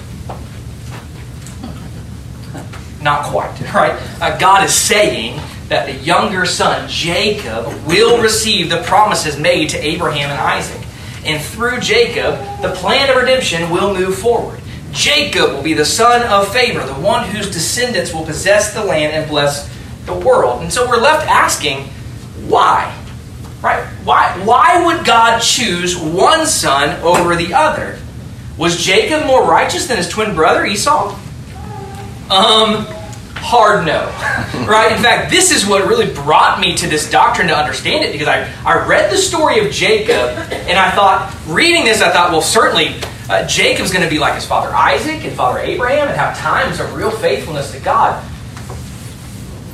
not 3.02 3.26
quite, 3.26 3.60
right? 3.74 4.00
Uh, 4.20 4.36
God 4.38 4.64
is 4.64 4.74
saying 4.74 5.40
that 5.68 5.86
the 5.86 5.94
younger 6.04 6.46
son, 6.46 6.88
Jacob, 6.88 7.66
will 7.86 8.20
receive 8.20 8.70
the 8.70 8.82
promises 8.82 9.38
made 9.38 9.70
to 9.70 9.78
Abraham 9.78 10.30
and 10.30 10.40
Isaac. 10.40 10.80
And 11.24 11.42
through 11.42 11.80
Jacob, 11.80 12.38
the 12.60 12.74
plan 12.74 13.08
of 13.10 13.16
redemption 13.16 13.70
will 13.70 13.94
move 13.94 14.18
forward. 14.18 14.60
Jacob 14.92 15.52
will 15.52 15.62
be 15.62 15.74
the 15.74 15.84
son 15.84 16.22
of 16.22 16.52
favor, 16.52 16.84
the 16.86 16.94
one 16.94 17.28
whose 17.28 17.50
descendants 17.50 18.12
will 18.12 18.24
possess 18.24 18.74
the 18.74 18.84
land 18.84 19.12
and 19.12 19.28
bless 19.28 19.68
the 20.04 20.14
world. 20.14 20.62
And 20.62 20.72
so 20.72 20.88
we're 20.88 21.00
left 21.00 21.26
asking, 21.28 21.88
why? 22.48 23.00
Right? 23.62 23.84
Why, 24.04 24.38
why 24.44 24.84
would 24.84 25.06
God 25.06 25.40
choose 25.40 25.96
one 25.96 26.46
son 26.46 27.00
over 27.02 27.34
the 27.36 27.54
other? 27.54 27.98
Was 28.58 28.82
Jacob 28.82 29.26
more 29.26 29.44
righteous 29.44 29.86
than 29.86 29.96
his 29.96 30.08
twin 30.08 30.34
brother 30.34 30.64
Esau? 30.64 31.18
Um, 32.30 32.86
hard 33.36 33.86
no. 33.86 34.06
right? 34.66 34.92
In 34.92 35.02
fact, 35.02 35.30
this 35.30 35.50
is 35.50 35.66
what 35.66 35.86
really 35.88 36.12
brought 36.12 36.60
me 36.60 36.74
to 36.76 36.86
this 36.86 37.10
doctrine 37.10 37.48
to 37.48 37.56
understand 37.56 38.04
it 38.04 38.12
because 38.12 38.28
I, 38.28 38.50
I 38.64 38.86
read 38.86 39.12
the 39.12 39.16
story 39.16 39.64
of 39.64 39.72
Jacob 39.72 40.30
and 40.52 40.78
I 40.78 40.90
thought, 40.92 41.34
reading 41.46 41.84
this, 41.84 42.00
I 42.00 42.10
thought, 42.10 42.30
well, 42.30 42.42
certainly 42.42 42.94
uh, 43.28 43.46
Jacob's 43.46 43.90
going 43.90 44.04
to 44.04 44.10
be 44.10 44.18
like 44.18 44.34
his 44.34 44.46
father 44.46 44.68
Isaac 44.74 45.24
and 45.24 45.34
father 45.36 45.58
Abraham 45.58 46.08
and 46.08 46.16
have 46.16 46.36
times 46.38 46.80
of 46.80 46.94
real 46.94 47.10
faithfulness 47.10 47.72
to 47.72 47.80
God. 47.80 48.24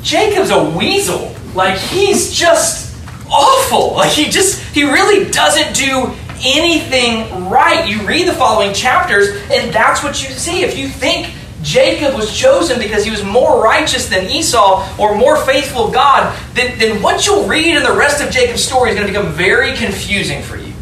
Jacob's 0.02 0.50
a 0.50 0.70
weasel. 0.76 1.34
Like, 1.54 1.78
he's 1.78 2.32
just 2.32 2.96
awful. 3.30 3.94
Like, 3.94 4.12
he 4.12 4.26
just, 4.30 4.62
he 4.74 4.84
really 4.84 5.30
doesn't 5.30 5.74
do 5.74 6.12
anything 6.42 7.48
right. 7.48 7.88
You 7.88 8.06
read 8.06 8.28
the 8.28 8.32
following 8.32 8.72
chapters, 8.72 9.28
and 9.50 9.72
that's 9.72 10.02
what 10.02 10.22
you 10.22 10.34
see. 10.34 10.62
If 10.62 10.78
you 10.78 10.88
think 10.88 11.34
Jacob 11.62 12.14
was 12.14 12.36
chosen 12.36 12.78
because 12.78 13.04
he 13.04 13.10
was 13.10 13.22
more 13.22 13.62
righteous 13.62 14.08
than 14.08 14.30
Esau 14.30 14.86
or 14.98 15.14
more 15.14 15.36
faithful 15.36 15.90
God, 15.90 16.36
then, 16.54 16.78
then 16.78 17.02
what 17.02 17.26
you'll 17.26 17.46
read 17.46 17.76
in 17.76 17.82
the 17.82 17.92
rest 17.92 18.22
of 18.22 18.30
Jacob's 18.30 18.64
story 18.64 18.90
is 18.90 18.96
going 18.96 19.06
to 19.06 19.12
become 19.12 19.32
very 19.32 19.76
confusing 19.76 20.42
for 20.42 20.56
you. 20.56 20.72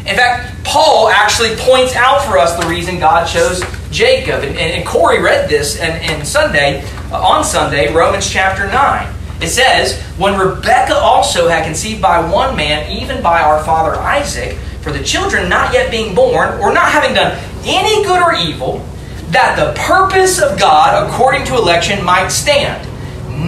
In 0.00 0.16
fact, 0.16 0.64
Paul 0.64 1.08
actually 1.08 1.54
points 1.56 1.94
out 1.94 2.24
for 2.24 2.38
us 2.38 2.58
the 2.62 2.68
reason 2.68 2.98
God 2.98 3.26
chose 3.26 3.62
Jacob. 3.90 4.42
And, 4.42 4.56
and, 4.56 4.74
and 4.74 4.86
Corey 4.86 5.20
read 5.20 5.48
this 5.48 5.78
and, 5.78 5.92
and 6.02 6.26
Sunday, 6.26 6.82
uh, 7.10 7.20
on 7.20 7.44
Sunday, 7.44 7.92
Romans 7.92 8.30
chapter 8.30 8.66
9. 8.66 9.14
It 9.40 9.48
says, 9.48 10.00
When 10.16 10.38
Rebekah 10.38 10.96
also 10.96 11.48
had 11.48 11.64
conceived 11.64 12.02
by 12.02 12.28
one 12.28 12.56
man, 12.56 12.90
even 12.90 13.22
by 13.22 13.40
our 13.40 13.62
father 13.62 13.94
Isaac, 13.96 14.56
for 14.82 14.90
the 14.90 15.02
children 15.02 15.48
not 15.48 15.72
yet 15.72 15.90
being 15.90 16.14
born, 16.14 16.60
or 16.60 16.72
not 16.72 16.90
having 16.90 17.14
done 17.14 17.38
any 17.64 18.04
good 18.04 18.20
or 18.20 18.34
evil, 18.34 18.84
that 19.30 19.56
the 19.56 19.78
purpose 19.80 20.40
of 20.40 20.58
God 20.58 21.06
according 21.08 21.44
to 21.46 21.54
election 21.54 22.04
might 22.04 22.28
stand, 22.28 22.86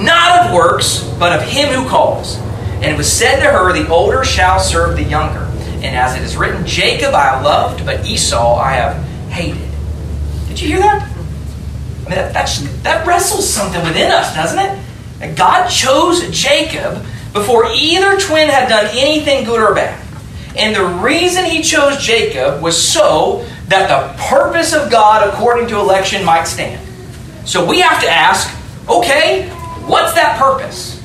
not 0.05 0.47
of 0.47 0.55
works, 0.55 1.03
but 1.19 1.33
of 1.33 1.49
him 1.49 1.69
who 1.69 1.89
calls. 1.89 2.37
And 2.75 2.85
it 2.85 2.97
was 2.97 3.11
said 3.11 3.41
to 3.41 3.51
her, 3.51 3.73
The 3.73 3.89
older 3.89 4.25
shall 4.25 4.61
serve 4.61 4.97
the 4.97 5.05
younger. 5.05 5.41
And 5.83 5.97
as 5.97 6.15
it 6.15 6.23
is 6.23 6.37
written, 6.37 6.67
Jacob 6.67 7.15
I 7.15 7.41
loved, 7.43 7.85
but 7.85 8.05
Esau 8.05 8.57
I 8.57 8.73
have 8.73 9.03
hated. 9.31 9.69
Did 10.49 10.61
you 10.61 10.69
hear 10.69 10.81
that? 10.81 11.03
I 11.03 12.09
mean, 12.09 12.11
that, 12.11 12.33
that's, 12.33 12.61
that 12.83 13.07
wrestles 13.07 13.49
something 13.49 13.83
within 13.83 14.11
us, 14.11 14.35
doesn't 14.35 14.59
it? 14.59 14.79
God 15.37 15.69
chose 15.69 16.29
Jacob 16.31 17.05
before 17.33 17.67
either 17.67 18.19
twin 18.19 18.49
had 18.49 18.69
done 18.69 18.87
anything 18.93 19.45
good 19.45 19.61
or 19.61 19.75
bad. 19.75 20.01
And 20.57 20.75
the 20.75 20.85
reason 21.03 21.45
he 21.45 21.63
chose 21.63 21.99
Jacob 21.99 22.63
was 22.63 22.77
so 22.77 23.47
that 23.69 23.89
the 23.89 24.23
purpose 24.25 24.73
of 24.73 24.91
God 24.91 25.29
according 25.29 25.69
to 25.69 25.79
election 25.79 26.25
might 26.25 26.45
stand. 26.45 26.87
So 27.47 27.67
we 27.67 27.81
have 27.81 28.01
to 28.03 28.09
ask 28.09 28.57
okay, 28.89 29.49
what's 29.87 30.15
that 30.15 30.39
purpose? 30.39 31.01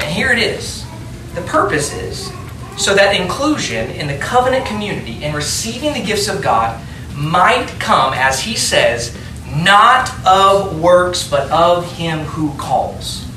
And 0.00 0.04
here 0.04 0.32
it 0.32 0.38
is. 0.38 0.86
The 1.34 1.42
purpose 1.42 1.92
is 1.92 2.32
so 2.78 2.94
that 2.94 3.14
inclusion 3.20 3.90
in 3.90 4.06
the 4.06 4.16
covenant 4.18 4.64
community 4.64 5.22
and 5.22 5.34
receiving 5.34 5.92
the 5.92 6.02
gifts 6.02 6.28
of 6.28 6.40
God 6.40 6.80
might 7.14 7.66
come, 7.78 8.14
as 8.14 8.40
he 8.40 8.56
says, 8.56 9.14
not 9.54 10.10
of 10.26 10.80
works, 10.80 11.28
but 11.28 11.50
of 11.50 11.90
him 11.92 12.20
who 12.20 12.56
calls. 12.56 13.29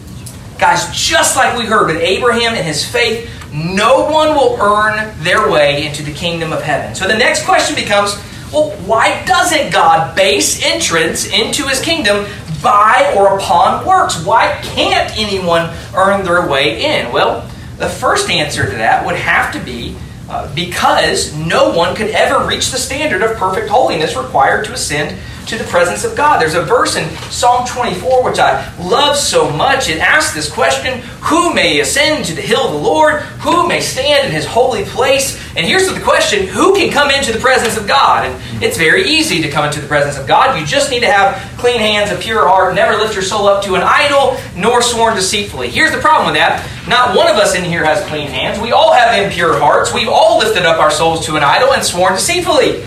Guys, 0.63 0.89
just 0.95 1.35
like 1.35 1.57
we 1.57 1.65
heard 1.65 1.87
with 1.87 1.97
Abraham 1.97 2.53
and 2.53 2.65
his 2.65 2.89
faith, 2.89 3.29
no 3.51 4.09
one 4.09 4.29
will 4.29 4.57
earn 4.61 5.13
their 5.21 5.51
way 5.51 5.85
into 5.85 6.01
the 6.01 6.13
kingdom 6.13 6.53
of 6.53 6.61
heaven. 6.61 6.95
So 6.95 7.05
the 7.05 7.17
next 7.17 7.43
question 7.43 7.75
becomes 7.75 8.15
well, 8.49 8.69
why 8.85 9.25
doesn't 9.25 9.73
God 9.73 10.15
base 10.15 10.63
entrance 10.63 11.25
into 11.25 11.67
his 11.67 11.81
kingdom 11.81 12.27
by 12.63 13.13
or 13.17 13.37
upon 13.37 13.85
works? 13.85 14.23
Why 14.23 14.57
can't 14.63 15.11
anyone 15.17 15.69
earn 15.97 16.23
their 16.23 16.47
way 16.47 16.81
in? 16.81 17.11
Well, 17.11 17.41
the 17.75 17.89
first 17.89 18.29
answer 18.29 18.63
to 18.63 18.77
that 18.77 19.05
would 19.05 19.17
have 19.17 19.51
to 19.51 19.59
be 19.59 19.97
uh, 20.29 20.49
because 20.55 21.35
no 21.35 21.73
one 21.73 21.93
could 21.93 22.11
ever 22.11 22.47
reach 22.47 22.71
the 22.71 22.77
standard 22.77 23.21
of 23.21 23.35
perfect 23.35 23.67
holiness 23.67 24.15
required 24.15 24.63
to 24.63 24.71
ascend 24.71 25.19
to 25.47 25.57
the 25.57 25.63
presence 25.65 26.03
of 26.03 26.15
God. 26.15 26.41
There's 26.41 26.55
a 26.55 26.61
verse 26.61 26.95
in 26.95 27.09
Psalm 27.29 27.67
24 27.67 28.23
which 28.23 28.39
I 28.39 28.73
love 28.77 29.17
so 29.17 29.49
much. 29.49 29.89
It 29.89 29.99
asks 29.99 30.33
this 30.33 30.51
question 30.51 30.99
Who 31.23 31.53
may 31.53 31.79
ascend 31.79 32.25
to 32.25 32.35
the 32.35 32.41
hill 32.41 32.61
of 32.61 32.73
the 32.73 32.79
Lord? 32.79 33.21
Who 33.41 33.67
may 33.67 33.81
stand 33.81 34.27
in 34.27 34.33
his 34.33 34.45
holy 34.45 34.85
place? 34.85 35.37
And 35.55 35.65
here's 35.65 35.91
the 35.91 35.99
question 35.99 36.47
Who 36.47 36.73
can 36.73 36.91
come 36.91 37.11
into 37.11 37.33
the 37.33 37.39
presence 37.39 37.77
of 37.77 37.87
God? 37.87 38.25
And 38.25 38.63
it's 38.63 38.77
very 38.77 39.03
easy 39.05 39.41
to 39.41 39.49
come 39.49 39.65
into 39.65 39.81
the 39.81 39.87
presence 39.87 40.17
of 40.17 40.27
God. 40.27 40.59
You 40.59 40.65
just 40.65 40.89
need 40.89 41.01
to 41.01 41.11
have 41.11 41.57
clean 41.57 41.79
hands, 41.79 42.11
a 42.11 42.15
pure 42.15 42.47
heart, 42.47 42.73
never 42.75 42.97
lift 42.97 43.13
your 43.13 43.23
soul 43.23 43.47
up 43.47 43.63
to 43.65 43.75
an 43.75 43.83
idol, 43.83 44.37
nor 44.55 44.81
sworn 44.81 45.15
deceitfully. 45.15 45.69
Here's 45.69 45.91
the 45.91 45.99
problem 45.99 46.27
with 46.27 46.35
that. 46.35 46.67
Not 46.87 47.15
one 47.15 47.27
of 47.27 47.37
us 47.37 47.55
in 47.55 47.63
here 47.63 47.83
has 47.83 48.05
clean 48.07 48.27
hands. 48.27 48.59
We 48.59 48.71
all 48.71 48.93
have 48.93 49.21
impure 49.23 49.57
hearts. 49.57 49.93
We've 49.93 50.09
all 50.09 50.39
lifted 50.39 50.65
up 50.65 50.79
our 50.79 50.91
souls 50.91 51.25
to 51.25 51.35
an 51.35 51.43
idol 51.43 51.73
and 51.73 51.83
sworn 51.83 52.13
deceitfully. 52.13 52.83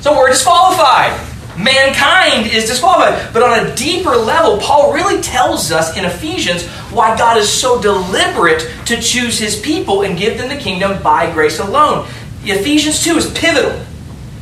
So 0.00 0.16
we're 0.18 0.30
disqualified. 0.30 1.31
Mankind 1.56 2.46
is 2.46 2.66
disqualified. 2.66 3.32
But 3.32 3.42
on 3.42 3.66
a 3.66 3.74
deeper 3.74 4.16
level, 4.16 4.58
Paul 4.58 4.92
really 4.92 5.20
tells 5.20 5.70
us 5.70 5.96
in 5.96 6.04
Ephesians 6.04 6.66
why 6.90 7.16
God 7.16 7.36
is 7.36 7.50
so 7.50 7.80
deliberate 7.80 8.66
to 8.86 9.00
choose 9.00 9.38
his 9.38 9.60
people 9.60 10.02
and 10.02 10.18
give 10.18 10.38
them 10.38 10.48
the 10.48 10.56
kingdom 10.56 11.02
by 11.02 11.30
grace 11.32 11.58
alone. 11.58 12.08
Ephesians 12.44 13.04
2 13.04 13.16
is 13.16 13.30
pivotal. 13.32 13.78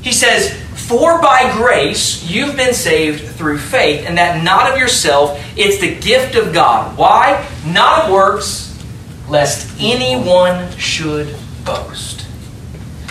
He 0.02 0.12
says, 0.12 0.52
For 0.74 1.20
by 1.20 1.52
grace 1.56 2.24
you've 2.24 2.56
been 2.56 2.74
saved 2.74 3.28
through 3.36 3.58
faith, 3.58 4.06
and 4.06 4.16
that 4.16 4.42
not 4.42 4.72
of 4.72 4.78
yourself, 4.78 5.42
it's 5.56 5.80
the 5.80 5.96
gift 5.96 6.36
of 6.36 6.54
God. 6.54 6.96
Why? 6.96 7.46
Not 7.66 8.04
of 8.04 8.12
works, 8.12 8.66
lest 9.28 9.70
anyone 9.80 10.70
should 10.76 11.34
boast. 11.64 12.26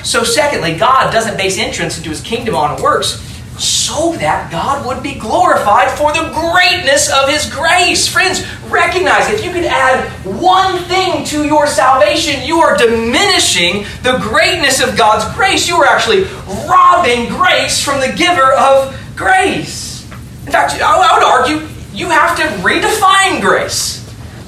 So, 0.04 0.24
secondly, 0.24 0.78
God 0.78 1.12
doesn't 1.12 1.38
base 1.38 1.60
entrance 1.60 1.98
into 1.98 2.10
his 2.10 2.22
kingdom 2.22 2.56
on 2.56 2.82
works 2.82 3.29
so 3.60 4.14
that 4.18 4.50
God 4.52 4.86
would 4.86 5.04
be 5.04 5.16
glorified 5.16 5.92
for 5.98 6.14
the 6.14 6.32
greatness 6.34 7.12
of 7.12 7.30
His 7.30 7.52
grace. 7.52 8.08
Friends, 8.08 8.46
recognize 8.70 9.30
if 9.30 9.44
you 9.44 9.52
could 9.52 9.66
add 9.66 10.08
one 10.26 10.82
thing 10.84 11.26
to 11.26 11.46
your 11.46 11.68
salvation, 11.68 12.46
you 12.46 12.60
are 12.60 12.78
diminishing 12.78 13.84
the 14.04 14.18
greatness 14.22 14.82
of 14.82 14.98
God's 14.98 15.26
grace. 15.36 15.68
You 15.68 15.76
are 15.76 15.88
actually 15.88 16.24
robbing 16.68 17.28
grace 17.28 17.84
from 17.84 18.00
the 18.00 18.14
giver 18.16 18.54
of 18.54 18.98
grace. 19.16 20.10
In 20.46 20.52
fact, 20.52 20.82
I 20.82 21.14
would 21.14 21.24
argue 21.24 21.68
you 21.94 22.10
have 22.10 22.38
to 22.38 22.44
redefine 22.64 23.42
grace. 23.42 24.00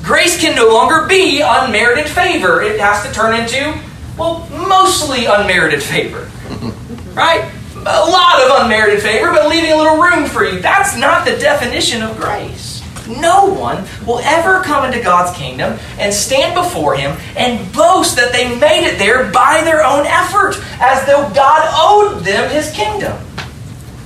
Grace 0.01 0.39
can 0.39 0.55
no 0.55 0.74
longer 0.74 1.05
be 1.07 1.41
unmerited 1.41 2.07
favor, 2.07 2.62
it 2.62 2.80
has 2.80 3.05
to 3.05 3.14
turn 3.14 3.39
into, 3.39 3.80
well, 4.18 4.47
mostly 4.49 5.26
unmerited 5.26 5.84
favor. 5.84 6.30
Right? 7.12 7.51
A 7.82 8.05
lot 8.09 8.41
of 8.41 8.61
unmerited 8.61 9.01
favor, 9.01 9.32
but 9.32 9.49
leaving 9.49 9.71
a 9.71 9.75
little 9.75 9.97
room 9.97 10.27
for 10.27 10.45
you. 10.45 10.59
That's 10.59 10.95
not 10.95 11.25
the 11.25 11.38
definition 11.38 12.01
of 12.03 12.17
grace. 12.17 12.82
No 13.07 13.45
one 13.45 13.84
will 14.05 14.19
ever 14.19 14.61
come 14.63 14.86
into 14.86 15.03
God's 15.03 15.36
kingdom 15.38 15.77
and 15.97 16.13
stand 16.13 16.53
before 16.53 16.95
Him 16.95 17.17
and 17.36 17.71
boast 17.73 18.15
that 18.15 18.32
they 18.32 18.55
made 18.59 18.86
it 18.88 18.97
there 18.99 19.32
by 19.32 19.61
their 19.63 19.84
own 19.84 20.05
effort, 20.05 20.55
as 20.79 21.05
though 21.05 21.29
God 21.34 21.67
owed 21.73 22.23
them 22.23 22.49
His 22.51 22.71
kingdom. 22.71 23.17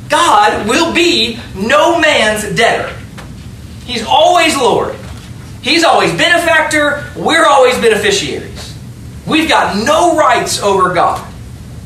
God 0.09 0.67
will 0.67 0.93
be 0.93 1.39
no 1.55 1.99
man's 1.99 2.55
debtor. 2.55 2.95
He's 3.85 4.05
always 4.05 4.55
Lord. 4.55 4.95
He's 5.61 5.83
always 5.83 6.11
benefactor. 6.11 7.05
We're 7.15 7.45
always 7.45 7.75
beneficiaries. 7.79 8.77
We've 9.27 9.49
got 9.49 9.83
no 9.83 10.15
rights 10.15 10.61
over 10.61 10.93
God. 10.93 11.33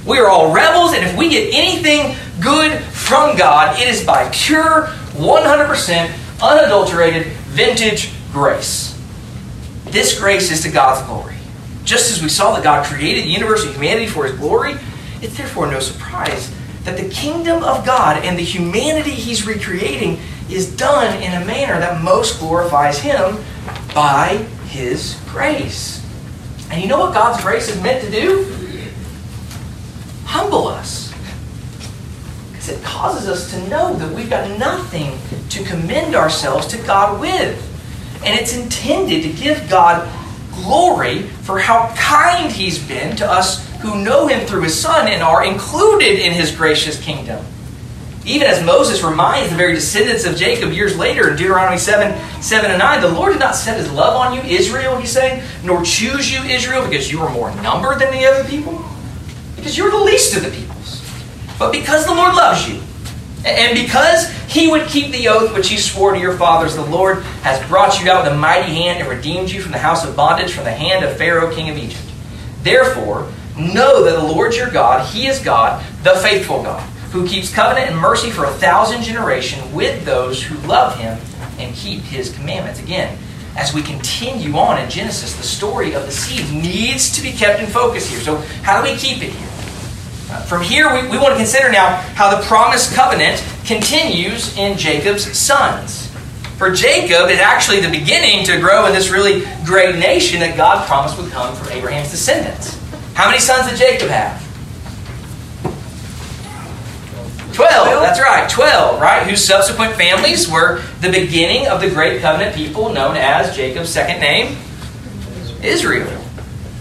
We 0.09 0.17
are 0.17 0.27
all 0.27 0.51
rebels, 0.51 0.93
and 0.93 1.05
if 1.05 1.15
we 1.15 1.29
get 1.29 1.53
anything 1.53 2.15
good 2.41 2.81
from 2.81 3.37
God, 3.37 3.79
it 3.79 3.87
is 3.87 4.03
by 4.03 4.27
pure, 4.33 4.87
100% 5.13 6.41
unadulterated, 6.41 7.27
vintage 7.27 8.11
grace. 8.31 8.99
This 9.85 10.19
grace 10.19 10.51
is 10.51 10.63
to 10.63 10.71
God's 10.71 11.05
glory. 11.05 11.35
Just 11.83 12.11
as 12.11 12.23
we 12.23 12.29
saw 12.29 12.55
that 12.55 12.63
God 12.63 12.87
created 12.87 13.25
the 13.25 13.29
universe 13.29 13.63
and 13.63 13.71
humanity 13.75 14.07
for 14.07 14.25
His 14.25 14.35
glory, 14.35 14.73
it's 15.21 15.37
therefore 15.37 15.69
no 15.69 15.79
surprise 15.79 16.51
that 16.85 16.97
the 16.97 17.07
kingdom 17.09 17.63
of 17.63 17.85
God 17.85 18.25
and 18.25 18.35
the 18.35 18.43
humanity 18.43 19.11
He's 19.11 19.45
recreating 19.45 20.19
is 20.49 20.75
done 20.75 21.21
in 21.21 21.39
a 21.39 21.45
manner 21.45 21.79
that 21.79 22.01
most 22.01 22.39
glorifies 22.39 22.97
Him 22.97 23.37
by 23.93 24.37
His 24.69 25.21
grace. 25.27 26.03
And 26.71 26.81
you 26.81 26.87
know 26.87 26.99
what 26.99 27.13
God's 27.13 27.43
grace 27.43 27.69
is 27.69 27.79
meant 27.83 28.03
to 28.03 28.09
do? 28.09 28.58
Humble 30.29 30.67
us. 30.67 31.11
Because 32.51 32.69
it 32.69 32.83
causes 32.83 33.27
us 33.27 33.49
to 33.49 33.67
know 33.67 33.95
that 33.95 34.15
we've 34.15 34.29
got 34.29 34.59
nothing 34.59 35.17
to 35.49 35.63
commend 35.63 36.13
ourselves 36.13 36.67
to 36.67 36.77
God 36.83 37.19
with. 37.19 37.65
And 38.23 38.39
it's 38.39 38.55
intended 38.55 39.23
to 39.23 39.29
give 39.29 39.67
God 39.71 40.07
glory 40.53 41.23
for 41.23 41.57
how 41.57 41.91
kind 41.95 42.51
He's 42.51 42.77
been 42.77 43.15
to 43.15 43.25
us 43.25 43.67
who 43.79 44.03
know 44.03 44.27
Him 44.27 44.45
through 44.45 44.61
His 44.61 44.79
Son 44.79 45.07
and 45.07 45.23
are 45.23 45.43
included 45.43 46.19
in 46.19 46.31
His 46.33 46.55
gracious 46.55 47.01
kingdom. 47.01 47.43
Even 48.23 48.45
as 48.45 48.63
Moses 48.63 49.01
reminds 49.01 49.49
the 49.49 49.55
very 49.55 49.73
descendants 49.73 50.25
of 50.25 50.35
Jacob 50.35 50.71
years 50.71 50.95
later 50.95 51.31
in 51.31 51.37
Deuteronomy 51.37 51.79
7, 51.79 52.15
7 52.39 52.69
and 52.69 52.77
9, 52.77 53.01
the 53.01 53.07
Lord 53.07 53.33
did 53.33 53.39
not 53.39 53.55
set 53.55 53.77
his 53.77 53.91
love 53.91 54.15
on 54.15 54.35
you, 54.35 54.41
Israel, 54.41 54.95
he's 54.97 55.11
saying, 55.11 55.41
nor 55.63 55.81
choose 55.83 56.31
you, 56.31 56.39
Israel, 56.43 56.87
because 56.87 57.11
you 57.11 57.19
are 57.21 57.31
more 57.31 57.49
numbered 57.63 57.97
than 57.97 58.11
the 58.11 58.27
other 58.27 58.47
people, 58.47 58.85
because 59.59 59.77
you're 59.77 59.91
the 59.91 59.97
least 59.97 60.35
of 60.35 60.43
the 60.43 60.49
peoples, 60.49 61.03
but 61.57 61.71
because 61.71 62.05
the 62.05 62.13
Lord 62.13 62.35
loves 62.35 62.67
you. 62.67 62.81
And 63.45 63.73
because 63.73 64.29
he 64.49 64.69
would 64.69 64.87
keep 64.87 65.13
the 65.13 65.29
oath 65.29 65.53
which 65.53 65.69
he 65.69 65.77
swore 65.77 66.13
to 66.13 66.19
your 66.19 66.35
fathers, 66.35 66.75
the 66.75 66.85
Lord 66.85 67.23
has 67.43 67.65
brought 67.69 68.01
you 68.01 68.11
out 68.11 68.25
with 68.25 68.33
a 68.33 68.37
mighty 68.37 68.73
hand 68.73 68.99
and 68.99 69.07
redeemed 69.07 69.49
you 69.49 69.61
from 69.61 69.71
the 69.71 69.77
house 69.77 70.05
of 70.05 70.15
bondage, 70.15 70.51
from 70.51 70.65
the 70.65 70.71
hand 70.71 71.05
of 71.05 71.15
Pharaoh, 71.15 71.53
king 71.53 71.69
of 71.69 71.77
Egypt. 71.77 72.03
Therefore, 72.63 73.31
know 73.57 74.03
that 74.03 74.17
the 74.17 74.23
Lord 74.23 74.55
your 74.55 74.69
God, 74.69 75.07
he 75.07 75.27
is 75.27 75.39
God, 75.39 75.83
the 76.03 76.15
faithful 76.15 76.63
God 76.63 76.83
who 77.11 77.27
keeps 77.27 77.53
covenant 77.53 77.89
and 77.89 77.99
mercy 77.99 78.29
for 78.29 78.45
a 78.45 78.51
thousand 78.51 79.01
generations 79.01 79.63
with 79.73 80.05
those 80.05 80.43
who 80.43 80.55
love 80.67 80.97
him 80.97 81.17
and 81.57 81.75
keep 81.75 82.01
his 82.01 82.31
commandments. 82.33 82.79
Again, 82.79 83.17
as 83.55 83.73
we 83.73 83.81
continue 83.81 84.55
on 84.55 84.79
in 84.79 84.89
Genesis, 84.89 85.35
the 85.35 85.43
story 85.43 85.93
of 85.93 86.05
the 86.05 86.11
seed 86.11 86.51
needs 86.53 87.11
to 87.13 87.21
be 87.21 87.31
kept 87.31 87.59
in 87.59 87.67
focus 87.67 88.09
here. 88.09 88.19
So, 88.19 88.37
how 88.63 88.81
do 88.81 88.91
we 88.91 88.97
keep 88.97 89.23
it 89.23 89.31
here? 89.31 89.48
Uh, 90.29 90.43
from 90.43 90.61
here, 90.61 90.93
we, 90.93 91.07
we 91.09 91.17
want 91.17 91.31
to 91.31 91.37
consider 91.37 91.71
now 91.71 91.95
how 92.13 92.35
the 92.35 92.45
promised 92.45 92.93
covenant 92.93 93.43
continues 93.65 94.55
in 94.57 94.77
Jacob's 94.77 95.35
sons. 95.37 96.05
For 96.57 96.71
Jacob 96.71 97.29
is 97.29 97.39
actually 97.39 97.79
the 97.79 97.89
beginning 97.89 98.45
to 98.45 98.59
grow 98.59 98.85
in 98.85 98.93
this 98.93 99.09
really 99.09 99.47
great 99.65 99.95
nation 99.95 100.41
that 100.41 100.57
God 100.57 100.85
promised 100.87 101.17
would 101.17 101.31
come 101.31 101.55
from 101.55 101.71
Abraham's 101.71 102.11
descendants. 102.11 102.77
How 103.13 103.27
many 103.27 103.39
sons 103.39 103.69
did 103.69 103.79
Jacob 103.79 104.09
have? 104.09 104.45
Twelve, 107.53 108.01
that's 108.01 108.19
right, 108.19 108.49
twelve, 108.49 109.01
right? 109.01 109.25
Whose 109.27 109.43
subsequent 109.43 109.95
families 109.95 110.49
were 110.49 110.81
the 111.01 111.09
beginning 111.09 111.67
of 111.67 111.81
the 111.81 111.89
great 111.89 112.21
covenant 112.21 112.55
people 112.55 112.93
known 112.93 113.17
as 113.17 113.55
Jacob's 113.55 113.89
second 113.89 114.21
name, 114.21 114.57
Israel. 115.63 116.23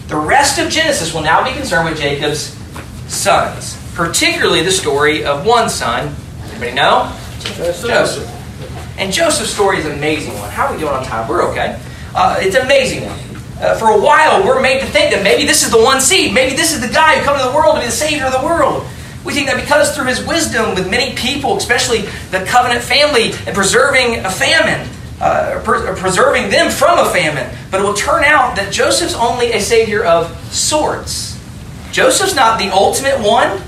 The 0.09 0.17
rest 0.17 0.59
of 0.59 0.71
Genesis 0.71 1.15
will 1.15 1.23
now 1.23 1.45
be 1.45 1.53
concerned 1.53 1.89
with 1.89 1.99
Jacob's 1.99 2.58
sons, 3.19 3.77
particularly 3.95 4.63
the 4.63 4.73
story 4.73 5.25
of 5.25 5.45
one 5.45 5.69
son. 5.69 6.15
Anybody 6.51 6.73
know? 6.73 7.13
Joseph. 7.89 8.35
And 8.99 9.13
Joseph's 9.13 9.51
story 9.51 9.79
is 9.79 9.87
an 9.87 9.93
amazing 9.93 10.35
one. 10.35 10.51
How 10.51 10.67
are 10.67 10.73
we 10.73 10.79
doing 10.79 10.93
on 10.93 11.05
time? 11.05 11.29
We're 11.29 11.43
okay. 11.51 11.81
Uh, 12.15 12.39
it's 12.41 12.57
an 12.57 12.63
amazing 12.63 13.05
one. 13.05 13.19
Uh, 13.61 13.77
for 13.77 13.89
a 13.89 14.01
while, 14.01 14.45
we're 14.45 14.61
made 14.61 14.81
to 14.81 14.87
think 14.87 15.13
that 15.13 15.23
maybe 15.23 15.45
this 15.45 15.65
is 15.65 15.71
the 15.71 15.83
one 15.83 16.01
seed. 16.01 16.33
Maybe 16.33 16.57
this 16.57 16.73
is 16.73 16.81
the 16.81 16.93
guy 16.93 17.19
who 17.19 17.25
come 17.25 17.39
to 17.39 17.45
the 17.45 17.55
world 17.55 17.75
to 17.75 17.81
be 17.81 17.87
the 17.87 17.93
Savior 17.93 18.27
of 18.27 18.33
the 18.33 18.47
world. 18.47 18.87
We 19.25 19.35
think 19.35 19.49
that 19.49 19.61
because 19.61 19.95
through 19.95 20.07
his 20.07 20.25
wisdom 20.25 20.75
with 20.75 20.91
many 20.91 21.15
people, 21.15 21.57
especially 21.57 22.03
the 22.31 22.45
covenant 22.47 22.83
family, 22.83 23.33
and 23.47 23.55
preserving 23.55 24.25
a 24.25 24.31
famine, 24.31 24.89
uh, 25.21 25.61
per- 25.65 25.95
preserving 25.97 26.51
them 26.51 26.71
from 26.71 26.99
a 26.99 27.11
famine. 27.11 27.53
But 27.71 27.81
it 27.81 27.85
will 27.85 27.95
turn 27.95 28.25
out 28.25 28.57
that 28.57 28.73
Joseph's 28.73 29.15
only 29.15 29.53
a 29.53 29.61
savior 29.61 30.05
of 30.05 30.35
sorts. 30.55 31.38
Joseph's 31.99 32.37
not 32.37 32.61
the 32.61 32.73
ultimate 32.73 33.19
one. 33.19 33.61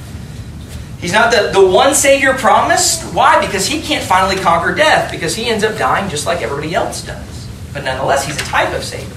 He's 1.01 1.13
not 1.13 1.33
the, 1.33 1.51
the 1.53 1.67
one 1.67 1.97
savior 1.97 2.33
promised. 2.33 3.13
Why? 3.13 3.45
Because 3.45 3.67
he 3.67 3.83
can't 3.83 4.05
finally 4.05 4.37
conquer 4.37 4.73
death, 4.73 5.11
because 5.11 5.35
he 5.35 5.47
ends 5.47 5.65
up 5.65 5.77
dying 5.77 6.09
just 6.09 6.27
like 6.27 6.41
everybody 6.41 6.73
else 6.73 7.05
does. 7.05 7.49
But 7.73 7.83
nonetheless, 7.83 8.25
he's 8.25 8.37
a 8.37 8.45
type 8.45 8.73
of 8.73 8.85
savior. 8.85 9.17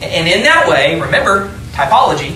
And 0.00 0.26
in 0.26 0.42
that 0.42 0.68
way, 0.68 1.00
remember, 1.00 1.56
typology, 1.70 2.32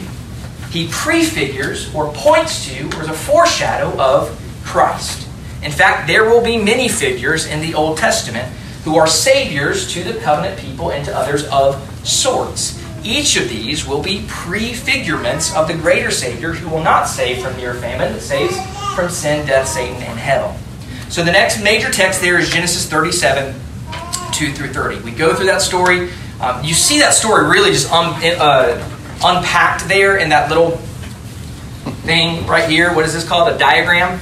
he 0.70 0.86
prefigures 0.92 1.92
or 1.92 2.12
points 2.12 2.68
to 2.68 2.86
or 2.96 3.02
is 3.02 3.08
a 3.08 3.12
foreshadow 3.12 4.00
of 4.00 4.30
Christ. 4.64 5.28
In 5.64 5.72
fact, 5.72 6.06
there 6.06 6.30
will 6.30 6.44
be 6.44 6.56
many 6.56 6.86
figures 6.86 7.48
in 7.48 7.60
the 7.60 7.74
Old 7.74 7.98
Testament 7.98 8.46
who 8.84 8.96
are 8.96 9.08
saviors 9.08 9.92
to 9.94 10.04
the 10.04 10.20
covenant 10.20 10.56
people 10.60 10.92
and 10.92 11.04
to 11.06 11.16
others 11.16 11.48
of 11.48 11.74
sorts. 12.06 12.80
Each 13.06 13.36
of 13.36 13.48
these 13.48 13.86
will 13.86 14.02
be 14.02 14.22
prefigurements 14.26 15.54
of 15.54 15.68
the 15.68 15.74
greater 15.74 16.10
Savior 16.10 16.52
who 16.52 16.68
will 16.68 16.82
not 16.82 17.04
save 17.04 17.40
from 17.40 17.56
near 17.56 17.72
famine, 17.74 18.12
but 18.12 18.20
saves 18.20 18.58
from 18.96 19.08
sin, 19.10 19.46
death, 19.46 19.68
Satan, 19.68 20.02
and 20.02 20.18
hell. 20.18 20.58
So 21.08 21.22
the 21.22 21.30
next 21.30 21.62
major 21.62 21.88
text 21.88 22.20
there 22.20 22.36
is 22.36 22.50
Genesis 22.50 22.88
37, 22.90 23.54
2 24.32 24.52
through 24.52 24.72
30. 24.72 25.02
We 25.02 25.12
go 25.12 25.34
through 25.36 25.46
that 25.46 25.62
story. 25.62 26.10
Um, 26.40 26.64
you 26.64 26.74
see 26.74 26.98
that 26.98 27.14
story 27.14 27.48
really 27.48 27.70
just 27.70 27.92
um, 27.92 28.12
uh, 28.20 28.74
unpacked 29.22 29.86
there 29.86 30.16
in 30.16 30.30
that 30.30 30.50
little 30.50 30.72
thing 32.02 32.44
right 32.48 32.68
here. 32.68 32.92
What 32.92 33.04
is 33.04 33.14
this 33.14 33.26
called? 33.26 33.54
A 33.54 33.56
diagram? 33.56 34.18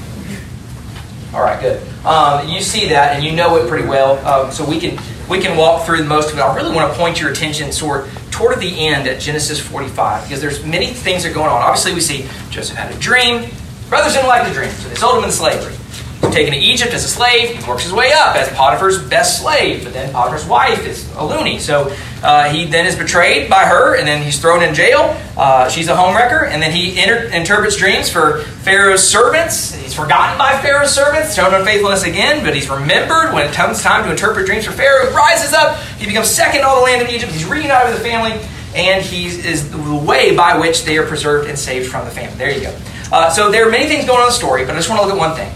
All 1.35 1.43
right, 1.43 1.61
good. 1.61 1.82
Um, 2.07 2.49
you 2.49 2.61
see 2.61 2.89
that 2.91 3.16
and 3.16 3.24
you 3.24 3.32
know 3.32 3.57
it 3.57 3.68
pretty 3.68 3.89
well. 3.89 4.24
Um, 4.24 4.53
so 4.53 4.64
we 4.64 4.78
can 4.78 4.99
we 5.28 5.41
can 5.41 5.57
walk 5.57 5.85
through 5.85 6.05
most 6.05 6.32
of 6.32 6.39
it. 6.39 6.41
I 6.41 6.55
really 6.55 6.72
want 6.74 6.93
to 6.93 6.99
point 6.99 7.20
your 7.20 7.30
attention 7.30 7.72
toward 7.72 8.09
toward 8.30 8.61
the 8.61 8.87
end 8.87 9.09
at 9.09 9.20
Genesis 9.20 9.59
45 9.59 10.24
because 10.24 10.41
there's 10.41 10.64
many 10.64 10.87
things 10.87 11.24
that 11.24 11.32
are 11.32 11.35
going 11.35 11.49
on. 11.49 11.61
Obviously, 11.61 11.93
we 11.93 12.01
see 12.01 12.28
Joseph 12.51 12.76
had 12.76 12.95
a 12.95 12.99
dream. 13.01 13.51
Brothers 13.89 14.14
didn't 14.14 14.28
like 14.28 14.47
the 14.47 14.55
dream, 14.55 14.70
so 14.70 14.89
they 14.89 14.95
sold 14.95 15.18
him 15.18 15.24
into 15.24 15.35
slavery. 15.35 15.74
He's 16.20 16.35
taken 16.35 16.53
to 16.53 16.59
Egypt 16.59 16.93
as 16.95 17.05
a 17.05 17.09
slave. 17.09 17.57
He 17.57 17.68
works 17.68 17.82
his 17.82 17.93
way 17.93 18.12
up 18.12 18.37
as 18.37 18.49
Potiphar's 18.51 19.03
best 19.09 19.43
slave, 19.43 19.82
but 19.82 19.93
then 19.93 20.12
Potiphar's 20.12 20.47
wife 20.47 20.87
is 20.87 21.11
a 21.16 21.24
loony. 21.24 21.59
So 21.59 21.95
uh, 22.25 22.49
he 22.49 22.64
then 22.64 22.87
is 22.87 22.97
betrayed 22.97 23.51
by 23.51 23.66
her, 23.66 23.97
and 23.97 24.09
then 24.09 24.22
he's 24.22 24.41
thrown 24.41 24.62
in 24.62 24.75
jail. 24.75 25.14
Uh, 25.37 25.68
she's 25.68 25.89
a 25.89 25.95
homewrecker, 25.95 26.49
and 26.49 26.62
then 26.62 26.72
he 26.72 26.99
inter- 26.99 27.29
interprets 27.29 27.77
dreams 27.77 28.09
for 28.09 28.41
Pharaoh's 28.64 29.07
servants. 29.07 29.75
He's 29.75 29.93
forgotten 29.93 30.39
by 30.39 30.59
Pharaoh's 30.62 30.91
servants, 30.91 31.35
shown 31.35 31.53
unfaithfulness 31.53 32.05
again, 32.05 32.43
but 32.43 32.55
he's 32.55 32.70
remembered 32.70 33.35
when 33.35 33.47
it 33.47 33.53
comes 33.53 33.83
time 33.83 34.05
to 34.05 34.11
interpret 34.11 34.47
dreams 34.47 34.64
for 34.64 34.72
Pharaoh. 34.72 35.11
He 35.11 35.14
rises 35.14 35.53
up. 35.53 35.79
He 35.99 36.07
becomes 36.07 36.31
second 36.31 36.61
in 36.61 36.64
all 36.64 36.77
the 36.77 36.85
land 36.85 37.03
of 37.03 37.11
Egypt. 37.11 37.31
He's 37.31 37.45
reunited 37.45 37.93
with 37.93 38.03
the 38.03 38.09
family, 38.09 38.33
and 38.75 39.05
he 39.05 39.27
is 39.27 39.70
the 39.70 39.95
way 39.95 40.35
by 40.35 40.57
which 40.57 40.85
they 40.85 40.97
are 40.97 41.07
preserved 41.07 41.49
and 41.49 41.59
saved 41.59 41.91
from 41.91 42.07
the 42.07 42.11
famine. 42.11 42.39
There 42.39 42.51
you 42.51 42.62
go. 42.62 42.79
Uh, 43.12 43.29
so 43.31 43.51
there 43.51 43.68
are 43.68 43.70
many 43.70 43.87
things 43.87 44.07
going 44.07 44.18
on 44.18 44.25
in 44.25 44.29
the 44.31 44.33
story, 44.33 44.64
but 44.64 44.72
I 44.72 44.79
just 44.79 44.89
want 44.89 45.03
to 45.03 45.07
look 45.07 45.14
at 45.14 45.20
one 45.20 45.37
thing. 45.37 45.53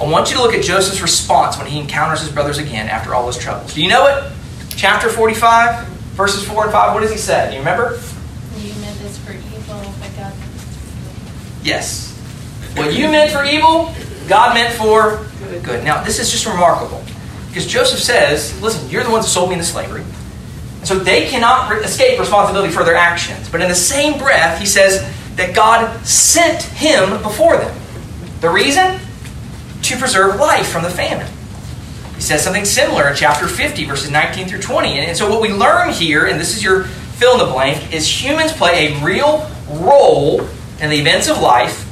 I 0.00 0.08
want 0.08 0.30
you 0.30 0.36
to 0.36 0.42
look 0.42 0.54
at 0.54 0.62
Joseph's 0.62 1.02
response 1.02 1.58
when 1.58 1.66
he 1.66 1.80
encounters 1.80 2.20
his 2.20 2.30
brothers 2.30 2.58
again 2.58 2.88
after 2.88 3.16
all 3.16 3.26
his 3.26 3.36
troubles. 3.36 3.74
Do 3.74 3.82
you 3.82 3.88
know 3.88 4.06
it? 4.06 4.32
Chapter 4.78 5.08
45, 5.08 5.88
verses 6.14 6.46
4 6.46 6.62
and 6.62 6.72
5. 6.72 6.94
What 6.94 7.00
does 7.00 7.10
he 7.10 7.18
say? 7.18 7.48
Do 7.48 7.54
you 7.54 7.58
remember? 7.58 7.98
You 8.54 8.72
meant 8.80 8.96
this 9.00 9.18
for 9.18 9.32
evil, 9.32 9.92
but 9.98 10.16
God. 10.16 10.32
Yes. 11.64 12.16
What 12.76 12.94
you 12.94 13.08
meant 13.08 13.32
for 13.32 13.42
evil, 13.42 13.92
God 14.28 14.54
meant 14.54 14.72
for 14.74 15.26
good. 15.64 15.82
Now, 15.82 16.04
this 16.04 16.20
is 16.20 16.30
just 16.30 16.46
remarkable 16.46 17.02
because 17.48 17.66
Joseph 17.66 17.98
says, 17.98 18.62
Listen, 18.62 18.88
you're 18.88 19.02
the 19.02 19.10
ones 19.10 19.24
who 19.24 19.32
sold 19.32 19.48
me 19.48 19.54
into 19.54 19.66
slavery. 19.66 20.04
So 20.84 20.96
they 20.96 21.26
cannot 21.26 21.72
re- 21.72 21.80
escape 21.80 22.20
responsibility 22.20 22.72
for 22.72 22.84
their 22.84 22.94
actions. 22.94 23.48
But 23.48 23.60
in 23.62 23.68
the 23.68 23.74
same 23.74 24.16
breath, 24.16 24.60
he 24.60 24.66
says 24.66 25.02
that 25.34 25.56
God 25.56 26.06
sent 26.06 26.62
him 26.62 27.20
before 27.22 27.56
them. 27.56 27.76
The 28.38 28.48
reason? 28.48 29.00
To 29.82 29.96
preserve 29.96 30.36
life 30.36 30.68
from 30.68 30.84
the 30.84 30.90
famine. 30.90 31.26
He 32.18 32.24
says 32.24 32.42
something 32.42 32.64
similar 32.64 33.08
in 33.08 33.14
chapter 33.14 33.46
50, 33.46 33.84
verses 33.84 34.10
19 34.10 34.48
through 34.48 34.60
20. 34.60 34.98
And 34.98 35.16
so, 35.16 35.30
what 35.30 35.40
we 35.40 35.52
learn 35.52 35.92
here, 35.92 36.26
and 36.26 36.40
this 36.40 36.56
is 36.56 36.64
your 36.64 36.82
fill 36.82 37.34
in 37.34 37.38
the 37.38 37.52
blank, 37.52 37.94
is 37.94 38.08
humans 38.08 38.52
play 38.52 38.88
a 38.88 39.04
real 39.04 39.48
role 39.70 40.40
in 40.80 40.90
the 40.90 40.96
events 40.96 41.28
of 41.28 41.40
life. 41.40 41.84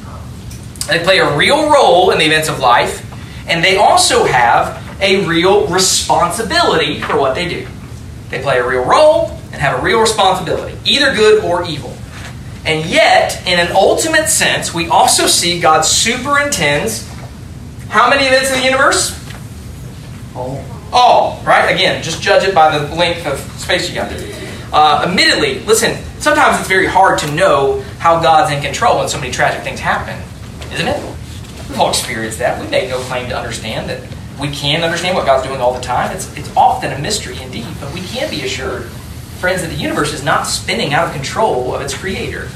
They 0.89 0.99
play 1.05 1.18
a 1.18 1.37
real 1.37 1.70
role 1.70 2.11
in 2.11 2.18
the 2.18 2.24
events 2.24 2.49
of 2.49 2.59
life, 2.59 3.07
and 3.49 3.62
they 3.62 3.77
also 3.77 4.24
have 4.24 4.83
a 5.01 5.24
real 5.29 5.68
responsibility 5.68 7.01
for 7.01 7.16
what 7.16 7.37
they 7.37 7.49
do. 7.49 7.68
They 8.29 8.43
play 8.43 8.59
a 8.59 8.66
real 8.66 8.85
role 8.85 9.31
and 9.53 9.62
have 9.62 9.79
a 9.79 9.83
real 9.83 10.01
responsibility, 10.01 10.77
either 10.85 11.14
good 11.14 11.45
or 11.45 11.64
evil. 11.64 11.97
And 12.64 12.85
yet, 12.91 13.47
in 13.47 13.61
an 13.61 13.70
ultimate 13.77 14.27
sense, 14.27 14.74
we 14.74 14.89
also 14.89 15.29
see 15.29 15.61
God 15.61 15.83
superintends 15.83 17.09
how 17.91 18.11
many 18.11 18.27
events 18.27 18.51
in 18.51 18.59
the 18.59 18.64
universe? 18.64 19.26
All. 20.37 20.64
All, 20.93 21.43
right? 21.45 21.72
Again, 21.74 22.03
just 22.03 22.20
judge 22.20 22.45
it 22.45 22.55
by 22.55 22.76
the 22.76 22.95
length 22.95 23.26
of 23.26 23.39
space 23.59 23.89
you 23.89 23.95
got. 23.95 24.12
Uh, 24.72 25.07
admittedly, 25.09 25.61
listen, 25.61 25.97
sometimes 26.20 26.59
it's 26.59 26.68
very 26.68 26.87
hard 26.87 27.18
to 27.20 27.32
know 27.32 27.80
how 27.99 28.20
God's 28.20 28.53
in 28.53 28.62
control 28.62 28.99
when 28.99 29.09
so 29.09 29.18
many 29.18 29.32
tragic 29.32 29.62
things 29.62 29.80
happen, 29.80 30.20
isn't 30.74 30.87
it? 30.87 31.03
We've 31.68 31.80
all 31.80 31.89
experienced 31.89 32.39
that. 32.41 32.61
We 32.62 32.68
make 32.68 32.91
no 32.91 32.99
claim 33.01 33.30
to 33.30 33.37
understand 33.37 33.89
that 33.89 34.01
we 34.39 34.51
can 34.51 34.84
understand 34.84 35.16
what 35.16 35.24
God's 35.24 35.47
doing 35.47 35.61
all 35.61 35.72
the 35.72 35.80
time. 35.80 36.14
It's, 36.14 36.37
it's 36.37 36.55
often 36.55 36.93
a 36.93 36.99
mystery 36.99 37.41
indeed, 37.41 37.66
but 37.80 37.93
we 37.95 38.03
can 38.03 38.30
be 38.30 38.43
assured, 38.43 38.84
friends, 39.41 39.62
that 39.62 39.68
the 39.68 39.76
universe 39.76 40.12
is 40.12 40.22
not 40.22 40.47
spinning 40.47 40.93
out 40.93 41.09
of 41.09 41.14
control 41.14 41.74
of 41.74 41.80
its 41.80 41.95
creator. 41.95 42.51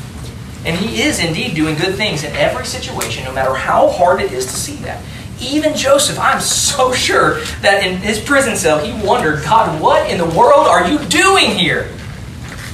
And 0.66 0.76
He 0.76 1.02
is 1.02 1.24
indeed 1.24 1.54
doing 1.54 1.76
good 1.76 1.94
things 1.94 2.22
in 2.24 2.32
every 2.36 2.66
situation, 2.66 3.24
no 3.24 3.32
matter 3.32 3.54
how 3.54 3.88
hard 3.88 4.20
it 4.20 4.32
is 4.32 4.44
to 4.44 4.52
see 4.52 4.76
that. 4.82 5.02
Even 5.40 5.74
Joseph, 5.74 6.18
I'm 6.18 6.40
so 6.40 6.92
sure 6.92 7.40
that 7.62 7.82
in 7.82 7.96
his 7.96 8.20
prison 8.20 8.56
cell, 8.56 8.78
he 8.78 8.92
wondered, 9.06 9.42
God, 9.42 9.80
what 9.80 10.10
in 10.10 10.18
the 10.18 10.26
world 10.26 10.66
are 10.66 10.88
you 10.88 10.98
doing 11.06 11.50
here? 11.50 11.88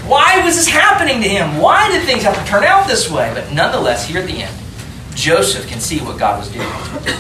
Why 0.07 0.45
was 0.45 0.57
this 0.57 0.69
happening 0.69 1.21
to 1.23 1.29
him? 1.29 1.59
Why 1.59 1.91
did 1.91 2.05
things 2.05 2.23
have 2.23 2.39
to 2.39 2.51
turn 2.51 2.65
out 2.65 2.87
this 2.87 3.11
way? 3.11 3.33
But 3.35 3.53
nonetheless, 3.53 4.07
here 4.07 4.21
at 4.21 4.27
the 4.27 4.43
end, 4.43 4.57
Joseph 5.15 5.67
can 5.67 5.81
see 5.81 5.99
what 6.01 6.19
God 6.19 6.39
was 6.39 6.49
doing, 6.51 6.69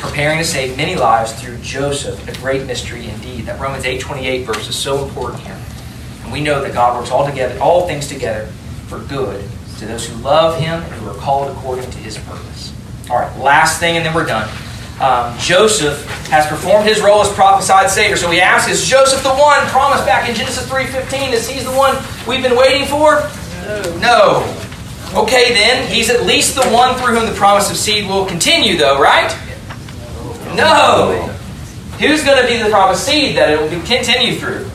preparing 0.01 0.39
to 0.39 0.45
save 0.45 0.77
many 0.77 0.97
lives 0.97 1.33
through 1.33 1.57
Joseph, 1.59 2.29
a 2.29 2.41
great 2.41 2.67
mystery 2.67 3.09
indeed. 3.09 3.47
That 3.47 3.59
Romans 3.59 3.85
8:28 3.85 4.45
verse 4.45 4.69
is 4.69 4.77
so 4.77 5.05
important 5.05 5.43
here. 5.43 5.57
And 6.23 6.33
we 6.33 6.41
know 6.41 6.61
that 6.63 6.75
God 6.75 6.97
works 6.99 7.11
all 7.11 7.25
together, 7.27 7.59
all 7.61 7.87
things 7.87 8.07
together 8.07 8.47
for 8.87 8.99
good 8.99 9.43
to 9.79 9.87
those 9.87 10.07
who 10.07 10.15
love 10.23 10.61
him 10.61 10.83
and 10.83 10.93
who 10.95 11.11
are 11.11 11.15
called 11.15 11.51
according 11.57 11.91
to 11.91 11.99
his 11.99 12.19
purpose. 12.19 12.73
All 13.11 13.19
right, 13.19 13.37
last 13.39 13.81
thing 13.81 13.97
and 13.97 14.05
then 14.05 14.15
we're 14.15 14.27
done. 14.27 14.49
Um, 15.01 15.37
Joseph 15.39 16.07
has 16.29 16.47
performed 16.47 16.89
his 16.89 17.01
role 17.01 17.21
as 17.21 17.31
prophesied 17.33 17.91
Savior. 17.91 18.17
So 18.17 18.31
we 18.31 18.41
ask, 18.41 18.69
is 18.71 18.87
Joseph 18.87 19.23
the 19.23 19.35
one 19.35 19.61
promised 19.67 20.07
back 20.07 20.29
in 20.29 20.35
Genesis 20.35 20.67
3.15? 20.69 21.33
Is 21.33 21.49
he 21.49 21.61
the 21.61 21.71
one 21.71 21.97
we've 22.27 22.43
been 22.43 22.57
waiting 22.57 22.87
for? 22.87 23.29
No. 23.63 23.99
No. 23.99 25.23
Okay, 25.23 25.53
then, 25.53 25.87
he's 25.93 26.09
at 26.09 26.25
least 26.25 26.55
the 26.55 26.67
one 26.69 26.95
through 26.97 27.15
whom 27.15 27.27
the 27.27 27.37
promise 27.37 27.71
of 27.71 27.77
seed 27.77 28.09
will 28.09 28.25
continue, 28.27 28.77
though, 28.77 29.01
right? 29.01 29.31
No. 30.55 31.29
Who's 31.99 32.25
going 32.25 32.41
to 32.41 32.47
be 32.47 32.63
the 32.63 32.71
promised 32.71 33.05
seed 33.05 33.37
that 33.37 33.51
it 33.51 33.61
will 33.61 33.69
continue 33.69 34.37
through? 34.37 34.69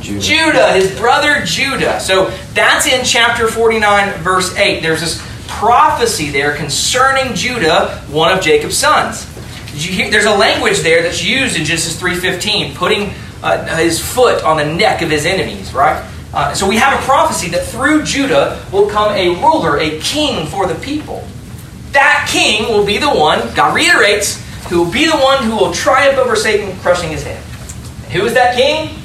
Judah. 0.00 0.20
Judah, 0.20 0.72
his 0.72 0.98
brother 0.98 1.42
Judah. 1.44 2.00
So 2.00 2.30
that's 2.54 2.86
in 2.86 3.04
chapter 3.04 3.48
49, 3.48 4.22
verse 4.22 4.56
8. 4.56 4.80
There's 4.80 5.00
this 5.00 5.22
prophecy 5.46 6.30
there 6.30 6.56
concerning 6.56 7.34
Judah, 7.34 8.02
one 8.10 8.36
of 8.36 8.42
Jacob's 8.42 8.76
sons. 8.76 9.26
Hear, 9.72 10.10
there's 10.10 10.24
a 10.24 10.34
language 10.34 10.80
there 10.80 11.02
that's 11.02 11.22
used 11.22 11.56
in 11.56 11.64
Genesis 11.64 12.00
3.15, 12.00 12.74
putting 12.74 13.12
uh, 13.42 13.76
his 13.76 14.00
foot 14.00 14.42
on 14.42 14.56
the 14.56 14.64
neck 14.64 15.02
of 15.02 15.10
his 15.10 15.26
enemies, 15.26 15.72
right? 15.72 16.04
Uh, 16.32 16.54
so 16.54 16.68
we 16.68 16.76
have 16.76 17.00
a 17.00 17.04
prophecy 17.04 17.48
that 17.50 17.66
through 17.66 18.04
Judah 18.04 18.64
will 18.72 18.88
come 18.88 19.12
a 19.14 19.28
ruler, 19.40 19.78
a 19.78 19.98
king 20.00 20.46
for 20.46 20.66
the 20.66 20.74
people. 20.76 21.26
That 21.92 22.28
king 22.30 22.68
will 22.68 22.84
be 22.84 22.98
the 22.98 23.08
one, 23.08 23.54
God 23.54 23.74
reiterates, 23.74 24.44
who 24.68 24.84
will 24.84 24.92
be 24.92 25.06
the 25.06 25.16
one 25.16 25.42
who 25.44 25.56
will 25.56 25.72
triumph 25.72 26.18
over 26.18 26.36
Satan, 26.36 26.78
crushing 26.80 27.10
his 27.10 27.22
head. 27.22 27.42
And 28.04 28.12
who 28.12 28.26
is 28.26 28.34
that 28.34 28.56
king? 28.56 28.98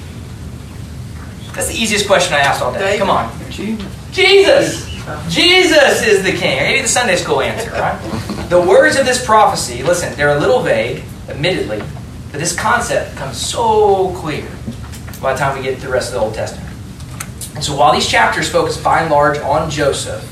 That's 1.53 1.67
the 1.67 1.75
easiest 1.75 2.07
question 2.07 2.33
I 2.33 2.39
asked 2.39 2.61
all 2.61 2.73
day. 2.73 2.97
Come 2.97 3.09
on. 3.09 3.31
Jesus. 3.49 4.89
Jesus 5.29 6.05
is 6.05 6.23
the 6.23 6.31
king. 6.31 6.59
I 6.59 6.63
gave 6.63 6.77
you 6.77 6.81
the 6.83 6.87
Sunday 6.87 7.15
school 7.15 7.41
answer, 7.41 7.71
right? 7.71 8.42
The 8.53 8.61
words 8.61 8.97
of 8.97 9.07
this 9.07 9.25
prophecy, 9.25 9.81
listen, 9.81 10.15
they're 10.15 10.37
a 10.37 10.39
little 10.39 10.61
vague, 10.61 11.03
admittedly, 11.27 11.81
but 12.31 12.39
this 12.39 12.55
concept 12.55 13.13
becomes 13.13 13.35
so 13.35 14.13
clear 14.17 14.47
by 15.19 15.33
the 15.33 15.39
time 15.39 15.57
we 15.57 15.63
get 15.63 15.79
to 15.79 15.87
the 15.87 15.91
rest 15.91 16.09
of 16.09 16.13
the 16.13 16.19
Old 16.19 16.35
Testament. 16.35 16.69
And 17.55 17.63
so 17.63 17.75
while 17.75 17.91
these 17.91 18.07
chapters 18.07 18.47
focus 18.47 18.77
by 18.77 19.01
and 19.01 19.09
large 19.09 19.39
on 19.39 19.71
Joseph, 19.71 20.23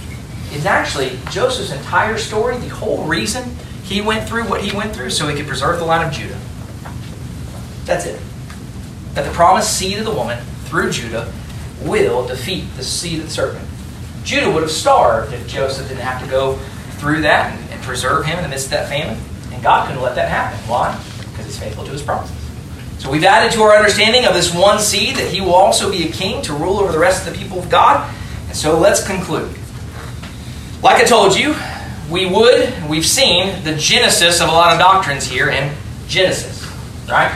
it's 0.54 0.68
actually 0.68 1.18
Joseph's 1.32 1.72
entire 1.72 2.20
story, 2.20 2.58
the 2.58 2.68
whole 2.68 3.06
reason 3.06 3.56
he 3.86 4.02
went 4.02 4.30
through 4.30 4.44
what 4.44 4.62
he 4.62 4.78
went 4.78 4.96
through 4.96 5.10
so 5.10 5.28
he 5.28 5.36
could 5.36 5.48
preserve 5.48 5.80
the 5.80 5.86
line 5.86 6.06
of 6.06 6.14
Judah. 6.14 6.40
That's 7.86 8.06
it. 8.06 8.22
That 9.16 9.26
the 9.26 9.32
promised 9.32 9.76
seed 9.76 9.98
of 9.98 10.06
the 10.06 10.14
woman 10.14 10.38
through 10.66 10.92
Judah 10.92 11.34
will 11.82 12.28
defeat 12.28 12.66
the 12.78 12.84
seed 12.84 13.22
of 13.22 13.26
the 13.26 13.32
serpent. 13.32 13.68
Judah 14.24 14.52
would 14.52 14.62
have 14.62 14.72
starved 14.72 15.34
if 15.34 15.48
Joseph 15.48 15.88
didn't 15.88 16.04
have 16.04 16.24
to 16.24 16.30
go 16.30 16.60
through 17.02 17.22
that 17.22 17.52
and, 17.52 17.70
and 17.72 17.82
preserve 17.82 18.26
him 18.26 18.38
in 18.38 18.44
the 18.44 18.50
midst 18.50 18.68
of 18.68 18.72
that 18.72 18.88
famine. 18.88 19.20
And 19.52 19.62
God 19.64 19.88
couldn't 19.88 20.04
let 20.04 20.14
that 20.16 20.30
happen. 20.30 20.58
Why? 20.70 20.96
Because 21.32 21.48
he's 21.48 21.60
faithful 21.60 21.84
to 21.84 21.92
his 21.92 22.04
promises. 22.04 22.38
So 23.00 23.10
we've 23.10 23.24
added 23.24 23.52
to 23.54 23.64
our 23.64 23.76
understanding 23.76 24.26
of 24.26 24.36
this 24.36 24.54
one 24.54 24.80
seed 24.80 25.16
that 25.16 25.28
he 25.28 25.42
will 25.42 25.56
also 25.56 25.92
be 25.92 26.08
a 26.08 26.12
king 26.12 26.44
to 26.44 26.54
rule 26.54 26.78
over 26.78 26.92
the 26.92 27.00
rest 27.00 27.28
of 27.28 27.34
the 27.34 27.40
people 27.40 27.58
of 27.58 27.70
God. 27.72 28.14
And 28.48 28.56
so 28.56 28.78
let's 28.78 29.06
conclude. 29.06 29.50
Like 30.84 31.02
I 31.02 31.06
told 31.06 31.36
you, 31.36 31.56
we 32.12 32.28
would, 32.28 32.72
we've 32.88 33.06
seen 33.06 33.64
the 33.64 33.74
genesis 33.76 34.40
of 34.40 34.50
a 34.50 34.52
lot 34.52 34.74
of 34.74 34.80
doctrines 34.80 35.26
here 35.26 35.50
in 35.50 35.74
Genesis, 36.08 36.64
right? 37.10 37.32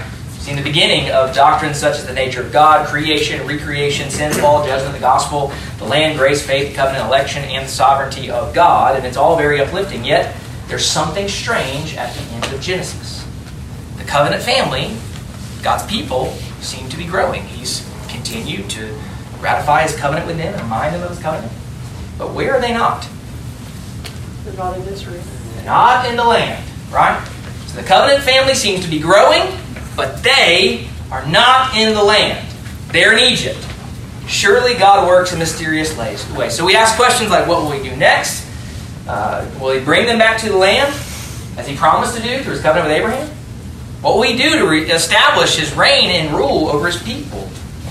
We've 0.48 0.58
the 0.58 0.64
beginning 0.64 1.10
of 1.12 1.34
doctrines 1.34 1.78
such 1.78 1.98
as 1.98 2.06
the 2.06 2.14
nature 2.14 2.42
of 2.42 2.52
God, 2.52 2.88
creation, 2.88 3.48
recreation, 3.48 4.10
sin, 4.10 4.32
fall, 4.34 4.66
judgment, 4.66 4.94
the 4.94 5.00
gospel, 5.00 5.52
the 5.80 5.86
land, 5.86 6.20
grace, 6.20 6.46
faith, 6.46 6.76
covenant, 6.76 7.08
election, 7.08 7.44
and 7.44 7.66
the 7.66 7.70
sovereignty 7.70 8.30
of 8.30 8.54
God. 8.54 8.96
And 8.96 9.06
it's 9.06 9.18
all 9.18 9.38
very 9.38 9.60
uplifting. 9.60 10.06
Yet, 10.06 10.36
there's 10.68 10.86
something 10.86 11.28
strange 11.28 11.96
at 11.96 12.14
the 12.16 12.22
end 12.22 12.46
of 12.54 12.62
Genesis. 12.62 13.26
The 13.98 14.04
covenant 14.04 14.44
family 14.44 14.96
God's 15.66 15.84
people 15.88 16.28
seem 16.62 16.88
to 16.90 16.98
be 16.98 17.08
growing. 17.08 17.42
He's 17.42 17.90
continued 18.08 18.70
to 18.70 18.96
ratify 19.40 19.82
his 19.82 19.96
covenant 19.96 20.28
with 20.28 20.38
them 20.38 20.54
and 20.54 20.62
remind 20.62 20.94
them 20.94 21.02
of 21.02 21.10
his 21.10 21.20
covenant. 21.20 21.52
But 22.20 22.36
where 22.36 22.54
are 22.54 22.62
they 22.62 22.72
not? 22.72 23.10
They're 24.44 24.54
not 24.54 24.78
in 24.78 24.84
Israel. 24.84 25.24
They're 25.56 25.66
not 25.66 26.06
in 26.06 26.16
the 26.18 26.24
land, 26.24 26.64
right? 26.92 27.20
So 27.66 27.82
the 27.82 27.88
covenant 27.88 28.24
family 28.24 28.54
seems 28.54 28.86
to 28.86 28.92
be 28.92 29.00
growing, 29.00 29.58
but 29.96 30.24
they 30.24 30.88
are 31.12 31.26
not 31.28 31.76
in 31.76 31.94
the 31.94 32.04
land. 32.04 32.46
They're 32.92 33.14
in 33.14 33.20
Egypt. 33.32 33.60
Surely 34.28 34.74
God 34.76 35.08
works 35.08 35.34
in 35.34 35.40
mysterious 35.40 35.96
ways. 35.98 36.26
So 36.56 36.66
we 36.66 36.76
ask 36.76 36.96
questions 36.96 37.30
like, 37.30 37.48
what 37.48 37.62
will 37.62 37.72
he 37.72 37.88
do 37.88 37.96
next? 37.96 38.46
Uh, 39.08 39.48
will 39.60 39.72
he 39.72 39.84
bring 39.84 40.06
them 40.08 40.18
back 40.18 40.40
to 40.42 40.50
the 40.50 40.58
land, 40.58 40.92
as 41.58 41.68
he 41.68 41.76
promised 41.76 42.16
to 42.18 42.24
do 42.24 42.42
through 42.42 42.54
his 42.54 42.62
covenant 42.62 42.90
with 42.90 42.98
Abraham? 42.98 43.30
What 44.02 44.16
will 44.16 44.24
he 44.24 44.38
do 44.38 44.58
to 44.58 44.68
re- 44.68 44.90
establish 44.92 45.58
his 45.58 45.74
reign 45.76 46.10
and 46.10 46.36
rule 46.36 46.70
over 46.70 46.88
his 46.88 47.02
people? 47.02 47.42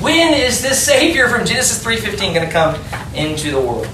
When 0.00 0.34
is 0.34 0.60
this 0.60 0.84
Savior 0.84 1.28
from 1.28 1.46
Genesis 1.46 1.82
3.15 1.82 2.34
going 2.34 2.46
to 2.46 2.52
come 2.52 2.80
into 3.14 3.52
the 3.52 3.60
world? 3.60 3.88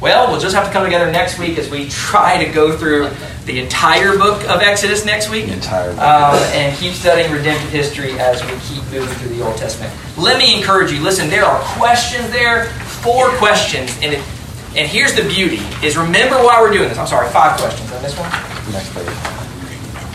Well, 0.00 0.30
we'll 0.30 0.40
just 0.40 0.54
have 0.54 0.66
to 0.66 0.72
come 0.72 0.84
together 0.84 1.10
next 1.10 1.38
week 1.38 1.58
as 1.58 1.68
we 1.70 1.88
try 1.88 2.44
to 2.44 2.52
go 2.52 2.76
through 2.76 3.10
the 3.48 3.58
entire 3.58 4.16
book 4.16 4.42
of 4.48 4.60
Exodus 4.60 5.04
next 5.04 5.30
week. 5.30 5.48
entire 5.48 5.90
book. 5.90 6.00
Um, 6.00 6.36
and 6.52 6.76
keep 6.76 6.92
studying 6.92 7.32
redemptive 7.32 7.70
history 7.70 8.12
as 8.20 8.44
we 8.44 8.52
keep 8.60 8.84
moving 8.92 9.08
through 9.16 9.34
the 9.34 9.42
Old 9.42 9.56
Testament. 9.56 9.92
Let 10.18 10.38
me 10.38 10.54
encourage 10.56 10.92
you. 10.92 11.00
Listen, 11.02 11.30
there 11.30 11.44
are 11.44 11.58
questions 11.76 12.30
there, 12.30 12.66
four 13.02 13.30
questions, 13.38 13.90
and 14.02 14.12
it, 14.12 14.24
and 14.76 14.86
here's 14.86 15.14
the 15.14 15.22
beauty: 15.22 15.62
is 15.82 15.96
remember 15.96 16.36
why 16.36 16.60
we're 16.60 16.72
doing 16.72 16.90
this. 16.90 16.98
I'm 16.98 17.06
sorry, 17.06 17.28
five 17.30 17.58
questions 17.58 17.90
on 17.90 18.02
this 18.02 18.16
one. 18.18 18.30
Next 18.70 18.94
page. 18.94 19.08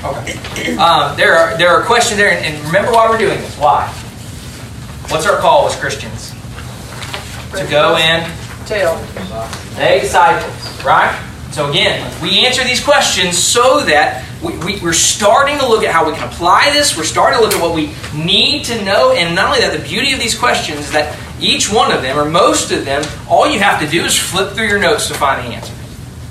Okay. 0.05 0.77
Um, 0.77 1.17
there 1.17 1.33
are 1.35 1.57
there 1.57 1.69
are 1.69 1.83
questions 1.83 2.17
there, 2.17 2.31
and, 2.31 2.45
and 2.45 2.65
remember 2.67 2.91
why 2.91 3.09
we're 3.09 3.17
doing 3.17 3.39
this. 3.41 3.57
Why? 3.57 3.87
What's 5.09 5.25
our 5.25 5.39
call 5.39 5.67
as 5.67 5.75
Christians? 5.75 6.31
To 7.57 7.65
go 7.69 7.95
and 7.97 8.31
Tell. 8.67 8.95
make 9.77 10.03
disciples, 10.03 10.83
right? 10.85 11.13
So 11.53 11.69
again, 11.69 12.11
we 12.19 12.47
answer 12.47 12.63
these 12.63 12.83
questions 12.83 13.37
so 13.37 13.81
that 13.81 14.25
we, 14.41 14.57
we, 14.65 14.81
we're 14.81 14.91
starting 14.91 15.59
to 15.59 15.67
look 15.67 15.83
at 15.83 15.93
how 15.93 16.09
we 16.09 16.17
can 16.17 16.27
apply 16.27 16.71
this. 16.73 16.97
We're 16.97 17.03
starting 17.03 17.37
to 17.37 17.45
look 17.45 17.53
at 17.53 17.61
what 17.61 17.75
we 17.75 17.93
need 18.19 18.65
to 18.65 18.83
know, 18.83 19.11
and 19.11 19.35
not 19.35 19.49
only 19.49 19.59
that, 19.59 19.77
the 19.77 19.87
beauty 19.87 20.13
of 20.13 20.19
these 20.19 20.35
questions 20.35 20.79
is 20.79 20.91
that 20.93 21.15
each 21.39 21.71
one 21.71 21.91
of 21.91 22.01
them, 22.01 22.17
or 22.17 22.25
most 22.25 22.71
of 22.71 22.85
them, 22.85 23.03
all 23.29 23.47
you 23.47 23.59
have 23.59 23.79
to 23.81 23.87
do 23.87 24.03
is 24.03 24.17
flip 24.17 24.53
through 24.53 24.65
your 24.65 24.79
notes 24.79 25.07
to 25.09 25.13
find 25.13 25.45
the 25.45 25.55
answer. 25.55 25.73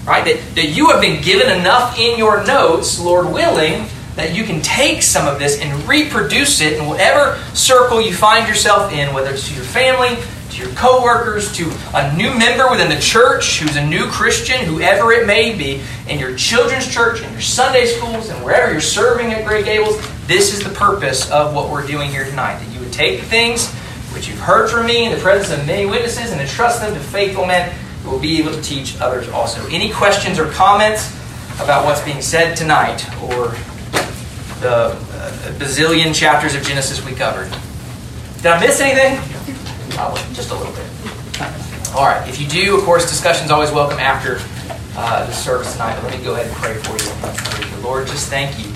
Right? 0.05 0.25
That, 0.25 0.57
that 0.57 0.71
you 0.71 0.89
have 0.89 1.01
been 1.01 1.23
given 1.23 1.57
enough 1.57 1.97
in 2.01 2.19
your 2.19 2.45
notes, 2.45 2.99
Lord 2.99 3.33
willing, 3.33 3.87
that 4.17 4.35
you 4.35 4.43
can 4.43 4.61
take 4.61 5.03
some 5.03 5.33
of 5.33 5.39
this 5.39 5.61
and 5.61 5.89
reproduce 5.89 6.61
it 6.61 6.73
in 6.73 6.87
whatever 6.87 7.41
circle 7.55 8.01
you 8.01 8.13
find 8.13 8.49
yourself 8.49 8.93
in, 8.93 9.15
whether 9.15 9.31
it's 9.31 9.47
to 9.47 9.55
your 9.55 9.63
family, 9.63 10.21
your 10.63 10.73
coworkers, 10.75 11.53
to 11.57 11.71
a 11.95 12.17
new 12.17 12.37
member 12.39 12.71
within 12.71 12.89
the 12.89 13.01
church 13.01 13.59
who's 13.61 13.77
a 13.77 13.85
new 13.85 14.07
Christian, 14.07 14.65
whoever 14.65 15.13
it 15.13 15.27
may 15.27 15.57
be, 15.57 15.83
in 16.09 16.19
your 16.19 16.37
children's 16.37 16.87
church, 16.89 17.23
in 17.23 17.31
your 17.33 17.41
Sunday 17.41 17.87
schools, 17.87 18.29
and 18.29 18.43
wherever 18.45 18.71
you're 18.71 18.81
serving 18.81 19.33
at 19.33 19.47
Great 19.47 19.65
Gables. 19.65 20.01
This 20.27 20.55
is 20.55 20.63
the 20.63 20.75
purpose 20.75 21.31
of 21.31 21.55
what 21.55 21.71
we're 21.71 21.87
doing 21.87 22.11
here 22.11 22.25
tonight. 22.25 22.59
That 22.59 22.73
you 22.73 22.81
would 22.81 22.93
take 22.93 23.21
the 23.21 23.27
things 23.27 23.69
which 24.15 24.29
you've 24.29 24.39
heard 24.39 24.71
from 24.71 24.87
me 24.87 25.07
in 25.07 25.13
the 25.13 25.19
presence 25.19 25.59
of 25.59 25.67
many 25.67 25.87
witnesses 25.87 26.33
and 26.33 26.41
entrust 26.41 26.81
them 26.81 26.95
to 26.95 27.01
faithful 27.01 27.47
men 27.47 27.75
who 28.03 28.11
will 28.11 28.21
be 28.21 28.39
able 28.39 28.53
to 28.53 28.63
teach 28.63 29.01
others 29.01 29.29
also. 29.29 29.67
Any 29.69 29.93
questions 29.93 30.39
or 30.39 30.51
comments 30.51 31.11
about 31.61 31.85
what's 31.85 32.03
being 32.03 32.23
said 32.23 32.57
tonight 32.57 33.05
or 33.23 33.49
the 34.61 34.95
uh, 34.95 35.53
bazillion 35.59 36.15
chapters 36.15 36.55
of 36.55 36.63
Genesis 36.63 37.05
we 37.05 37.13
covered? 37.13 37.51
Did 38.37 38.47
I 38.47 38.61
miss 38.61 38.81
anything? 38.81 39.19
Probably, 40.03 40.35
just 40.35 40.51
a 40.51 40.57
little 40.57 40.73
bit. 40.73 40.85
All 41.95 42.07
right, 42.07 42.29
if 42.29 42.41
you 42.41 42.49
do, 42.49 42.77
of 42.77 42.83
course, 42.83 43.09
discussion's 43.09 43.53
always 43.53 43.71
welcome 43.71 44.01
after 44.01 44.41
uh, 44.97 45.25
the 45.27 45.33
service 45.33 45.71
tonight. 45.75 45.95
But 45.95 46.11
let 46.11 46.19
me 46.19 46.25
go 46.25 46.35
ahead 46.35 46.49
and 46.49 46.57
pray 46.57 46.75
for 46.75 46.99
you. 46.99 47.83
Lord, 47.85 48.09
just 48.09 48.29
thank 48.29 48.59
you 48.59 48.73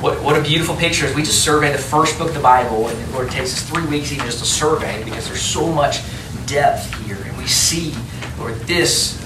what, 0.00 0.22
what 0.22 0.34
a 0.34 0.40
beautiful 0.40 0.74
picture 0.74 1.04
as 1.04 1.14
we 1.14 1.24
just 1.24 1.44
survey 1.44 1.72
the 1.72 1.76
first 1.76 2.18
book 2.18 2.28
of 2.28 2.34
the 2.34 2.40
Bible, 2.40 2.88
and 2.88 3.12
Lord, 3.12 3.28
it 3.28 3.32
takes 3.32 3.52
us 3.52 3.68
three 3.68 3.84
weeks 3.84 4.12
even 4.12 4.24
just 4.24 4.38
to 4.38 4.46
survey 4.46 5.04
because 5.04 5.28
there's 5.28 5.42
so 5.42 5.70
much 5.70 6.00
depth 6.46 6.90
here, 7.04 7.18
and 7.22 7.36
we 7.36 7.46
see, 7.46 7.94
Lord, 8.38 8.54
this 8.60 9.22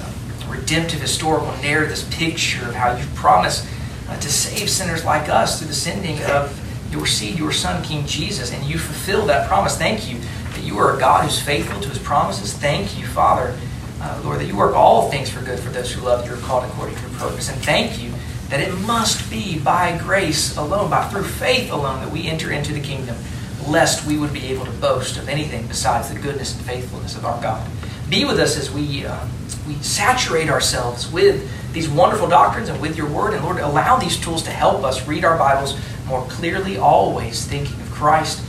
redemptive 0.49 1.01
historical 1.01 1.53
narrative, 1.63 1.91
this 1.91 2.19
picture 2.19 2.67
of 2.67 2.75
how 2.75 2.97
you've 2.97 3.15
promised 3.15 3.69
uh, 4.09 4.19
to 4.19 4.29
save 4.29 4.69
sinners 4.69 5.05
like 5.05 5.29
us 5.29 5.61
through 5.61 5.69
the 5.69 5.75
sending 5.75 6.21
of 6.25 6.61
your 6.91 7.07
seed, 7.07 7.39
your 7.39 7.53
Son, 7.53 7.85
King 7.85 8.05
Jesus, 8.05 8.53
and 8.53 8.65
you 8.65 8.79
fulfill 8.79 9.27
that 9.27 9.47
promise. 9.49 9.79
Thank 9.79 10.11
you 10.11 10.19
you 10.77 10.83
are 10.83 10.95
a 10.95 11.01
God 11.01 11.25
who's 11.25 11.41
faithful 11.41 11.81
to 11.81 11.89
His 11.89 11.99
promises. 11.99 12.53
Thank 12.53 12.99
you, 12.99 13.07
Father, 13.07 13.59
uh, 14.03 14.21
Lord, 14.23 14.41
that 14.41 14.45
you 14.45 14.55
work 14.55 14.75
all 14.77 15.11
things 15.11 15.31
for 15.31 15.43
good 15.43 15.59
for 15.59 15.71
those 15.71 15.91
who 15.91 16.03
love 16.03 16.27
you 16.27 16.35
are 16.35 16.41
called 16.41 16.65
according 16.65 16.97
to 16.97 17.01
your 17.01 17.11
purpose. 17.13 17.49
And 17.51 17.59
thank 17.63 18.03
you 18.03 18.13
that 18.51 18.61
it 18.61 18.73
must 18.81 19.31
be 19.31 19.59
by 19.59 19.97
grace 19.97 20.55
alone, 20.59 20.91
by 20.91 21.09
through 21.09 21.25
faith 21.25 21.73
alone, 21.73 22.01
that 22.01 22.13
we 22.13 22.27
enter 22.27 22.53
into 22.53 22.75
the 22.75 22.81
kingdom, 22.81 23.17
lest 23.67 24.07
we 24.07 24.19
would 24.19 24.35
be 24.35 24.49
able 24.49 24.67
to 24.67 24.71
boast 24.73 25.17
of 25.17 25.31
anything 25.31 25.67
besides 25.67 26.13
the 26.13 26.21
goodness 26.21 26.55
and 26.55 26.63
faithfulness 26.67 27.17
of 27.17 27.25
our 27.25 27.41
God. 27.41 27.67
Be 28.11 28.27
with 28.27 28.39
us 28.39 28.59
as 28.59 28.71
we 28.71 29.07
uh, 29.07 29.27
we 29.67 29.77
saturate 29.77 30.51
ourselves 30.51 31.11
with 31.11 31.51
these 31.73 31.89
wonderful 31.89 32.29
doctrines 32.29 32.69
and 32.69 32.81
with 32.83 32.99
your 32.99 33.09
word. 33.09 33.33
And 33.33 33.43
Lord, 33.43 33.59
allow 33.61 33.97
these 33.97 34.21
tools 34.21 34.43
to 34.43 34.51
help 34.51 34.85
us 34.85 35.09
read 35.09 35.25
our 35.25 35.39
Bibles 35.39 35.81
more 36.07 36.23
clearly, 36.27 36.77
always 36.77 37.47
thinking 37.47 37.81
of 37.81 37.91
Christ 37.91 38.46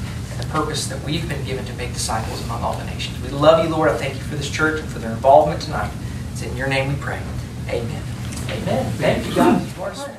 purpose 0.49 0.87
that 0.87 1.03
we've 1.03 1.27
been 1.27 1.43
given 1.45 1.65
to 1.65 1.73
make 1.73 1.93
disciples 1.93 2.43
among 2.45 2.63
all 2.63 2.77
the 2.77 2.85
nations. 2.85 3.19
We 3.21 3.29
love 3.29 3.63
you, 3.63 3.69
Lord. 3.69 3.89
I 3.89 3.97
thank 3.97 4.15
you 4.15 4.21
for 4.21 4.35
this 4.35 4.49
church 4.49 4.79
and 4.79 4.89
for 4.89 4.99
their 4.99 5.11
involvement 5.11 5.61
tonight. 5.61 5.91
It's 6.31 6.41
in 6.41 6.55
your 6.55 6.67
name 6.67 6.89
we 6.89 6.95
pray. 6.95 7.21
Amen. 7.69 8.03
Amen. 8.49 8.91
Thank 8.93 9.27
you, 9.27 9.35
God. 9.35 10.16